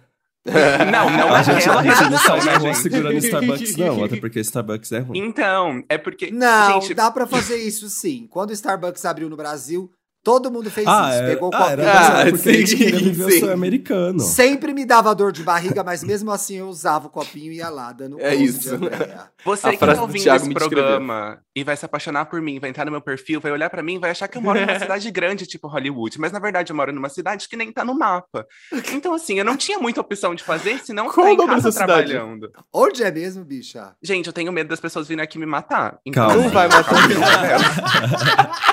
Não, 0.92 1.10
não 1.10 1.34
A 1.34 1.42
gente, 1.42 1.70
a 1.70 1.82
gente 1.82 2.10
não 2.12 2.18
sai 2.18 2.40
na 2.40 2.46
né, 2.46 2.58
rua 2.58 2.74
segurando 2.74 3.18
Starbucks, 3.18 3.78
não. 3.78 4.04
Até 4.04 4.18
porque 4.18 4.40
Starbucks 4.42 4.92
é 4.92 5.00
ruim. 5.00 5.20
Então, 5.20 5.82
é 5.88 5.98
porque. 5.98 6.32
Não, 6.32 6.82
gente, 6.82 6.94
dá 6.94 7.10
pra 7.10 7.26
fazer 7.26 7.56
isso 7.56 7.88
sim. 7.88 8.28
Quando 8.30 8.50
o 8.50 8.54
Starbucks 8.54 9.06
abriu 9.06 9.30
no 9.30 9.38
Brasil, 9.38 9.90
todo 10.24 10.50
mundo 10.50 10.72
fez 10.72 10.88
Ah, 10.88 11.10
isso. 11.12 11.20
é, 11.24 11.28
Pegou 11.34 11.50
o 11.50 11.56
ah, 11.56 11.58
copinho. 11.60 11.82
era 11.82 12.22
Ah, 12.22 12.26
porque 12.30 12.50
a 12.50 12.54
gente 12.54 12.70
sim, 12.70 12.78
queria 12.78 13.00
viver 13.00 13.26
o 13.26 13.30
sim. 13.32 13.40
sonho 13.42 13.54
americano. 13.54 14.20
Sempre 14.22 14.74
me 14.74 14.86
dava 14.86 15.14
dor 15.14 15.32
de 15.32 15.44
barriga, 15.44 15.84
mas 15.84 16.04
mesmo 16.04 16.32
assim 16.32 16.56
eu 16.58 16.68
usava 16.68 17.08
o 17.08 17.10
copinho 17.10 17.52
e 17.52 17.58
ia 17.58 17.70
lá 17.70 17.92
dando 17.92 18.20
É 18.22 18.34
isso. 18.34 18.76
Andréa. 18.76 19.28
Você 19.44 19.68
A 19.68 19.72
que 19.72 19.78
tá 19.78 19.94
do 19.94 20.02
ouvindo 20.02 20.24
Thiago 20.24 20.44
esse 20.46 20.54
programa 20.54 21.40
e 21.56 21.64
vai 21.64 21.76
se 21.76 21.86
apaixonar 21.86 22.26
por 22.26 22.42
mim, 22.42 22.60
vai 22.60 22.70
entrar 22.70 22.86
no 22.86 22.92
meu 22.92 23.02
perfil, 23.02 23.40
vai 23.42 23.52
olhar 23.52 23.70
pra 23.70 23.84
mim, 23.84 24.00
vai 24.00 24.12
achar 24.12 24.28
que 24.28 24.38
eu 24.38 24.42
moro 24.42 24.60
numa 24.60 24.80
cidade 24.80 25.12
grande, 25.12 25.46
tipo 25.46 25.68
Hollywood, 25.68 26.20
mas 26.20 26.32
na 26.32 26.40
verdade 26.40 26.72
eu 26.72 26.76
moro 26.76 26.92
numa 26.94 27.10
cidade 27.10 27.48
que 27.50 27.56
nem 27.58 27.72
tá 27.72 27.84
no 27.84 27.94
mapa. 27.94 28.48
Então, 28.94 29.14
assim, 29.14 29.38
eu 29.40 29.46
não 29.46 29.58
tinha 29.58 29.78
muita 29.78 30.00
opção 30.02 30.34
de 30.34 30.44
fazer, 30.44 30.80
senão 30.84 31.10
Qual 31.10 31.28
ficar 31.30 31.42
o 31.44 31.46
em 31.46 31.50
casa 31.50 31.72
cidade? 31.72 31.88
trabalhando. 32.12 32.50
Onde 32.72 33.04
é 33.04 33.12
mesmo, 33.12 33.44
bicha? 33.44 33.94
Gente, 34.02 34.28
eu 34.28 34.34
tenho 34.34 34.52
medo 34.52 34.70
das 34.70 34.80
pessoas 34.80 35.08
virem 35.08 35.24
aqui 35.24 35.38
me 35.38 35.46
matar. 35.46 36.00
Então, 36.06 36.28
Calma. 36.28 36.44
Não 36.44 36.50
vai 36.50 36.68
matar. 36.68 36.94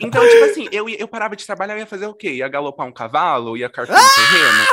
Então, 0.00 0.26
tipo 0.28 0.44
assim, 0.44 0.68
eu, 0.72 0.88
eu 0.88 1.06
parava 1.08 1.36
de 1.36 1.44
trabalhar, 1.46 1.74
eu 1.74 1.78
ia 1.80 1.86
fazer 1.86 2.06
o 2.06 2.14
quê? 2.14 2.34
Ia 2.34 2.48
galopar 2.48 2.86
um 2.86 2.92
cavalo? 2.92 3.56
Ia 3.56 3.68
carpir 3.68 3.94
um 3.94 3.98
terreno? 3.98 4.66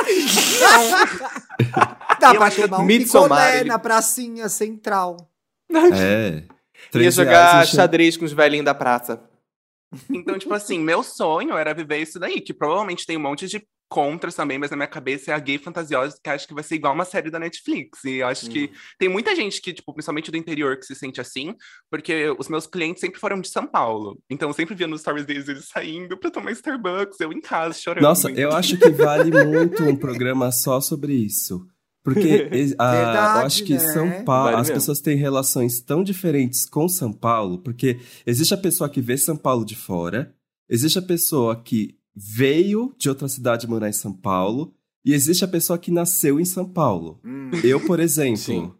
Dá 2.20 2.32
Eu 2.34 2.38
pra 2.38 2.50
tomar 2.50 2.78
um 2.80 2.86
picolé 2.86 3.60
ele- 3.60 3.68
na 3.68 3.78
pracinha 3.78 4.48
central. 4.48 5.16
É. 5.92 6.42
Ia 6.98 7.10
jogar 7.10 7.62
enche- 7.64 7.76
xadrez 7.76 8.16
com 8.16 8.24
os 8.24 8.32
velhinhos 8.32 8.64
da 8.64 8.74
praça. 8.74 9.20
Então, 10.10 10.38
tipo 10.38 10.52
assim, 10.54 10.78
meu 10.78 11.02
sonho 11.02 11.56
era 11.56 11.72
viver 11.74 11.98
isso 11.98 12.18
daí, 12.18 12.40
que 12.40 12.52
provavelmente 12.52 13.06
tem 13.06 13.16
um 13.16 13.20
monte 13.20 13.46
de 13.46 13.64
contras 13.88 14.34
também, 14.34 14.58
mas 14.58 14.70
na 14.70 14.76
minha 14.76 14.86
cabeça 14.88 15.30
é 15.30 15.34
a 15.34 15.38
gay 15.38 15.58
fantasiosa 15.58 16.16
que 16.22 16.28
acho 16.30 16.48
que 16.48 16.54
vai 16.54 16.64
ser 16.64 16.74
igual 16.74 16.92
uma 16.94 17.04
série 17.04 17.30
da 17.30 17.38
Netflix. 17.38 18.02
E 18.04 18.16
eu 18.16 18.26
acho 18.26 18.50
que 18.50 18.70
tem 18.98 19.08
muita 19.08 19.34
gente 19.36 19.60
que, 19.60 19.72
tipo, 19.72 19.92
principalmente 19.92 20.30
do 20.30 20.36
interior, 20.36 20.76
que 20.76 20.84
se 20.86 20.94
sente 20.94 21.20
assim, 21.20 21.54
porque 21.90 22.34
os 22.38 22.48
meus 22.48 22.66
clientes 22.66 23.00
sempre 23.00 23.20
foram 23.20 23.40
de 23.40 23.48
São 23.48 23.66
Paulo. 23.66 24.18
Então 24.28 24.48
eu 24.48 24.52
sempre 24.54 24.74
via 24.74 24.86
nos 24.86 25.00
stories 25.02 25.24
deles 25.26 25.46
eles 25.48 25.68
saindo 25.68 26.16
pra 26.18 26.30
tomar 26.30 26.50
Starbucks, 26.52 27.20
eu 27.20 27.32
em 27.32 27.40
casa 27.40 27.78
chorando. 27.78 28.02
Nossa, 28.02 28.30
Então, 28.30 28.42
eu 28.42 28.52
acho 28.52 28.76
que 28.78 28.90
vale 28.90 29.30
muito 29.44 29.82
um 29.84 29.94
programa 29.96 30.50
só 30.50 30.80
sobre 30.80 31.14
isso. 31.14 31.64
Porque 32.02 32.48
a- 32.78 32.90
Verdade, 32.92 33.38
eu 33.40 33.46
acho 33.46 33.64
que 33.64 33.72
né? 33.74 33.78
São 33.78 34.24
Paulo, 34.24 34.44
Vale 34.50 34.56
as 34.56 34.68
mesmo. 34.68 34.74
pessoas 34.74 35.00
têm 35.00 35.16
relações 35.16 35.80
tão 35.80 36.02
diferentes 36.02 36.66
com 36.66 36.88
São 36.88 37.12
Paulo, 37.12 37.58
porque 37.62 37.98
existe 38.26 38.52
a 38.52 38.58
pessoa 38.58 38.90
que 38.90 39.00
vê 39.00 39.16
São 39.16 39.36
Paulo 39.36 39.64
de 39.64 39.74
fora, 39.76 40.34
existe 40.68 40.98
a 40.98 41.02
pessoa 41.02 41.62
que 41.62 41.96
veio 42.14 42.94
de 42.98 43.08
outra 43.08 43.28
cidade 43.28 43.66
morar 43.68 43.88
em 43.88 43.92
São 43.92 44.12
Paulo, 44.12 44.74
e 45.04 45.12
existe 45.12 45.44
a 45.44 45.48
pessoa 45.48 45.78
que 45.78 45.90
nasceu 45.90 46.40
em 46.40 46.44
São 46.44 46.64
Paulo. 46.66 47.20
Hum. 47.24 47.50
Eu, 47.62 47.78
por 47.84 48.00
exemplo, 48.00 48.36
Sim. 48.38 48.72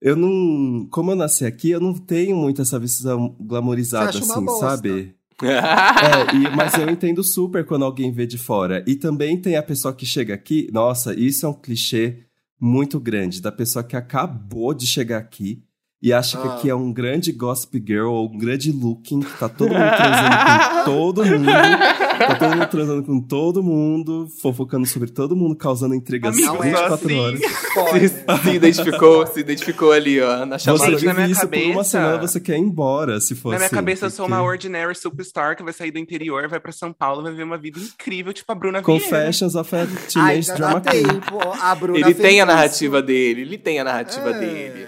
eu 0.00 0.16
não. 0.16 0.86
Como 0.90 1.12
eu 1.12 1.16
nasci 1.16 1.44
aqui, 1.44 1.70
eu 1.70 1.80
não 1.80 1.94
tenho 1.94 2.36
muito 2.36 2.62
essa 2.62 2.78
visão 2.78 3.36
glamorizada 3.40 4.10
assim, 4.18 4.44
bosta. 4.44 4.70
sabe? 4.70 5.14
É, 5.42 6.34
e- 6.34 6.56
mas 6.56 6.72
eu 6.78 6.88
entendo 6.88 7.22
super 7.22 7.64
quando 7.66 7.84
alguém 7.84 8.10
vê 8.10 8.26
de 8.26 8.38
fora. 8.38 8.82
E 8.86 8.96
também 8.96 9.38
tem 9.38 9.54
a 9.56 9.62
pessoa 9.62 9.92
que 9.94 10.06
chega 10.06 10.32
aqui. 10.32 10.66
Nossa, 10.72 11.12
isso 11.14 11.44
é 11.44 11.48
um 11.50 11.52
clichê 11.52 12.20
muito 12.58 12.98
grande. 12.98 13.42
Da 13.42 13.52
pessoa 13.52 13.84
que 13.84 13.94
acabou 13.96 14.72
de 14.72 14.86
chegar 14.86 15.18
aqui 15.18 15.62
e 16.02 16.12
acha 16.12 16.40
que 16.40 16.46
Ah. 16.46 16.54
aqui 16.54 16.70
é 16.70 16.74
um 16.74 16.92
grande 16.92 17.32
gossip 17.32 17.82
girl 17.86 18.08
ou 18.12 18.30
um 18.32 18.38
grande 18.38 18.70
looking, 18.70 19.20
que 19.20 19.38
tá 19.38 19.48
todo 19.48 19.70
mundo 19.72 19.96
transando 19.96 20.74
com 20.74 20.84
todo 20.84 21.24
mundo. 21.26 21.46
Tá 21.46 22.34
todo 22.34 22.50
mundo 22.56 22.66
transando 22.68 23.02
com 23.04 23.20
todo 23.20 23.62
mundo, 23.62 24.28
fofocando 24.40 24.86
sobre 24.86 25.10
todo 25.10 25.34
mundo, 25.36 25.54
causando 25.56 25.94
intrigas 25.94 26.34
Amigo, 26.34 26.54
não 26.54 26.64
é 26.64 26.70
24 26.70 26.94
assim. 26.94 27.18
horas. 27.18 27.40
se, 27.40 28.42
se 28.42 28.50
identificou, 28.56 29.26
se 29.26 29.40
identificou 29.40 29.92
ali, 29.92 30.20
ó, 30.20 30.44
na 30.46 30.58
chamada. 30.58 30.84
Você 30.84 30.90
Gente, 30.92 31.04
na 31.06 31.14
minha 31.14 31.26
isso 31.28 31.40
por 31.48 31.56
uma 31.58 31.62
cabeça- 31.72 31.84
semana, 31.90 32.18
você 32.18 32.40
quer 32.40 32.56
ir 32.56 32.60
embora, 32.60 33.20
se 33.20 33.34
for 33.34 33.50
Na 33.50 33.56
minha 33.56 33.66
assim, 33.66 33.74
cabeça, 33.74 34.06
eu 34.06 34.10
sou 34.10 34.26
uma 34.26 34.42
ordinary 34.42 34.94
superstar 34.94 35.56
que 35.56 35.62
vai 35.62 35.72
sair 35.72 35.90
do 35.90 35.98
interior, 35.98 36.48
vai 36.48 36.60
pra 36.60 36.72
São 36.72 36.92
Paulo, 36.92 37.22
vai 37.22 37.32
viver 37.32 37.44
uma 37.44 37.58
vida 37.58 37.78
incrível, 37.78 38.32
tipo 38.32 38.50
a 38.50 38.54
Bruna 38.54 38.80
Vieira. 38.82 39.02
Confessions 39.04 39.54
of 39.54 39.74
a 39.76 39.86
Teenage 40.10 40.54
Drama 40.54 40.80
Queen. 40.80 41.04
Ele 41.96 42.14
tem 42.14 42.40
a 42.40 42.44
isso. 42.44 42.46
narrativa 42.46 43.02
dele, 43.02 43.42
ele 43.42 43.58
tem 43.58 43.78
a 43.80 43.84
narrativa 43.84 44.30
É. 44.30 44.38
dele. 44.38 44.86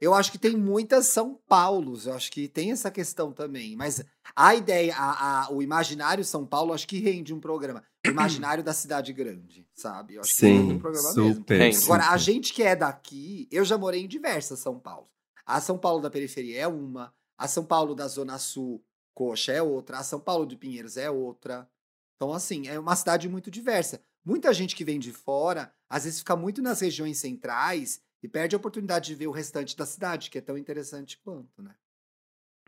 Eu 0.00 0.14
acho 0.14 0.30
que 0.30 0.38
tem 0.38 0.56
muitas 0.56 1.08
São 1.08 1.34
Paulos, 1.48 2.06
eu 2.06 2.14
acho 2.14 2.30
que 2.30 2.46
tem 2.46 2.70
essa 2.70 2.90
questão 2.90 3.32
também. 3.32 3.74
Mas 3.74 4.04
a 4.36 4.54
ideia, 4.54 4.94
a, 4.96 5.46
a- 5.46 5.52
o 5.52 5.60
imaginário 5.62 6.24
São 6.24 6.46
Paulo, 6.46 6.72
acho 6.72 6.86
que 6.86 6.98
rende 7.00 7.34
um 7.34 7.40
programa. 7.40 7.82
O 8.06 8.10
imaginário 8.10 8.62
da 8.62 8.72
cidade 8.72 9.12
grande, 9.12 9.66
sabe? 9.74 10.14
Eu 10.14 10.20
acho 10.20 10.36
que 10.36 10.46
rende 10.46 10.62
um 10.62 10.68
Sim, 10.74 10.78
programa 10.78 11.08
mesmo. 11.14 11.34
super. 11.34 11.74
Agora, 11.84 12.02
a 12.04 12.06
super. 12.06 12.18
gente 12.20 12.52
que 12.54 12.62
é 12.62 12.76
daqui, 12.76 13.48
eu 13.50 13.64
já 13.64 13.76
morei 13.76 14.02
em 14.04 14.08
diversas 14.08 14.60
São 14.60 14.78
Paulo. 14.78 15.08
A 15.44 15.60
São 15.60 15.76
Paulo 15.76 16.00
da 16.00 16.10
periferia 16.10 16.60
é 16.60 16.66
uma, 16.68 17.12
a 17.36 17.48
São 17.48 17.64
Paulo 17.64 17.94
da 17.94 18.06
Zona 18.06 18.38
Sul, 18.38 18.84
Coxa, 19.14 19.50
é 19.52 19.60
outra, 19.60 19.98
a 19.98 20.04
São 20.04 20.20
Paulo 20.20 20.46
de 20.46 20.56
Pinheiros 20.56 20.96
é 20.96 21.10
outra. 21.10 21.68
Então, 22.14 22.32
assim, 22.32 22.68
é 22.68 22.78
uma 22.78 22.94
cidade 22.94 23.28
muito 23.28 23.50
diversa. 23.50 24.00
Muita 24.24 24.52
gente 24.54 24.76
que 24.76 24.84
vem 24.84 24.98
de 24.98 25.10
fora, 25.12 25.72
às 25.90 26.04
vezes 26.04 26.20
fica 26.20 26.36
muito 26.36 26.62
nas 26.62 26.80
regiões 26.80 27.18
centrais 27.18 28.00
e 28.22 28.28
perde 28.28 28.54
a 28.54 28.58
oportunidade 28.58 29.06
de 29.08 29.14
ver 29.14 29.26
o 29.26 29.30
restante 29.32 29.76
da 29.76 29.86
cidade, 29.86 30.30
que 30.30 30.38
é 30.38 30.40
tão 30.40 30.56
interessante 30.58 31.18
quanto, 31.24 31.62
né? 31.62 31.70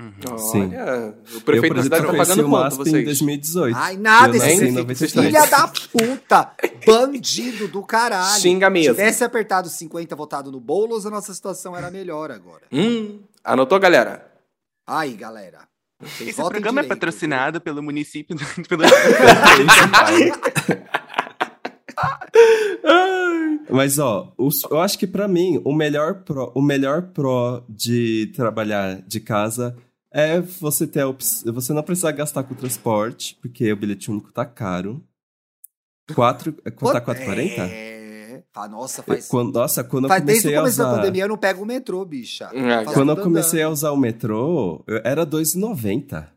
Uhum. 0.01 0.39
Sim. 0.39 0.75
Olha, 0.75 1.15
o 1.33 1.37
Eu, 1.37 1.41
prefeito 1.43 1.75
por 1.75 1.77
da 1.77 1.83
cidade 1.83 2.07
tá 2.07 2.13
pagando 2.15 2.41
o 2.47 2.49
quanto, 2.49 2.51
MASP 2.51 2.81
em 2.81 2.85
vocês? 2.85 3.05
2018. 3.05 3.77
Ai, 3.77 3.97
nada, 3.99 4.35
Eu 4.35 4.43
esse 4.43 4.65
em 4.65 4.73
93. 4.73 5.27
filha 5.27 5.47
da 5.47 5.69
puta, 5.69 6.53
bandido 6.87 7.69
do 7.69 7.83
caralho. 7.83 8.41
Xinga 8.41 8.67
Se 8.69 8.73
mesmo. 8.73 8.95
tivesse 8.95 9.23
apertado 9.25 9.69
50 9.69 10.17
votado 10.17 10.51
no 10.51 10.59
Boulos, 10.59 11.05
a 11.05 11.11
nossa 11.11 11.35
situação 11.35 11.77
era 11.77 11.91
melhor 11.91 12.31
agora. 12.31 12.63
Hum, 12.73 13.21
anotou, 13.45 13.79
galera? 13.79 14.27
Aí, 14.87 15.13
galera. 15.15 15.69
vocês 16.01 16.31
Esse 16.31 16.43
programa 16.43 16.81
é 16.81 16.83
direito, 16.83 16.89
patrocinado 16.89 17.61
pelo 17.61 17.83
município 17.83 18.35
do, 18.35 18.43
pelo 18.67 18.83
Mas, 23.71 23.99
ó, 23.99 24.33
os- 24.37 24.65
eu 24.71 24.81
acho 24.81 24.99
que 24.99 25.07
pra 25.07 25.29
mim, 25.29 25.61
o 25.65 25.73
melhor 25.73 26.23
pró, 26.25 26.51
o 26.55 26.63
melhor 26.63 27.03
pró 27.13 27.63
de 27.69 28.33
trabalhar 28.35 29.01
de 29.03 29.21
casa 29.21 29.77
é 30.13 30.41
você 30.41 30.87
ter 30.87 31.01
a 31.01 31.09
opção. 31.09 31.53
Você 31.55 31.73
não 31.73 31.83
precisar 31.83 32.13
gastar 32.13 32.43
com 32.43 32.55
transporte, 32.55 33.39
porque 33.41 33.73
o 33.73 33.77
bilhete 33.77 34.11
único 34.11 34.33
tá 34.33 34.45
caro. 34.45 35.03
Quatro, 36.15 36.55
é, 36.65 36.71
tá 36.71 36.77
4,40? 37.01 37.59
É. 37.71 38.43
Ah, 38.53 38.67
nossa, 38.67 39.03
faz. 39.05 39.29
Quando, 39.29 39.53
nossa, 39.55 39.85
quando 39.85 40.05
eu 40.05 40.09
faz 40.09 40.25
desde 40.25 40.43
comecei 40.43 40.57
o 40.57 40.59
a 40.59 40.63
começo 40.63 40.79
da 40.79 40.85
usar. 40.89 40.97
pandemia 40.97 41.23
eu 41.25 41.29
não 41.29 41.37
pego 41.37 41.63
o 41.63 41.67
metrô, 41.67 42.05
bicha. 42.05 42.47
Ah, 42.53 42.85
Faço 42.85 42.95
Quando 42.95 43.11
eu 43.11 43.17
comecei 43.23 43.63
a 43.63 43.69
usar 43.71 43.93
o 43.93 43.97
metrô, 43.97 44.83
eu- 44.89 45.01
era 45.05 45.25
2,90. 45.25 46.29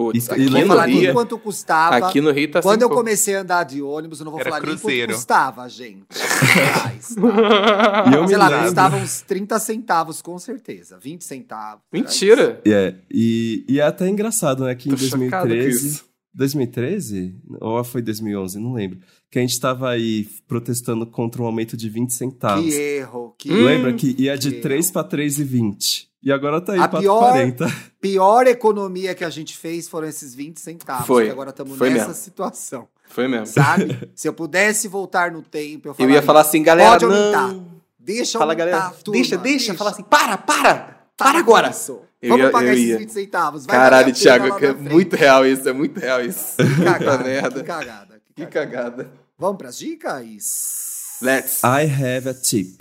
Putz, 0.00 0.26
e 0.28 0.30
Não 0.44 0.50
vou 0.52 0.60
no 0.60 0.66
falar 0.66 0.86
nem 0.86 0.98
Rio, 1.00 1.12
quanto 1.12 1.38
custava. 1.38 1.96
aqui 2.06 2.20
no 2.20 2.30
Rio 2.30 2.50
tá 2.50 2.62
Quando 2.62 2.82
eu 2.82 2.90
comecei 2.90 3.36
a 3.36 3.40
andar 3.40 3.64
de 3.64 3.82
ônibus, 3.82 4.18
eu 4.20 4.24
não 4.24 4.32
vou 4.32 4.40
Era 4.40 4.50
falar 4.50 4.62
nem 4.66 4.76
cruzeiro. 4.76 5.08
quanto 5.08 5.16
custava, 5.16 5.68
gente. 5.68 6.04
Reais, 6.54 7.14
tá? 7.14 8.10
E 8.10 8.14
eu 8.14 8.22
me 8.22 8.28
Sei 8.28 8.36
lá, 8.36 8.48
lembro. 8.48 8.64
custava 8.64 8.96
uns 8.96 9.20
30 9.22 9.58
centavos, 9.58 10.22
com 10.22 10.38
certeza. 10.38 10.98
20 11.00 11.22
centavos. 11.24 11.82
Mentira. 11.92 12.60
É, 12.66 12.94
e, 13.10 13.64
e 13.68 13.78
é 13.80 13.82
até 13.84 14.08
engraçado, 14.08 14.64
né? 14.64 14.74
Que 14.74 14.88
em 14.88 14.92
Tô 14.92 14.96
com 14.96 15.18
2013. 15.18 15.86
isso. 15.86 16.04
2013? 16.32 17.34
Ou 17.60 17.82
foi 17.84 18.02
2011? 18.02 18.58
Não 18.58 18.72
lembro. 18.72 18.98
Que 19.30 19.38
a 19.38 19.42
gente 19.42 19.60
tava 19.60 19.88
aí 19.90 20.28
protestando 20.48 21.06
contra 21.06 21.40
um 21.40 21.46
aumento 21.46 21.76
de 21.76 21.88
20 21.88 22.12
centavos. 22.12 22.64
Que 22.64 22.74
erro. 22.74 23.34
Que 23.38 23.52
Hum. 23.52 23.64
Lembra 23.64 23.92
que 23.92 24.14
ia 24.18 24.36
de 24.36 24.50
que 24.50 24.60
3 24.60 24.90
para 24.90 25.04
3,20. 25.08 26.08
E 26.22 26.30
agora 26.32 26.60
tá 26.60 26.72
aí 26.74 26.80
A 26.80 26.88
pra 26.88 27.00
pior- 27.00 27.20
40. 27.20 27.66
pior 28.00 28.46
economia 28.46 29.14
que 29.14 29.24
a 29.24 29.30
gente 29.30 29.56
fez 29.56 29.88
foram 29.88 30.08
esses 30.08 30.34
20 30.34 30.58
centavos. 30.60 31.06
Foi. 31.06 31.26
Que 31.26 31.30
agora 31.30 31.50
estamos 31.50 31.78
nessa 31.78 31.94
mesmo. 32.08 32.14
situação. 32.14 32.88
Foi 33.08 33.26
mesmo. 33.28 33.46
Sabe? 33.46 34.10
Se 34.14 34.28
eu 34.28 34.32
pudesse 34.32 34.86
voltar 34.88 35.30
no 35.30 35.42
tempo, 35.42 35.88
eu 35.88 35.94
Eu 35.98 36.10
ia 36.10 36.20
falar 36.22 36.40
assim, 36.40 36.62
galera, 36.62 36.90
Pode 36.98 37.04
aumentar. 37.04 37.48
não. 37.54 37.66
Deixa 37.98 38.38
Fala, 38.38 38.52
aumentar, 38.52 38.70
galera. 38.70 38.94
turma, 39.02 39.12
deixa, 39.20 39.36
deixa. 39.38 39.74
Fala 39.74 39.90
assim, 39.90 40.02
para, 40.02 40.36
para. 40.36 40.99
Para 41.24 41.38
agora. 41.38 41.70
isso. 41.70 42.00
Eu 42.22 42.30
Vamos 42.30 42.46
ia- 42.46 42.50
pagar 42.52 42.66
eu 42.68 42.72
esses 42.74 42.86
ia. 42.88 42.98
20 42.98 43.08
centavos. 43.12 43.66
Vai 43.66 43.76
Caralho, 43.76 44.12
Thiago, 44.12 44.64
é 44.64 44.72
muito 44.74 45.16
real 45.16 45.46
isso, 45.46 45.68
é 45.68 45.72
muito 45.72 45.98
real 45.98 46.20
isso. 46.22 46.56
Que 46.56 46.84
cagada, 46.84 47.24
merda. 47.24 47.60
que 47.60 47.66
cagada. 47.66 48.20
que 48.26 48.34
Que 48.34 48.46
cagada. 48.46 48.90
cagada. 49.04 49.10
Vamos 49.38 49.56
pras 49.56 49.78
dicas? 49.78 51.18
Let's. 51.22 51.62
I 51.64 51.84
have 51.86 52.28
a 52.28 52.34
tip. 52.34 52.78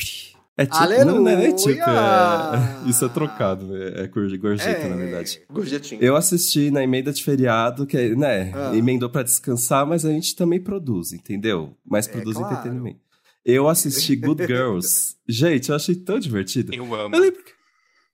É 0.58 0.66
tipo, 0.66 0.76
Aleluia! 0.78 1.20
não 1.22 1.30
é 1.30 1.52
tipo, 1.54 1.70
é- 1.90 2.84
isso 2.90 3.06
é 3.06 3.10
trocado, 3.10 3.78
é, 3.78 4.02
é 4.04 4.08
gorjeta, 4.38 4.90
na 4.90 4.96
verdade. 4.98 5.42
Gorjetinho. 5.50 6.02
Eu 6.04 6.18
assisti 6.18 6.70
na 6.70 6.84
emenda 6.84 7.14
de 7.14 7.24
feriado, 7.24 7.86
que 7.88 7.96
é, 7.96 8.10
né, 8.14 8.52
Ah. 8.54 8.76
emendou 8.76 9.10
pra 9.10 9.24
descansar, 9.24 9.86
mas 9.86 10.04
a 10.04 10.10
gente 10.10 10.36
também 10.36 10.60
produz, 10.60 11.14
entendeu? 11.14 11.78
Mas 11.90 12.10
É, 12.10 12.12
produz 12.12 12.36
claro. 12.36 12.54
entretenimento. 12.54 13.00
Eu 13.46 13.70
assisti 13.70 14.18
Good 14.18 14.46
Girls. 14.48 15.16
gente, 15.28 15.70
eu 15.70 15.76
achei 15.78 15.96
tão 15.96 16.20
divertido. 16.20 16.74
Eu 16.76 16.94
amo. 16.94 17.16
Eu 17.16 17.22
lembro 17.22 17.42
que... 17.42 17.52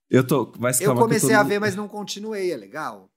Eu 0.09 0.25
tô... 0.25 0.53
Mas 0.59 0.79
Eu 0.79 0.95
comecei 0.95 1.29
tô 1.29 1.35
a 1.35 1.43
ver, 1.43 1.59
mas 1.59 1.75
não 1.75 1.87
continuei, 1.87 2.51
é 2.51 2.57
legal? 2.57 3.09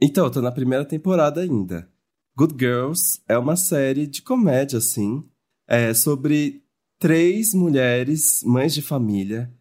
Então, 0.00 0.24
eu 0.26 0.30
tô 0.30 0.40
na 0.40 0.52
primeira 0.52 0.84
temporada 0.84 1.40
ainda. 1.40 1.88
Good 2.36 2.54
Girls 2.58 3.20
é 3.28 3.36
uma 3.36 3.56
série 3.56 4.06
de 4.06 4.22
comédia, 4.22 4.78
assim, 4.78 5.22
é 5.68 5.92
sobre 5.94 6.62
três 6.98 7.54
mulheres, 7.54 8.42
mães 8.44 8.74
de 8.74 8.82
família, 8.82 9.52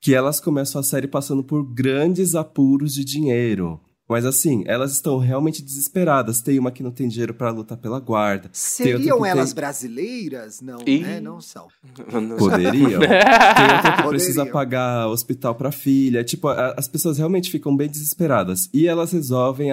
que 0.00 0.14
elas 0.14 0.40
começam 0.40 0.80
a 0.80 0.84
série 0.84 1.06
passando 1.06 1.44
por 1.44 1.62
grandes 1.62 2.34
apuros 2.34 2.94
de 2.94 3.04
dinheiro. 3.04 3.80
Mas 4.10 4.26
assim, 4.26 4.64
elas 4.66 4.92
estão 4.92 5.18
realmente 5.18 5.62
desesperadas. 5.62 6.42
Tem 6.42 6.58
uma 6.58 6.70
que 6.72 6.82
não 6.82 6.90
tem 6.90 7.06
dinheiro 7.08 7.32
pra 7.32 7.50
lutar 7.50 7.78
pela 7.78 8.00
guarda. 8.00 8.50
Seriam 8.52 9.24
elas 9.24 9.50
tem- 9.50 9.54
brasileiras? 9.54 10.60
Não, 10.60 10.80
Ih. 10.86 10.98
né? 11.00 11.20
Não 11.20 11.40
são. 11.40 11.68
Poderiam. 12.38 13.00
Tem 13.00 13.76
outra 13.76 13.96
que 13.96 14.08
precisa 14.08 14.40
Poderiam. 14.40 14.52
pagar 14.52 15.06
hospital 15.08 15.54
pra 15.54 15.70
filha. 15.70 16.24
Tipo, 16.24 16.48
a- 16.48 16.74
as 16.76 16.88
pessoas 16.88 17.18
realmente 17.18 17.50
ficam 17.50 17.76
bem 17.76 17.88
desesperadas. 17.88 18.68
E 18.74 18.86
elas 18.88 19.12
resolvem 19.12 19.70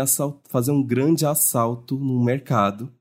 fazer 0.50 0.72
um 0.72 0.84
grande 0.84 1.26
assalto 1.26 1.96
num 1.98 2.24
mercado 2.24 2.92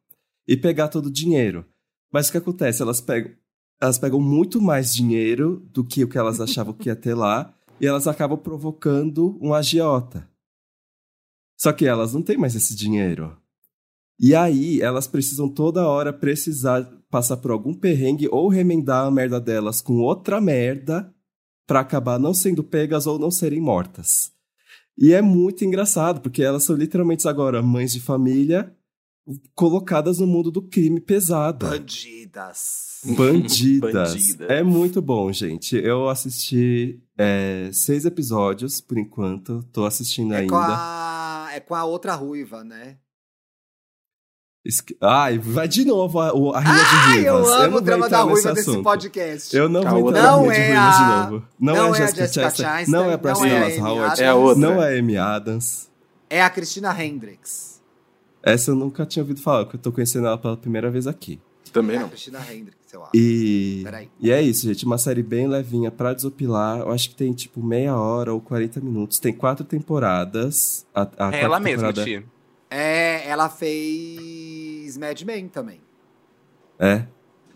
e 0.49 0.57
pegar 0.57 0.89
todo 0.89 1.07
o 1.07 1.13
dinheiro. 1.13 1.65
Mas 2.13 2.29
o 2.29 2.33
que 2.33 2.39
acontece? 2.39 2.81
Elas 2.81 3.01
pegam, 3.01 3.33
elas 3.81 3.99
pegam 3.99 4.21
muito 4.21 4.61
mais 4.61 4.95
dinheiro 4.95 5.63
do 5.73 5.85
que 5.85 6.03
o 6.03 6.09
que 6.09 6.17
elas 6.17 6.41
achavam 6.41 6.73
que 6.73 6.89
ia 6.89 6.97
ter 6.97 7.15
lá. 7.15 7.53
E 7.79 7.87
elas 7.87 8.07
acabam 8.07 8.39
provocando 8.39 9.39
um 9.43 9.53
agiota. 9.53 10.27
Só 11.57 11.73
que 11.73 11.87
elas 11.87 12.13
não 12.13 12.23
têm 12.23 12.37
mais 12.37 12.55
esse 12.55 12.75
dinheiro. 12.77 13.37
E 14.19 14.35
aí, 14.35 14.81
elas 14.81 15.07
precisam 15.07 15.49
toda 15.49 15.87
hora 15.87 16.13
precisar 16.13 16.83
passar 17.11 17.37
por 17.37 17.51
algum 17.51 17.75
perrengue 17.75 18.29
ou 18.31 18.49
remendar 18.49 19.07
a 19.07 19.11
merda 19.11 19.41
delas 19.41 19.81
com 19.81 20.01
outra 20.01 20.41
merda 20.41 21.13
pra 21.67 21.81
acabar 21.81 22.19
não 22.19 22.33
sendo 22.33 22.63
pegas 22.65 23.07
ou 23.07 23.19
não 23.19 23.31
serem 23.31 23.61
mortas. 23.61 24.33
E 24.99 25.13
é 25.13 25.21
muito 25.21 25.65
engraçado, 25.65 26.21
porque 26.21 26.43
elas 26.43 26.65
são 26.65 26.75
literalmente 26.75 27.29
agora 27.29 27.63
mães 27.63 27.93
de 27.93 28.01
família 28.01 28.75
colocadas 29.55 30.19
no 30.19 30.27
mundo 30.27 30.51
do 30.51 30.63
crime 30.63 31.01
pesado. 31.01 31.67
Bandidas. 31.67 33.01
Bandidas. 33.05 33.93
Bandidas. 34.15 34.51
É 34.51 34.63
muito 34.63 35.03
bom, 35.03 35.31
gente. 35.33 35.77
Eu 35.77 36.09
assisti 36.09 37.03
é, 37.19 37.69
seis 37.73 38.05
episódios, 38.05 38.81
por 38.81 38.97
enquanto. 38.97 39.65
Tô 39.73 39.85
assistindo 39.85 40.33
É 40.33 40.39
ainda. 40.39 40.55
a... 40.57 41.16
é 41.57 41.61
com 41.61 41.75
a 41.75 41.85
outra 41.85 42.15
ruiva, 42.15 42.63
né? 42.63 42.99
Esque- 44.65 44.97
Ai, 45.01 45.39
vai 45.39 45.69
de 45.69 45.85
novo 45.85 46.19
a, 46.19 46.29
a 46.29 46.61
Rinha 46.61 46.75
de 46.75 46.81
Ai, 46.97 47.29
eu 47.29 47.35
Ruivas. 47.39 47.53
amo 47.61 47.71
não 47.71 47.77
o 47.77 47.81
drama 47.81 48.09
da 48.09 48.23
ruiva 48.23 48.53
desse 48.53 48.69
assunto. 48.71 48.83
podcast. 48.83 49.57
Eu 49.57 49.69
não 49.69 49.83
vou 49.83 50.09
entrar 50.11 50.23
na 50.23 50.31
não 50.33 50.43
Rinha 50.43 50.53
de 50.55 50.61
é 50.61 50.67
Ruivas 50.75 50.95
a- 50.97 51.25
de 51.25 51.31
novo. 51.31 51.49
Não, 51.61 51.75
não 51.75 51.85
é 51.85 51.87
é 51.87 51.91
a 51.91 52.07
Jessica 52.07 52.27
Chastain. 52.29 52.67
Chastain, 52.67 52.91
Não 52.93 53.05
é 53.05 53.07
a 53.07 53.11
não 53.13 53.19
Bryce 53.19 53.47
é 53.47 53.81
Howard. 53.81 54.01
Adams. 54.05 54.21
É 54.21 54.27
a 54.27 54.35
outra. 54.35 54.61
Não 54.61 54.83
é 54.83 54.95
a 54.95 54.99
Amy 54.99 55.17
Adams. 55.17 55.91
É 56.29 56.43
a 56.43 56.51
Cristina 56.51 57.05
Hendricks. 57.05 57.81
Essa 58.43 58.73
eu 58.73 58.75
nunca 58.75 59.07
tinha 59.07 59.23
ouvido 59.23 59.41
falar, 59.41 59.65
porque 59.65 59.77
eu 59.77 59.81
tô 59.81 59.93
conhecendo 59.93 60.27
ela 60.27 60.37
pela 60.39 60.57
primeira 60.57 60.91
vez 60.91 61.07
aqui. 61.07 61.41
Também 61.81 61.97
É 61.97 62.01
não. 62.01 62.09
Cristina 62.09 62.41
Hendricks, 62.41 62.93
eu 62.93 63.03
acho. 63.03 63.11
E, 63.15 63.81
Peraí. 63.85 64.09
e 64.21 64.31
é 64.31 64.41
isso, 64.43 64.67
gente. 64.67 64.85
Uma 64.85 64.99
série 64.99 65.23
bem 65.23 65.47
levinha 65.47 65.91
pra 65.91 66.13
desopilar. 66.15 66.81
Eu 66.81 66.91
acho 66.91 67.11
que 67.11 67.15
tem 67.17 67.33
tipo 67.33 67.63
meia 67.63 67.97
hora 67.97 68.33
ou 68.33 68.41
40 68.41 68.81
minutos. 68.81 69.19
Tem 69.19 69.33
quatro 69.33 69.65
temporadas. 69.65 70.87
A, 70.95 71.03
a 71.29 71.37
É 71.37 71.41
ela 71.43 71.61
mesma, 71.61 71.93
temporada- 71.93 72.05
tia. 72.05 72.25
É, 72.71 73.29
ela 73.29 73.49
fez 73.49 74.97
Mad 74.97 75.21
Men 75.23 75.49
também. 75.49 75.81
É. 76.79 77.05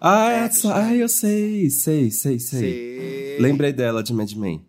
Ah, 0.00 0.30
É, 0.30 0.34
essa- 0.44 0.48
Cristina. 0.48 0.74
ah, 0.76 0.94
eu 0.94 1.08
sei, 1.08 1.70
sei, 1.70 2.10
sei, 2.10 2.38
sei. 2.38 2.60
Sei. 2.60 3.38
Lembrei 3.38 3.72
dela 3.72 4.02
de 4.02 4.14
Mad 4.14 4.32
Men. 4.34 4.64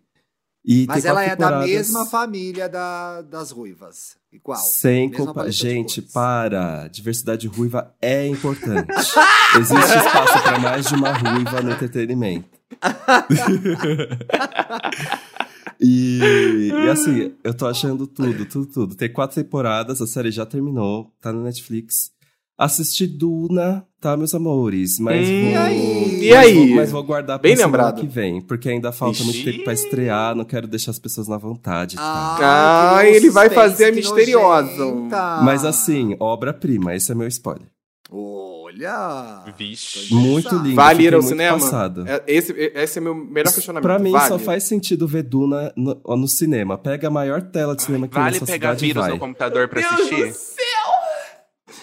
E 0.64 0.86
Mas 0.88 1.06
ela 1.06 1.24
é 1.24 1.36
da 1.36 1.60
mesma 1.60 2.06
família 2.06 2.70
da- 2.70 3.22
das 3.24 3.52
ruivas. 3.52 4.16
Igual. 4.32 4.60
Sem 4.60 5.12
compa... 5.12 5.52
Gente, 5.52 6.02
para. 6.02 6.88
Diversidade 6.88 7.48
ruiva 7.48 7.94
é 8.02 8.28
importante. 8.28 8.88
Existe 9.60 9.98
espaço 9.98 10.44
para 10.44 10.60
mais 10.60 10.88
de 10.88 10.94
uma 10.94 11.12
ruiva 11.12 11.62
no 11.62 11.72
entretenimento. 11.72 12.48
e, 15.80 16.70
e 16.72 16.90
assim, 16.90 17.34
eu 17.44 17.54
tô 17.54 17.68
achando 17.68 18.08
tudo, 18.08 18.46
tudo, 18.46 18.66
tudo. 18.68 18.96
Tem 18.96 19.12
quatro 19.12 19.36
temporadas, 19.42 20.02
a 20.02 20.08
série 20.08 20.32
já 20.32 20.46
terminou, 20.46 21.12
tá 21.20 21.34
na 21.34 21.42
Netflix. 21.44 22.12
Assisti 22.58 23.08
Duna, 23.08 23.86
tá, 24.02 24.18
meus 24.18 24.34
amores? 24.36 25.00
Mas 25.00 25.28
Hum, 25.28 25.42
vou. 25.44 25.52
e 25.52 25.56
aí? 25.56 26.26
E 26.26 26.30
mas 26.32 26.38
aí? 26.46 26.68
vou- 26.68 26.76
Mas 26.76 26.92
vou 26.92 27.04
guardar 27.04 27.40
pra 27.40 27.48
Bem 27.48 27.56
semana 27.56 27.78
lembrado. 27.86 28.02
que 28.02 28.08
vem, 28.08 28.42
porque 28.42 28.68
ainda 28.70 28.92
falta 28.92 29.24
muito 29.24 29.38
Ixi. 29.38 29.52
tempo 29.52 29.64
pra 29.64 29.74
estrear, 29.74 30.36
não 30.36 30.44
quero 30.44 30.68
deixar 30.68 30.92
as 30.92 31.00
pessoas 31.00 31.28
na 31.28 31.38
vontade. 31.38 31.96
tá? 31.96 32.02
Ah, 32.42 33.00
que 33.02 33.08
ele 33.08 33.30
vai 33.30 33.50
fazer 33.50 33.92
misteriosa. 33.94 34.84
nojenta. 34.86 35.42
Mas 35.44 35.64
assim, 35.64 36.16
obra-prima, 36.20 36.96
esse 36.96 37.12
é 37.12 37.16
meu 37.16 37.28
spoiler. 37.28 37.68
Olha. 38.12 39.44
Vixe. 39.58 40.14
Muito 40.14 40.56
lindo. 40.58 40.76
Vale 40.76 41.04
ir 41.04 41.14
ao 41.14 41.22
muito 41.22 41.30
cinema? 41.30 41.60
passado. 41.60 42.06
É- 42.08 42.24
Esse, 42.28 42.52
esse 42.54 42.98
é 42.98 43.02
meu 43.02 43.14
melhor 43.14 43.54
questionamento. 43.54 43.84
Pra 43.84 44.00
mim, 44.00 44.12
vale. 44.12 44.28
só 44.28 44.40
faz 44.40 44.64
sentido 44.64 45.08
ver 45.08 45.24
Duna 45.24 45.72
no, 45.76 46.00
no 46.18 46.28
cinema. 46.28 46.78
Pega 46.78 47.08
a 47.08 47.12
maior 47.12 47.42
tela 47.42 47.76
de 47.76 47.84
cinema 47.84 48.08
que 48.08 48.14
Vale 48.16 48.34
nessa 48.34 48.46
pegar 48.46 48.70
cidade 48.70 48.86
vírus 48.86 49.02
vai. 49.04 49.12
no 49.12 49.20
computador 49.20 49.68
pra 49.68 49.82
Deus 49.82 49.94
assistir? 49.94 50.51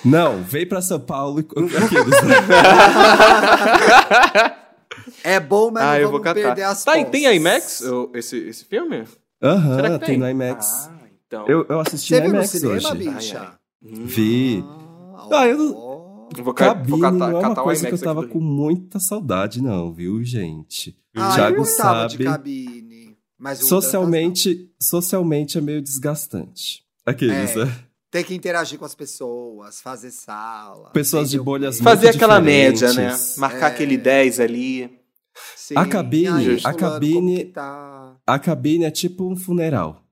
Não, 0.04 0.42
vem 0.42 0.66
pra 0.66 0.80
São 0.80 1.00
Paulo 1.00 1.40
e... 1.40 1.46
É 5.24 5.40
bom, 5.40 5.70
mas 5.70 5.82
Ah, 5.82 6.00
eu 6.00 6.10
vou 6.10 6.20
catar. 6.20 6.40
perder 6.40 6.62
as 6.62 6.84
Tá, 6.84 6.98
e 6.98 7.04
tem. 7.06 7.26
IMAX 7.36 7.80
eu- 7.80 8.10
esse, 8.14 8.36
esse 8.36 8.64
filme? 8.64 9.04
Aham, 9.42 9.76
Será 9.76 9.90
que 9.98 9.98
tem? 10.06 10.08
tem? 10.08 10.18
no 10.18 10.28
IMAX. 10.28 10.88
Ah, 10.88 10.98
então. 11.26 11.46
Eu, 11.48 11.66
eu 11.68 11.80
assisti 11.80 12.14
Você 12.14 12.20
no 12.20 12.22
viu 12.22 12.30
no 12.32 12.36
IMAX 12.38 12.50
cinema, 12.50 12.74
hoje. 12.76 12.94
bicha? 12.96 13.40
Ai, 13.40 13.46
ai. 13.46 13.52
Hum. 13.92 14.04
Vi. 14.06 14.64
Ah, 15.16 15.28
Ah, 15.40 15.46
eu. 15.46 15.98
Vou, 16.42 16.52
ca- 16.52 16.66
Cabine 16.74 16.90
vou 16.90 17.00
catar, 17.00 17.16
não 17.18 17.26
é 17.26 17.32
uma 17.34 17.48
catar 17.48 17.60
o 17.62 17.64
coisa 17.64 17.80
que 17.82 17.88
IMAX 17.88 18.02
eu 18.02 18.06
tava 18.08 18.26
com 18.26 18.38
muita 18.40 18.98
saudade, 19.00 19.62
não, 19.62 19.92
viu, 19.92 20.22
gente? 20.22 20.96
Ah, 21.16 21.30
eu 21.30 21.34
Thiago 21.34 21.56
gostava 21.56 22.06
de 22.06 22.12
sabe. 22.12 22.24
cabine. 22.24 23.16
Mas 23.38 23.62
o 23.62 23.66
Socialmente, 23.66 24.70
socialmente 24.80 25.56
é 25.58 25.60
meio 25.60 25.80
desgastante. 25.80 26.82
Aqueles, 27.06 27.56
É. 27.56 27.64
né? 27.64 27.72
Tem 28.10 28.24
que 28.24 28.34
interagir 28.34 28.78
com 28.78 28.84
as 28.86 28.94
pessoas, 28.94 29.80
fazer 29.80 30.10
sala. 30.10 30.90
Pessoas 30.90 31.28
de 31.30 31.38
bolhas. 31.38 31.78
Fazer 31.78 32.08
aquela 32.08 32.40
média, 32.40 32.92
né? 32.94 33.14
Marcar 33.36 33.70
É. 33.70 33.74
aquele 33.74 33.98
10 33.98 34.40
ali. 34.40 34.90
Sim. 35.54 35.74
A 35.76 35.84
cabine- 35.86 36.28
aí, 36.28 36.54
a 36.56 36.58
fulano, 36.72 36.78
cabine- 36.78 37.44
tá? 37.46 38.16
A 38.26 38.38
cabine 38.38 38.84
é 38.84 38.90
tipo 38.90 39.30
um 39.30 39.36
funeral. 39.36 40.02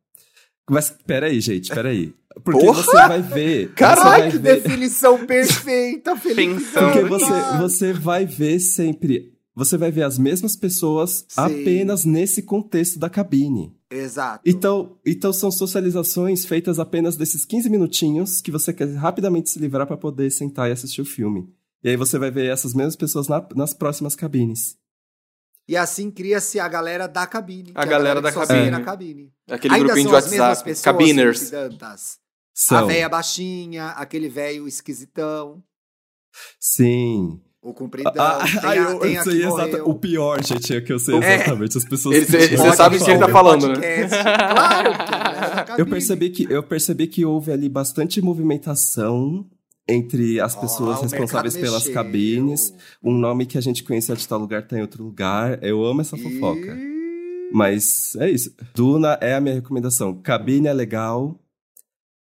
Mas 0.70 0.90
peraí, 1.06 1.40
gente, 1.40 1.72
peraí. 1.74 2.12
Porque 2.44 2.60
Porra! 2.66 2.82
você 2.82 2.92
vai 2.92 3.22
ver. 3.22 3.72
vai 4.02 4.30
que 4.30 4.38
ver, 4.38 4.60
definição 4.60 5.24
perfeita, 5.26 6.14
Felipe. 6.18 6.54
Pensando 6.54 6.92
Porque 6.92 7.08
você, 7.08 7.58
você 7.58 7.92
vai 7.94 8.26
ver 8.26 8.60
sempre. 8.60 9.32
Você 9.54 9.78
vai 9.78 9.90
ver 9.90 10.02
as 10.02 10.18
mesmas 10.18 10.54
pessoas 10.54 11.24
Sim. 11.28 11.40
apenas 11.40 12.04
nesse 12.04 12.42
contexto 12.42 12.98
da 12.98 13.08
cabine. 13.08 13.74
Exato. 13.90 14.42
Então, 14.44 14.98
então 15.06 15.32
são 15.32 15.50
socializações 15.50 16.44
feitas 16.44 16.78
apenas 16.78 17.16
desses 17.16 17.44
15 17.44 17.70
minutinhos 17.70 18.40
que 18.40 18.50
você 18.50 18.72
quer 18.72 18.92
rapidamente 18.94 19.48
se 19.50 19.58
livrar 19.58 19.86
para 19.86 19.96
poder 19.96 20.30
sentar 20.30 20.68
e 20.68 20.72
assistir 20.72 21.00
o 21.02 21.04
filme. 21.04 21.48
E 21.84 21.90
aí 21.90 21.96
você 21.96 22.18
vai 22.18 22.30
ver 22.30 22.50
essas 22.50 22.74
mesmas 22.74 22.96
pessoas 22.96 23.28
na- 23.28 23.46
nas 23.54 23.72
próximas 23.72 24.16
cabines. 24.16 24.76
E 25.68 25.76
assim 25.76 26.10
cria-se 26.10 26.58
a 26.60 26.66
galera 26.68 27.06
da 27.06 27.26
cabine. 27.26 27.70
A 27.74 27.82
que 27.82 27.88
é 27.88 27.90
galera 27.90 28.20
que 28.20 28.22
da 28.24 28.32
cabine. 28.32 28.70
na 28.70 28.80
cabine. 28.82 29.32
Aquele 29.48 29.74
Ainda 29.74 29.86
grupinho 29.86 30.08
são 30.10 30.18
de 30.18 30.24
as 30.24 30.30
mesmas 30.30 30.48
WhatsApp. 30.48 30.64
pessoas, 30.70 30.84
Cabiners. 30.84 31.50
Dantas? 31.50 32.18
A 32.18 32.78
São. 32.80 32.86
véia 32.86 33.08
baixinha, 33.08 33.88
aquele 33.90 34.28
velho 34.28 34.66
esquisitão, 34.66 35.62
Sim. 36.60 37.40
O 37.70 37.74
compridão. 37.74 38.12
Ah, 38.18 38.38
tem 38.44 38.60
ah, 38.70 38.76
eu, 38.76 38.98
tem 39.00 39.14
eu 39.14 39.20
a 39.20 39.24
sei 39.24 39.38
que 39.40 39.46
exata-. 39.46 39.84
O 39.84 39.94
pior, 39.94 40.42
gente, 40.44 40.74
é 40.74 40.80
que 40.80 40.92
eu 40.92 40.98
sei 40.98 41.16
É. 41.20 41.34
exatamente. 41.36 41.78
As 41.78 41.84
pessoas. 41.84 42.16
Ele- 42.16 42.48
que 42.48 42.56
você 42.56 42.72
sabe 42.76 42.98
de 42.98 43.04
quem 43.04 43.14
ele 43.14 43.22
tá 43.24 43.28
fala. 43.28 43.58
falando, 43.60 43.78
né? 43.80 44.06
Claro, 44.08 44.92
porque 44.96 45.14
a 45.14 45.18
galera 45.18 45.64
da 45.64 45.74
Eu 45.78 45.86
percebi, 45.86 46.30
que, 46.30 46.46
eu 46.50 46.62
percebi 46.62 47.06
que 47.06 47.24
houve 47.24 47.52
ali 47.52 47.68
bastante 47.68 48.20
movimentação 48.22 49.46
entre 49.88 50.40
as 50.40 50.54
pessoas 50.56 50.98
o 50.98 51.02
responsáveis 51.02 51.56
pelas 51.56 51.84
mexeu. 51.86 51.94
cabines. 51.94 52.72
Um 53.02 53.12
nome 53.12 53.46
que 53.46 53.56
a 53.56 53.60
gente 53.60 53.84
conhecia 53.84 54.14
de 54.16 54.26
tal 54.26 54.38
lugar 54.38 54.62
tá 54.66 54.76
em 54.76 54.80
outro 54.82 55.04
lugar. 55.04 55.58
Eu 55.62 55.84
amo 55.84 56.00
essa 56.00 56.16
fofoca. 56.16 56.74
Ih, 56.74 57.50
Mas 57.52 58.16
é 58.16 58.28
isso. 58.30 58.52
Duna 58.74 59.16
é 59.20 59.34
a 59.34 59.40
minha 59.40 59.54
recomendação. 59.54 60.14
Cabine 60.14 60.66
é 60.68 60.72
legal. 60.72 61.38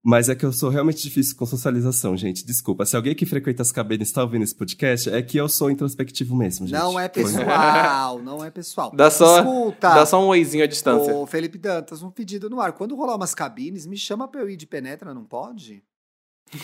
Mas 0.05 0.29
é 0.29 0.35
que 0.35 0.45
eu 0.47 0.53
sou 0.53 0.71
realmente 0.71 1.03
difícil 1.03 1.37
com 1.37 1.45
socialização, 1.45 2.17
gente. 2.17 2.47
Desculpa. 2.47 2.87
Se 2.87 2.95
alguém 2.97 3.15
que 3.15 3.27
frequenta 3.27 3.63
as 3.63 3.73
cabines 3.73 4.09
está 4.09 4.23
ouvindo 4.23 4.43
esse 4.45 4.55
podcast, 4.55 5.11
é 5.11 5.21
que 5.21 5.37
eu 5.37 5.49
sou 5.49 5.71
introspectivo 5.71 6.37
mesmo, 6.37 6.67
gente. 6.69 6.79
Não 6.79 6.99
é 6.99 7.09
pessoal, 7.09 8.23
não 8.23 8.45
é 8.45 8.51
pessoal. 8.51 8.93
Dá 8.95 9.11
só- 9.11 9.41
Escuta, 9.41 9.89
Dá 9.95 10.07
só 10.07 10.23
um 10.23 10.29
oizinho 10.29 10.63
à 10.65 10.67
distância. 10.69 11.13
ô 11.15 11.27
Felipe 11.27 11.59
Dantas, 11.59 12.03
um 12.03 12.11
pedido 12.11 12.49
no 12.49 12.61
ar. 12.61 12.73
Quando 12.73 12.95
rolar 12.95 13.17
umas 13.17 13.35
cabines, 13.35 13.87
me 13.87 13.97
chama 13.97 14.29
pra 14.29 14.41
eu 14.41 14.49
ir 14.49 14.57
de 14.57 14.67
penetra, 14.67 15.13
não 15.13 15.25
pode? 15.25 15.83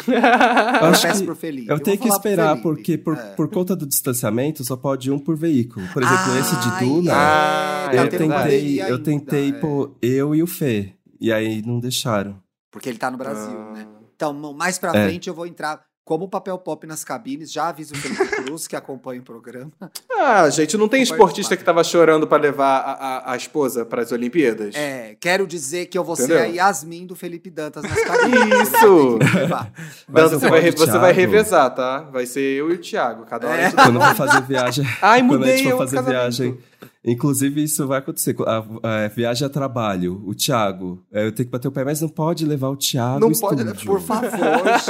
Eu 0.07 0.15
Eu 0.15 0.89
acho 0.89 1.03
peço 1.03 1.21
que 1.21 1.27
pro 1.27 1.37
Felipe. 1.37 1.69
Eu 1.69 1.77
vou 1.77 1.85
tenho 1.85 1.99
que 1.99 2.09
esperar, 2.09 2.63
porque 2.63 2.97
por, 2.97 3.19
É. 3.19 3.35
por 3.35 3.51
conta 3.51 3.75
do 3.77 3.85
distanciamento, 3.85 4.65
só 4.65 4.77
pode 4.77 5.11
um 5.11 5.19
por 5.19 5.37
veículo. 5.37 5.87
Por 5.93 6.03
exemplo, 6.03 6.25
Ai, 6.33 6.41
esse 6.41 6.57
de 6.57 6.85
Duna, 6.87 7.13
Ah, 7.15 7.89
tá 7.91 7.95
eu 7.97 8.03
é 8.05 8.07
tendo 8.07 8.19
verdade. 8.21 8.51
tentei, 8.51 8.81
eu 8.83 9.03
tentei 9.03 9.49
é. 9.51 9.53
pôr 9.53 9.95
eu 10.01 10.35
e 10.35 10.43
o 10.43 10.47
Fê. 10.47 10.95
E 11.21 11.31
aí 11.33 11.61
não 11.61 11.81
deixaram. 11.81 12.43
Porque 12.75 12.89
ele 12.89 12.99
tá 12.99 13.09
no 13.09 13.17
Brasil, 13.17 13.57
Ah. 13.57 13.71
né? 13.73 13.87
Então, 14.17 14.33
mais 14.53 14.79
pra 14.81 14.91
É. 14.91 15.05
frente 15.07 15.29
eu 15.29 15.35
vou 15.35 15.47
entrar 15.47 15.81
como 16.05 16.29
papel 16.29 16.59
pop 16.59 16.85
nas 16.89 17.05
cabines. 17.05 17.53
Já 17.53 17.69
aviso 17.69 17.95
o 17.95 17.97
Felipe 17.97 18.34
Cruz, 18.45 18.67
que 18.67 18.77
acompanha 18.77 19.21
o 19.21 19.25
programa. 19.25 19.71
Ah, 20.11 20.49
gente, 20.51 20.77
não 20.77 20.89
tem 20.89 21.03
esportista 21.03 21.57
que 21.57 21.65
tava 21.65 21.83
chorando 21.83 22.27
pra 22.27 22.39
levar 22.39 22.79
a, 22.79 22.93
a, 22.93 23.33
a 23.33 23.37
esposa 23.37 23.85
pras 23.85 24.13
Olimpíadas? 24.13 24.75
É, 24.75 25.17
quero 25.21 25.47
dizer 25.47 25.87
que 25.87 25.97
eu 25.97 26.05
vou 26.05 26.17
ser 26.17 26.25
Entendeu? 26.25 26.43
a 26.43 26.47
Yasmin 26.47 27.07
do 27.07 27.15
Felipe 27.17 27.51
Dantas 27.51 27.83
nas 27.83 28.05
cabines. 28.05 28.69
Isso! 28.73 29.19
Levar. 29.35 29.73
Mas 30.09 30.25
Dantas, 30.25 30.41
você 30.41 30.51
vai, 30.51 30.71
você 30.71 30.99
vai 30.99 31.13
revezar, 31.13 31.75
tá? 31.75 32.01
Vai 32.13 32.27
ser 32.27 32.41
eu 32.41 32.71
e 32.71 32.75
o 32.75 32.79
Thiago. 32.79 33.25
Cada 33.25 33.47
hora 33.49 33.57
É. 33.61 33.65
gente 33.71 33.75
Quando 33.77 33.97
eu 33.97 34.03
for 34.03 34.15
fazer 34.17 34.43
viagem. 34.43 34.85
Ai, 35.01 35.21
quando 35.21 35.35
a 35.35 35.39
mudei 35.39 35.57
gente 35.59 35.71
for 35.71 35.79
fazer 35.79 36.03
viagem. 36.03 36.59
Inclusive, 37.07 37.63
isso 37.63 37.87
vai 37.87 37.99
acontecer. 37.99 38.35
A, 38.47 39.05
a 39.05 39.09
viagem 39.09 39.47
a 39.47 39.51
trabalho, 39.51 40.23
o 40.27 40.35
Thiago. 40.35 41.03
é, 41.13 41.27
Eu 41.27 41.33
tenho 41.33 41.47
que 41.47 41.53
bater 41.53 41.69
o 41.69 41.73
pé, 41.73 41.85
mas 41.85 42.01
não 42.01 42.09
pode 42.09 42.47
levar 42.47 42.69
o 42.71 42.77
Thiago. 42.77 43.21
Não 43.21 43.31
pode, 43.33 43.63
estúdio. 43.63 43.87
Por 43.87 44.01
favor, 44.01 44.31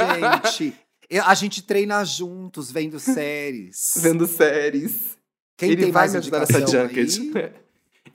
gente. 0.55 0.73
A 1.25 1.35
gente 1.35 1.61
treina 1.61 2.03
juntos, 2.03 2.71
vendo 2.71 2.99
séries. 2.99 3.93
Vendo 3.97 4.25
séries. 4.27 5.17
Quem 5.57 5.71
Ele 5.71 5.83
tem 5.83 5.91
vai 5.91 6.03
mais 6.03 6.13
me 6.13 6.17
ajudar 6.19 6.39
nessa 6.39 6.59
junket. 6.65 7.19
aí? 7.19 7.53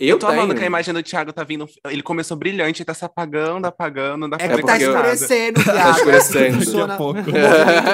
Eu 0.00 0.08
Eu 0.14 0.18
tô 0.18 0.26
amando 0.26 0.46
tenho. 0.48 0.56
que 0.58 0.64
a 0.64 0.66
imagem 0.66 0.94
do 0.94 1.02
Thiago 1.02 1.30
tá 1.30 1.44
vindo. 1.44 1.68
Ele 1.84 2.02
começou 2.02 2.34
brilhante, 2.34 2.82
tá 2.84 2.94
se 2.94 3.04
apagando, 3.04 3.66
apagando, 3.66 4.28
dá 4.30 4.38
É 4.40 4.48
que 4.48 4.62
tá 4.62 4.78
escurecendo, 4.78 5.60
viado. 5.60 5.76
Tá 5.76 5.90
escurecendo. 5.90 6.54
Funciona 6.64 6.94
a 6.94 6.96
pouco. 6.96 7.20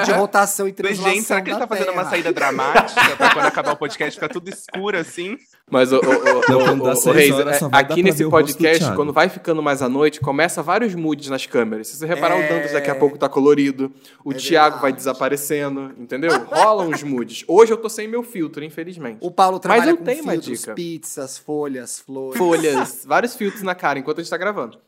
de 0.05 0.11
rotação 0.13 0.67
e 0.67 0.69
Mas, 0.71 0.75
translação 0.77 1.13
gente, 1.13 1.23
será 1.25 1.41
que 1.41 1.49
ele 1.49 1.59
da 1.59 1.67
tá 1.67 1.67
fazendo 1.67 1.91
uma 1.91 1.97
Terra. 2.03 2.09
saída 2.09 2.31
dramática 2.31 3.15
pra 3.17 3.33
quando 3.33 3.45
acabar 3.45 3.73
o 3.73 3.77
podcast 3.77 4.15
ficar 4.15 4.29
tudo 4.29 4.49
escuro 4.49 4.97
assim? 4.97 5.35
Mas, 5.69 5.91
o, 5.91 5.97
o, 5.97 5.99
o, 5.99 7.09
o- 7.09 7.11
Reis, 7.11 7.35
é, 7.39 7.59
aqui 7.73 8.01
nesse 8.01 8.23
podcast, 8.29 8.79
Thiago. 8.79 8.95
quando 8.95 9.11
vai 9.11 9.27
ficando 9.27 9.61
mais 9.61 9.81
à 9.81 9.89
noite, 9.89 10.21
começa 10.21 10.63
vários 10.63 10.95
moods 10.95 11.27
nas 11.29 11.45
câmeras. 11.45 11.89
Se 11.89 11.97
você 11.97 12.05
reparar, 12.05 12.39
É. 12.39 12.45
o 12.45 12.49
Dantas 12.49 12.71
daqui 12.71 12.89
a 12.89 12.95
pouco 12.95 13.17
tá 13.17 13.27
colorido, 13.27 13.91
o 14.23 14.31
É 14.31 14.35
Thiago 14.35 14.79
vai 14.79 14.93
desaparecendo, 14.93 15.91
entendeu? 15.97 16.31
Rolam 16.45 16.87
uns 16.87 17.03
moods. 17.03 17.43
Hoje 17.49 17.73
eu 17.73 17.77
tô 17.77 17.89
sem 17.89 18.07
meu 18.07 18.23
filtro, 18.23 18.63
infelizmente. 18.63 19.17
O 19.19 19.29
Paulo 19.29 19.59
trabalha 19.59 19.89
eu 19.89 19.97
com 19.97 20.05
tenho 20.05 20.23
uma 20.23 20.31
filtros, 20.33 20.61
dica. 20.61 20.73
pizzas, 20.73 21.37
folhas, 21.37 21.96
flores. 21.99 22.37
Folhas, 22.37 23.03
vários 23.07 23.35
filtros 23.35 23.63
na 23.63 23.75
cara 23.75 23.99
enquanto 23.99 24.19
a 24.19 24.23
gente 24.23 24.29
tá 24.29 24.37
gravando. 24.37 24.79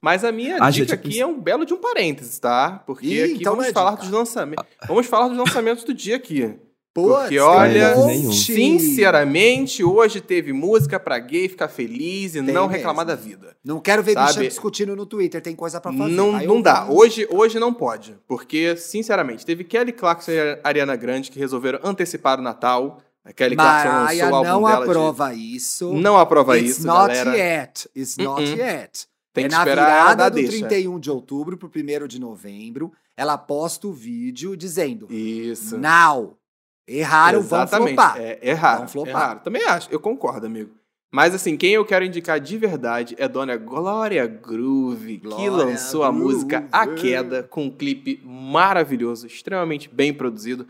Mas 0.00 0.24
a 0.24 0.30
minha 0.30 0.56
Ah, 0.60 0.70
dica 0.70 0.72
gente, 0.72 0.94
aqui 0.94 1.20
é 1.20 1.26
um 1.26 1.40
belo 1.40 1.64
de 1.66 1.74
um 1.74 1.78
parênteses, 1.78 2.38
tá? 2.38 2.82
Porque 2.86 3.06
Ih, 3.06 3.22
aqui 3.24 3.32
então 3.40 3.54
vamos 3.54 3.66
é 3.68 3.72
falar 3.72 3.90
dica. 3.92 4.02
dos 4.02 4.10
lançamentos. 4.12 4.64
Vamos 4.86 5.06
falar 5.06 5.28
dos 5.28 5.36
lançamentos 5.38 5.82
do 5.84 5.92
dia 5.92 6.14
aqui. 6.16 6.54
Puts, 6.94 7.16
Porque, 7.16 7.38
olha. 7.38 7.94
Sinceramente, 8.32 9.84
hoje 9.84 10.20
teve 10.20 10.52
música 10.52 10.98
pra 10.98 11.18
gay 11.18 11.48
ficar 11.48 11.68
feliz 11.68 12.34
e 12.34 12.42
Tem 12.42 12.54
não 12.54 12.62
mesmo. 12.62 12.76
reclamar 12.76 13.04
da 13.06 13.14
vida. 13.14 13.56
Não 13.64 13.80
quero 13.80 14.02
ver 14.02 14.12
Sabe? 14.14 14.28
bicha 14.28 14.40
discutindo 14.48 14.94
no 14.96 15.06
Twitter, 15.06 15.40
tem 15.40 15.54
coisa 15.54 15.80
pra 15.80 15.92
fazer. 15.92 16.12
Não, 16.12 16.32
não 16.42 16.60
dá. 16.62 16.84
vou- 16.84 16.98
Hoje, 16.98 17.26
hoje 17.30 17.58
não 17.58 17.72
pode. 17.72 18.16
Porque, 18.26 18.76
sinceramente, 18.76 19.44
teve 19.46 19.64
Kelly 19.64 19.92
Clarkson 19.92 20.32
e 20.32 20.58
Ariana 20.64 20.96
Grande 20.96 21.30
que 21.30 21.38
resolveram 21.38 21.78
antecipar 21.82 22.38
o 22.38 22.42
Natal. 22.42 23.00
A 23.28 23.32
Kelly 23.34 23.56
Clarkson 23.56 23.88
Mariah 23.92 24.24
lançou 24.24 24.32
o 24.32 24.36
álbum 24.36 24.48
não 24.50 24.62
dela 24.62 24.76
de- 24.84 24.90
aprova 24.90 25.34
isso. 25.34 25.92
Não 25.92 26.16
aprova 26.16 26.58
It's 26.58 26.78
isso, 26.78 26.86
not 26.86 27.08
galera. 27.14 27.36
yet. 27.36 27.88
It's 27.94 28.16
not 28.16 28.42
Uh-uh. 28.42 28.58
yet. 28.58 29.06
Tem 29.34 29.44
é 29.44 29.48
que 29.48 29.54
na 29.54 29.60
esperar 29.60 29.84
virada 29.86 30.30
do 30.30 30.34
deixa. 30.34 30.50
31 30.66 30.98
de 30.98 31.10
outubro 31.10 31.56
pro 31.58 31.68
1 31.68 32.06
de 32.08 32.18
novembro. 32.18 32.90
Ela 33.16 33.36
posta 33.36 33.86
o 33.86 33.92
vídeo 33.92 34.56
dizendo: 34.56 35.06
Isso. 35.12 35.76
Now. 35.76 36.38
Erraram, 36.86 37.42
vão 37.42 37.62
Exatamente. 37.62 37.94
flopar. 37.96 38.16
É, 38.18 38.52
raro. 38.54 38.78
Vão 38.78 38.88
flopar. 38.88 39.14
Raro. 39.28 39.40
Também 39.40 39.62
acho. 39.64 39.88
Eu 39.90 40.00
concordo, 40.00 40.46
amigo. 40.46 40.70
Mas, 41.12 41.34
assim, 41.34 41.54
quem 41.56 41.72
eu 41.72 41.84
quero 41.84 42.04
indicar 42.04 42.40
de 42.40 42.56
verdade 42.56 43.14
é 43.18 43.28
Dona 43.28 43.56
Glória 43.58 44.26
Groove, 44.26 45.18
que 45.18 45.48
lançou 45.50 46.02
a 46.02 46.10
Groove. 46.10 46.24
música 46.34 46.66
A 46.72 46.86
Queda, 46.86 47.42
com 47.42 47.64
um 47.64 47.70
clipe 47.70 48.22
maravilhoso, 48.24 49.26
extremamente 49.26 49.88
bem 49.92 50.14
produzido. 50.14 50.66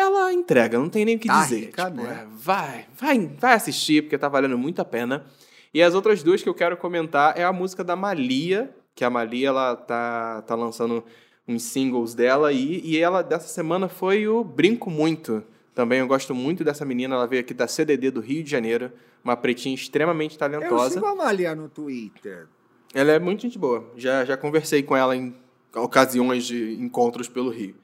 Ela 0.00 0.32
entrega, 0.32 0.78
não 0.78 0.88
tem 0.88 1.04
nem 1.04 1.16
o 1.16 1.18
que 1.18 1.28
Tá 1.28 1.42
dizer. 1.42 1.60
rica, 1.66 1.90
Tipo, 1.90 2.02
né? 2.02 2.22
é, 2.22 2.26
vai, 2.36 2.86
vai, 2.98 3.26
vai 3.38 3.52
assistir, 3.54 4.02
porque 4.02 4.16
tá 4.18 4.28
valendo 4.28 4.56
muito 4.58 4.80
a 4.80 4.84
pena. 4.84 5.24
E 5.72 5.82
as 5.82 5.94
outras 5.94 6.22
duas 6.22 6.42
que 6.42 6.48
eu 6.48 6.54
quero 6.54 6.76
comentar 6.76 7.38
é 7.38 7.44
a 7.44 7.52
música 7.52 7.84
da 7.84 7.94
Malia, 7.94 8.74
que 8.94 9.04
a 9.04 9.10
Malia, 9.10 9.48
ela 9.48 9.76
tá, 9.76 10.42
tá 10.42 10.54
lançando 10.54 11.04
uns 11.46 11.62
singles 11.62 12.14
dela 12.14 12.52
e, 12.52 12.80
e 12.84 12.98
ela 12.98 13.22
dessa 13.22 13.48
semana 13.48 13.88
foi 13.88 14.26
o 14.28 14.42
Brinco 14.44 14.90
Muito. 14.90 15.42
Também 15.74 16.00
eu 16.00 16.06
gosto 16.06 16.34
muito 16.34 16.64
dessa 16.64 16.84
menina, 16.84 17.14
ela 17.14 17.26
veio 17.26 17.40
aqui 17.40 17.54
da 17.54 17.66
CDD 17.68 18.10
do 18.10 18.20
Rio 18.20 18.42
de 18.42 18.50
Janeiro, 18.50 18.90
uma 19.24 19.36
pretinha 19.36 19.74
extremamente 19.74 20.32
Eu 20.34 20.38
talentosa. 20.38 20.94
sigo 20.94 21.06
a 21.06 21.14
Malia 21.14 21.54
no 21.54 21.68
Twitter. 21.68 22.46
Ela 22.92 23.12
é 23.12 23.18
muito 23.18 23.42
gente 23.42 23.58
boa. 23.58 23.88
Já, 23.96 24.24
já 24.24 24.36
conversei 24.36 24.82
com 24.82 24.96
ela 24.96 25.14
em 25.16 25.34
ocasiões 25.74 26.44
de 26.44 26.74
encontros 26.74 27.28
pelo 27.28 27.50
Rio. 27.50 27.76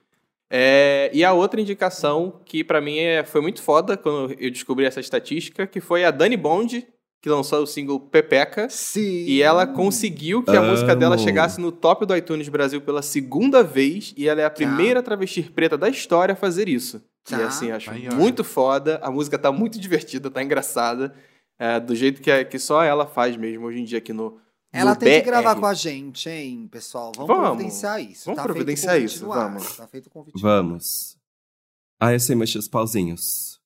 É, 0.50 1.10
e 1.12 1.24
a 1.24 1.32
outra 1.32 1.60
indicação 1.60 2.40
que 2.44 2.62
pra 2.62 2.80
mim 2.80 2.98
é, 2.98 3.24
foi 3.24 3.40
muito 3.40 3.60
foda 3.62 3.96
quando 3.96 4.32
eu 4.38 4.50
descobri 4.50 4.84
essa 4.84 5.00
estatística, 5.00 5.66
que 5.66 5.80
foi 5.80 6.04
a 6.04 6.10
Dani 6.10 6.36
Bond, 6.36 6.86
que 7.20 7.28
lançou 7.28 7.62
o 7.62 7.66
single 7.66 7.98
Pepeca. 7.98 8.68
Sim. 8.68 9.24
E 9.26 9.42
ela 9.42 9.66
conseguiu 9.66 10.42
que 10.44 10.56
a 10.56 10.62
música 10.62 10.94
dela 10.94 11.16
Amo. 11.16 11.24
chegasse 11.24 11.60
no 11.60 11.72
top 11.72 12.06
do 12.06 12.16
iTunes 12.16 12.48
Brasil 12.48 12.80
pela 12.80 13.02
segunda 13.02 13.62
vez, 13.64 14.14
e 14.16 14.28
ela 14.28 14.40
é 14.40 14.44
a 14.44 14.50
primeira 14.50 15.02
travesti 15.02 15.42
preta 15.42 15.76
da 15.76 15.88
história 15.88 16.34
a 16.34 16.36
fazer 16.36 16.68
isso. 16.68 17.02
E 17.28 17.30
Tá. 17.32 17.46
assim, 17.46 17.72
acho 17.72 17.90
ó. 17.90 18.14
muito 18.14 18.44
foda. 18.44 19.00
A 19.02 19.10
música 19.10 19.36
tá 19.36 19.50
muito 19.50 19.78
divertida, 19.80 20.30
tá 20.30 20.42
engraçada. 20.42 21.12
é, 21.58 21.80
do 21.80 21.96
jeito 21.96 22.20
que, 22.20 22.30
é- 22.30 22.44
que 22.44 22.58
só 22.58 22.84
ela 22.84 23.06
faz 23.06 23.34
mesmo 23.36 23.66
hoje 23.66 23.80
em 23.80 23.84
dia 23.84 23.98
aqui 23.98 24.12
no. 24.12 24.38
Ela 24.76 24.94
tem 24.96 25.20
que 25.20 25.20
BR. 25.20 25.26
gravar 25.26 25.54
com 25.56 25.66
a 25.66 25.74
gente, 25.74 26.28
hein, 26.28 26.68
pessoal? 26.70 27.12
Vamos, 27.16 27.28
Vamos. 27.28 27.48
providenciar 27.48 28.00
isso. 28.00 28.24
Vamos 28.26 28.36
tá 28.36 28.42
providenciar 28.44 29.00
isso, 29.00 29.26
vamos. 29.26 29.76
Tá 29.76 29.86
feito 29.86 30.06
o 30.06 30.10
convite. 30.10 30.40
Vamos. 30.40 31.16
Ah, 32.00 32.12
eu 32.12 32.20
sei 32.20 32.36
mexer 32.36 32.58
os 32.58 32.68
pauzinhos. 32.68 33.56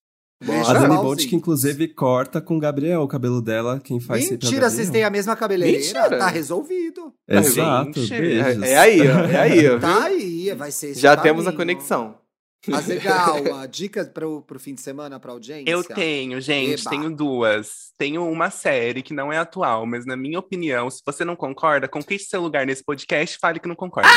Deixa 0.43 0.71
A 0.71 0.73
Dani. 0.73 0.97
Bond, 0.97 1.27
que 1.27 1.37
inclusive 1.37 1.89
corta 1.89 2.41
com 2.41 2.57
o 2.57 2.61
Gabriel 2.61 3.03
o 3.03 3.09
cabelo 3.09 3.43
dela, 3.43 3.79
quem 3.79 4.01
faz 4.01 4.25
sempre 4.25 4.47
é 4.47 4.51
Mentira, 4.51 4.71
vocês 4.71 4.89
têm 4.89 5.05
a 5.05 5.11
mesma 5.11 5.37
cabeleireira? 5.37 6.01
Mentira. 6.01 6.19
Tá 6.19 6.29
resolvido. 6.29 7.13
Exato, 7.29 8.01
Gente, 8.01 8.21
beijos. 8.21 8.63
É, 8.63 8.73
é 8.73 8.79
aí, 8.79 9.01
ó. 9.03 9.19
É 9.27 9.37
aí, 9.39 9.59
ó. 9.67 9.71
viu? 9.73 9.81
Tá 9.81 10.05
aí, 10.05 10.55
vai 10.55 10.71
ser 10.73 10.95
Já 10.95 11.15
temos 11.15 11.47
a 11.47 11.53
conexão. 11.53 12.15
Azegal, 12.73 13.55
a 13.55 13.67
dica 13.67 14.05
pro, 14.05 14.43
pro 14.43 14.61
fim 14.61 14.75
de 14.75 14.83
semana 14.83 15.19
pra 15.19 15.33
audiência? 15.33 15.71
Eu 15.71 15.83
tenho, 15.83 16.41
gente, 16.41 16.83
Eba. 16.83 16.91
tenho 16.91 17.11
duas. 17.17 17.93
Tenho 17.97 18.29
uma 18.29 18.51
série 18.51 19.03
que 19.03 19.15
não 19.15 19.33
é 19.33 19.39
atual, 19.39 19.87
mas 19.87 20.05
na 20.05 20.17
minha 20.17 20.39
opinião, 20.39 20.91
se 20.91 21.01
você 21.05 21.25
não 21.25 21.35
concorda, 21.35 21.89
conquiste 21.89 22.29
seu 22.29 22.43
lugar 22.43 22.67
nesse 22.67 22.85
podcast 22.85 23.37
e 23.37 23.41
fale 23.41 23.59
que 23.61 23.69
não 23.69 23.75
concorda. 23.75 24.11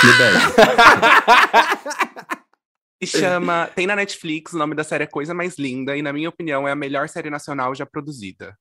Se 3.01 3.17
chama. 3.17 3.69
Tem 3.75 3.87
na 3.87 3.95
Netflix, 3.95 4.53
o 4.53 4.57
nome 4.57 4.75
da 4.75 4.83
série 4.83 5.03
é 5.03 5.07
Coisa 5.07 5.33
Mais 5.33 5.57
Linda, 5.57 5.95
e 5.95 6.01
na 6.01 6.11
minha 6.13 6.29
opinião 6.29 6.67
é 6.67 6.71
a 6.71 6.75
melhor 6.75 7.07
série 7.09 7.29
nacional 7.29 7.73
já 7.75 7.85
produzida. 7.85 8.57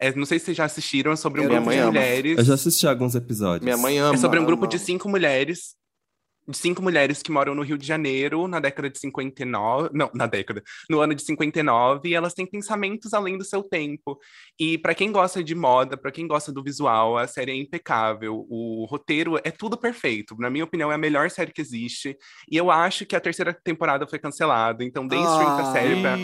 É, 0.00 0.14
não 0.14 0.24
sei 0.24 0.38
se 0.38 0.46
vocês 0.46 0.56
já 0.56 0.64
assistiram, 0.64 1.10
é 1.12 1.16
sobre 1.16 1.40
um 1.40 1.44
Minha 1.44 1.56
grupo 1.56 1.66
mãe 1.66 1.76
de 1.76 1.82
ama. 1.82 1.92
mulheres. 1.92 2.38
Eu 2.38 2.44
já 2.44 2.54
assisti 2.54 2.86
alguns 2.86 3.14
episódios. 3.14 3.64
Minha 3.64 3.76
mãe 3.76 3.98
ama. 3.98 4.14
É 4.14 4.18
sobre 4.18 4.38
um 4.38 4.44
grupo 4.44 4.64
ama. 4.64 4.70
de 4.70 4.78
cinco 4.78 5.08
mulheres. 5.08 5.74
De 6.48 6.56
cinco 6.56 6.80
mulheres 6.80 7.22
que 7.22 7.30
moram 7.30 7.54
no 7.54 7.62
Rio 7.62 7.76
de 7.76 7.86
Janeiro 7.86 8.48
na 8.48 8.58
década 8.58 8.88
de 8.88 8.98
59. 8.98 9.90
Não, 9.92 10.10
na 10.14 10.26
década. 10.26 10.62
No 10.88 11.00
ano 11.00 11.14
de 11.14 11.22
59. 11.22 12.08
E 12.08 12.14
elas 12.14 12.32
têm 12.32 12.46
pensamentos 12.46 13.12
além 13.12 13.36
do 13.36 13.44
seu 13.44 13.62
tempo. 13.62 14.18
E 14.58 14.78
pra 14.78 14.94
quem 14.94 15.12
gosta 15.12 15.44
de 15.44 15.54
moda, 15.54 15.96
pra 15.96 16.10
quem 16.10 16.26
gosta 16.26 16.50
do 16.50 16.62
visual, 16.62 17.18
a 17.18 17.26
série 17.26 17.52
é 17.52 17.54
impecável. 17.54 18.46
O 18.48 18.86
roteiro 18.88 19.36
é 19.44 19.50
tudo 19.50 19.76
perfeito. 19.76 20.34
Na 20.38 20.48
minha 20.48 20.64
opinião, 20.64 20.90
é 20.90 20.94
a 20.94 20.98
melhor 20.98 21.28
série 21.30 21.52
que 21.52 21.60
existe. 21.60 22.16
E 22.50 22.56
eu 22.56 22.70
acho 22.70 23.04
que 23.04 23.14
a 23.14 23.20
terceira 23.20 23.52
temporada 23.52 24.06
foi 24.06 24.18
cancelada. 24.18 24.82
Então, 24.82 25.06
dê 25.06 25.16
stream 25.16 25.56
pra 25.56 25.72
série 25.72 26.00
pra, 26.00 26.16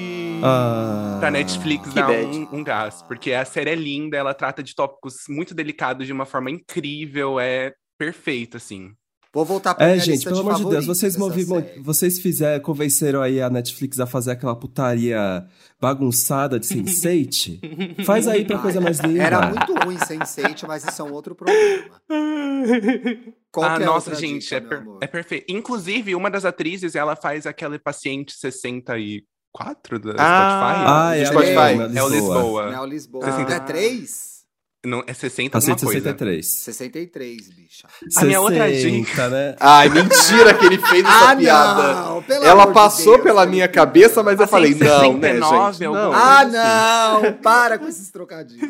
Ah, 0.42 1.16
pra 1.20 1.30
Netflix 1.30 1.92
dar 1.92 2.10
um, 2.10 2.48
um 2.58 2.64
gás. 2.64 3.02
Porque 3.02 3.32
a 3.32 3.44
série 3.44 3.70
é 3.70 3.74
linda, 3.74 4.16
ela 4.16 4.32
trata 4.32 4.62
de 4.62 4.74
tópicos 4.74 5.24
muito 5.28 5.54
delicados 5.54 6.06
de 6.06 6.12
uma 6.12 6.24
forma 6.24 6.50
incrível. 6.50 7.38
É 7.38 7.74
perfeito, 7.98 8.56
assim. 8.56 8.94
Vou 9.34 9.44
voltar 9.44 9.74
pra 9.74 9.84
É, 9.84 9.92
minha 9.94 9.98
gente, 10.04 10.14
lista 10.14 10.30
pelo 10.30 10.42
amor 10.42 10.54
de 10.54 10.64
Deus, 10.70 10.86
vocês, 10.86 11.16
vocês 11.82 12.20
fizeram, 12.20 12.62
convenceram 12.62 13.20
aí 13.20 13.42
a 13.42 13.50
Netflix 13.50 13.98
a 13.98 14.06
fazer 14.06 14.30
aquela 14.30 14.54
putaria 14.54 15.44
bagunçada 15.80 16.58
de 16.60 16.64
Sense8? 16.68 18.04
Faz 18.06 18.28
aí 18.28 18.44
pra 18.44 18.58
coisa 18.58 18.80
mais 18.80 19.00
linda. 19.00 19.24
Era 19.24 19.50
muito 19.50 19.74
ruim 19.84 19.96
Sense8, 19.96 20.68
mas 20.68 20.84
isso 20.84 21.02
é 21.02 21.04
um 21.04 21.12
outro 21.12 21.34
problema. 21.34 22.00
Qual 23.50 23.66
ah, 23.66 23.76
que 23.76 23.82
é 23.82 23.86
nossa, 23.86 24.14
gente, 24.14 24.44
dica, 24.44 24.56
é, 24.56 24.60
per- 24.60 24.84
é 25.00 25.06
perfeito. 25.08 25.46
Inclusive, 25.48 26.14
uma 26.14 26.30
das 26.30 26.44
atrizes, 26.44 26.94
ela 26.94 27.16
faz 27.16 27.44
aquele 27.44 27.78
paciente 27.78 28.34
64 28.36 29.98
da 29.98 30.14
Ah, 30.16 30.50
Spotify. 30.50 30.84
Ah, 30.86 31.16
é, 31.16 31.24
Spotify. 31.26 31.50
Lisboa. 31.52 31.98
É 31.98 32.02
o 32.02 32.08
Lisboa. 32.08 32.70
Neo 32.70 32.84
Lisboa. 32.84 33.24
Ah. 33.26 33.52
É 33.52 33.60
3? 33.60 34.33
Não, 34.84 35.02
é 35.06 35.14
60 35.14 35.56
alguma 35.56 35.74
Paciente 35.74 35.84
coisa. 35.84 36.00
63. 36.00 36.46
63, 36.46 37.48
bicha. 37.48 37.88
A 38.16 38.24
minha 38.24 38.40
outra 38.40 38.68
60, 38.68 39.28
né? 39.30 39.56
Ai, 39.58 39.88
mentira 39.88 40.52
que 40.54 40.66
ele 40.66 40.78
fez 40.78 41.04
essa 41.04 41.30
Ah, 41.30 41.36
piada. 41.36 41.82
não! 41.94 42.24
Ela 42.44 42.66
passou 42.72 43.14
Deus, 43.14 43.24
pela 43.24 43.46
minha 43.46 43.66
cabeça, 43.66 44.22
mas 44.22 44.38
eu 44.38 44.44
Assim, 44.44 44.50
falei, 44.50 44.74
não, 44.74 45.14
né, 45.18 45.32
69, 45.32 45.72
gente? 45.78 45.84
Não. 45.84 46.10
coisa. 46.10 46.16
Ah, 46.16 46.40
assim. 46.40 47.22
não! 47.26 47.32
Para 47.38 47.78
com 47.78 47.88
esses 47.88 48.10
trocadilhos. 48.10 48.68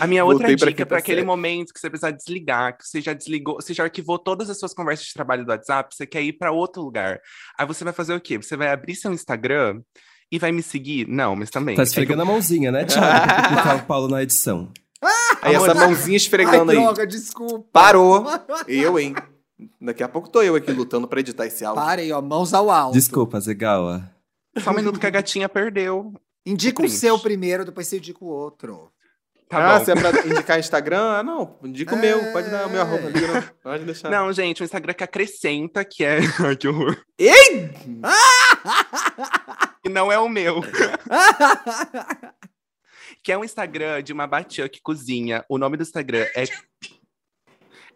A 0.00 0.06
minha 0.06 0.22
Voltei 0.24 0.50
outra 0.52 0.66
dica 0.66 0.84
para 0.84 0.98
aquele 0.98 1.22
momento 1.22 1.72
que 1.72 1.80
você 1.80 1.88
precisa 1.88 2.12
desligar, 2.12 2.76
que 2.76 2.86
você 2.86 3.00
já 3.00 3.12
desligou, 3.14 3.54
você 3.56 3.72
já 3.72 3.84
arquivou 3.84 4.18
todas 4.18 4.50
as 4.50 4.58
suas 4.58 4.74
conversas 4.74 5.06
de 5.06 5.14
trabalho 5.14 5.44
do 5.44 5.50
WhatsApp, 5.50 5.94
você 5.94 6.06
quer 6.06 6.20
ir 6.22 6.32
para 6.34 6.50
outro 6.52 6.82
lugar. 6.82 7.20
Aí 7.58 7.66
você 7.66 7.84
vai 7.84 7.92
fazer 7.92 8.12
o 8.14 8.20
quê? 8.20 8.36
Você 8.36 8.56
vai 8.56 8.68
abrir 8.70 8.96
seu 8.96 9.12
Instagram 9.12 9.80
e 10.30 10.38
vai 10.38 10.52
me 10.52 10.62
seguir? 10.62 11.06
Não, 11.08 11.34
mas 11.36 11.50
também. 11.50 11.74
Tá 11.76 11.82
É 11.82 11.84
que 11.84 11.88
esfregando 11.90 12.22
a 12.22 12.24
mãozinha, 12.24 12.70
né, 12.72 12.84
Thiago? 12.84 13.00
Pra 13.26 13.42
publicar 13.48 13.76
o 13.76 13.82
Paulo 13.86 14.08
na 14.08 14.22
edição. 14.22 14.68
Aí 15.40 15.54
essa 15.54 15.74
mãozinha 15.74 16.16
esfregando 16.16 16.70
Ai, 16.72 16.76
aí. 16.76 16.82
droga, 16.82 17.06
desculpa. 17.06 17.68
Parou. 17.72 18.26
Eu, 18.66 18.98
hein? 18.98 19.14
Daqui 19.80 20.02
a 20.02 20.08
pouco 20.08 20.28
tô 20.28 20.42
eu 20.42 20.54
aqui 20.56 20.72
lutando 20.72 21.06
pra 21.08 21.20
editar 21.20 21.46
esse 21.46 21.64
áudio. 21.64 21.82
Parem, 21.82 22.12
ó, 22.12 22.20
mãos 22.20 22.52
ao 22.52 22.70
alto. 22.70 22.94
Desculpa, 22.94 23.40
Zegawa. 23.40 24.10
Só 24.58 24.70
um 24.70 24.74
minuto 24.74 24.98
que 24.98 25.06
a 25.06 25.10
gatinha 25.10 25.48
perdeu. 25.48 26.12
Indica 26.44 26.82
o 26.82 26.88
seu 26.88 27.18
primeiro, 27.18 27.64
depois 27.64 27.86
você 27.86 27.98
indica 27.98 28.24
o 28.24 28.28
outro. 28.28 28.90
Tá 29.48 29.76
ah, 29.76 29.78
bom. 29.78 29.84
se 29.84 29.90
é 29.92 29.94
pra 29.94 30.10
indicar 30.26 30.58
Instagram? 30.58 31.00
Ah, 31.18 31.22
não. 31.22 31.56
Indica 31.64 31.94
o 31.94 31.98
É. 31.98 32.00
meu. 32.02 32.32
Pode 32.32 32.50
dar 32.50 32.66
o 32.66 32.70
meu 32.70 32.80
arroba. 32.82 33.08
não. 33.10 33.42
Pode 33.62 33.84
deixar. 33.84 34.10
Não, 34.10 34.32
gente, 34.32 34.62
o 34.62 34.64
Instagram 34.64 34.92
que 34.94 35.04
acrescenta, 35.04 35.84
que 35.84 36.04
é. 36.04 36.18
Ai, 36.44 36.56
que 36.56 36.68
horror. 36.68 36.96
Ei! 37.18 37.70
E 39.84 39.88
não 39.88 40.12
é 40.12 40.18
o 40.18 40.28
meu. 40.28 40.60
que 43.22 43.30
é 43.32 43.38
um 43.38 43.44
Instagram 43.44 44.02
de 44.02 44.12
uma 44.12 44.26
Batia 44.26 44.68
que 44.68 44.80
cozinha. 44.80 45.44
O 45.48 45.56
nome 45.58 45.76
do 45.76 45.82
Instagram 45.82 46.26
é. 46.34 46.44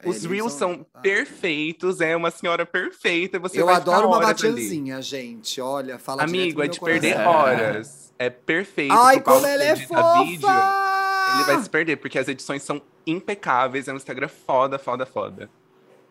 Os 0.05 0.25
É, 0.25 0.29
reels 0.29 0.53
eles 0.53 0.59
são 0.59 0.87
ah. 0.95 1.01
perfeitos, 1.01 2.01
é 2.01 2.17
uma 2.17 2.31
senhora 2.31 2.65
perfeita. 2.65 3.39
Você 3.41 3.61
Eu 3.61 3.69
adoro 3.69 4.09
uma 4.09 4.21
batianzinha, 4.21 5.03
gente. 5.03 5.61
Olha, 5.61 5.99
fala 5.99 6.23
Amigo, 6.23 6.63
é 6.63 6.69
de 6.69 6.79
perder 6.79 7.15
coração. 7.15 7.33
horas. 7.33 8.15
É 8.19 8.31
perfeito. 8.31 8.93
Ai, 8.93 9.21
como 9.21 9.45
ela 9.45 9.63
é 9.63 9.77
fofa! 9.77 10.23
vídeo, 10.23 10.49
ele 10.49 11.45
vai 11.45 11.63
se 11.63 11.69
perder, 11.71 11.97
porque 11.97 12.19
as 12.19 12.29
edições 12.29 12.63
são 12.63 12.81
impecáveis. 13.07 13.89
É 13.89 13.93
um 13.93 13.97
Instagram 13.97 14.29
foda, 14.29 14.79
foda, 14.79 15.05
foda. 15.05 15.51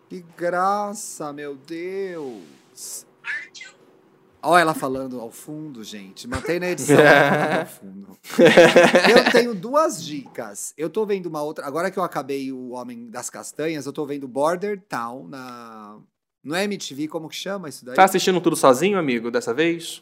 Que 0.10 0.24
graça, 0.36 1.32
meu 1.32 1.56
Deus. 1.56 3.06
Olha 4.50 4.62
ela 4.62 4.74
falando 4.74 5.20
ao 5.20 5.30
fundo, 5.30 5.84
gente. 5.84 6.28
Mantém 6.28 6.60
na 6.60 6.70
edição 6.70 6.96
falando 6.98 7.60
ao 7.60 7.66
fundo. 7.68 8.18
Eu 9.26 9.32
tenho 9.32 9.54
duas 9.54 10.02
dicas. 10.04 10.74
Eu 10.78 10.90
tô 10.90 11.06
vendo 11.06 11.26
uma 11.26 11.42
outra. 11.42 11.66
Agora 11.66 11.92
que 11.92 12.00
eu 12.00 12.04
acabei 12.04 12.52
o 12.52 12.70
Homem 12.70 13.10
das 13.10 13.30
Castanhas, 13.30 13.86
eu 13.86 13.92
tô 13.92 14.06
vendo 14.06 14.28
Border 14.28 14.82
Town 14.88 15.28
na. 15.28 15.98
No 16.44 16.56
MTV, 16.56 17.10
como 17.10 17.28
que 17.28 17.36
chama 17.36 17.68
isso 17.68 17.84
daí? 17.84 17.96
Tá 17.96 18.06
assistindo 18.06 18.40
tudo 18.40 18.56
sozinho, 18.56 18.98
amigo, 18.98 19.30
dessa 19.30 19.54
vez? 19.54 20.02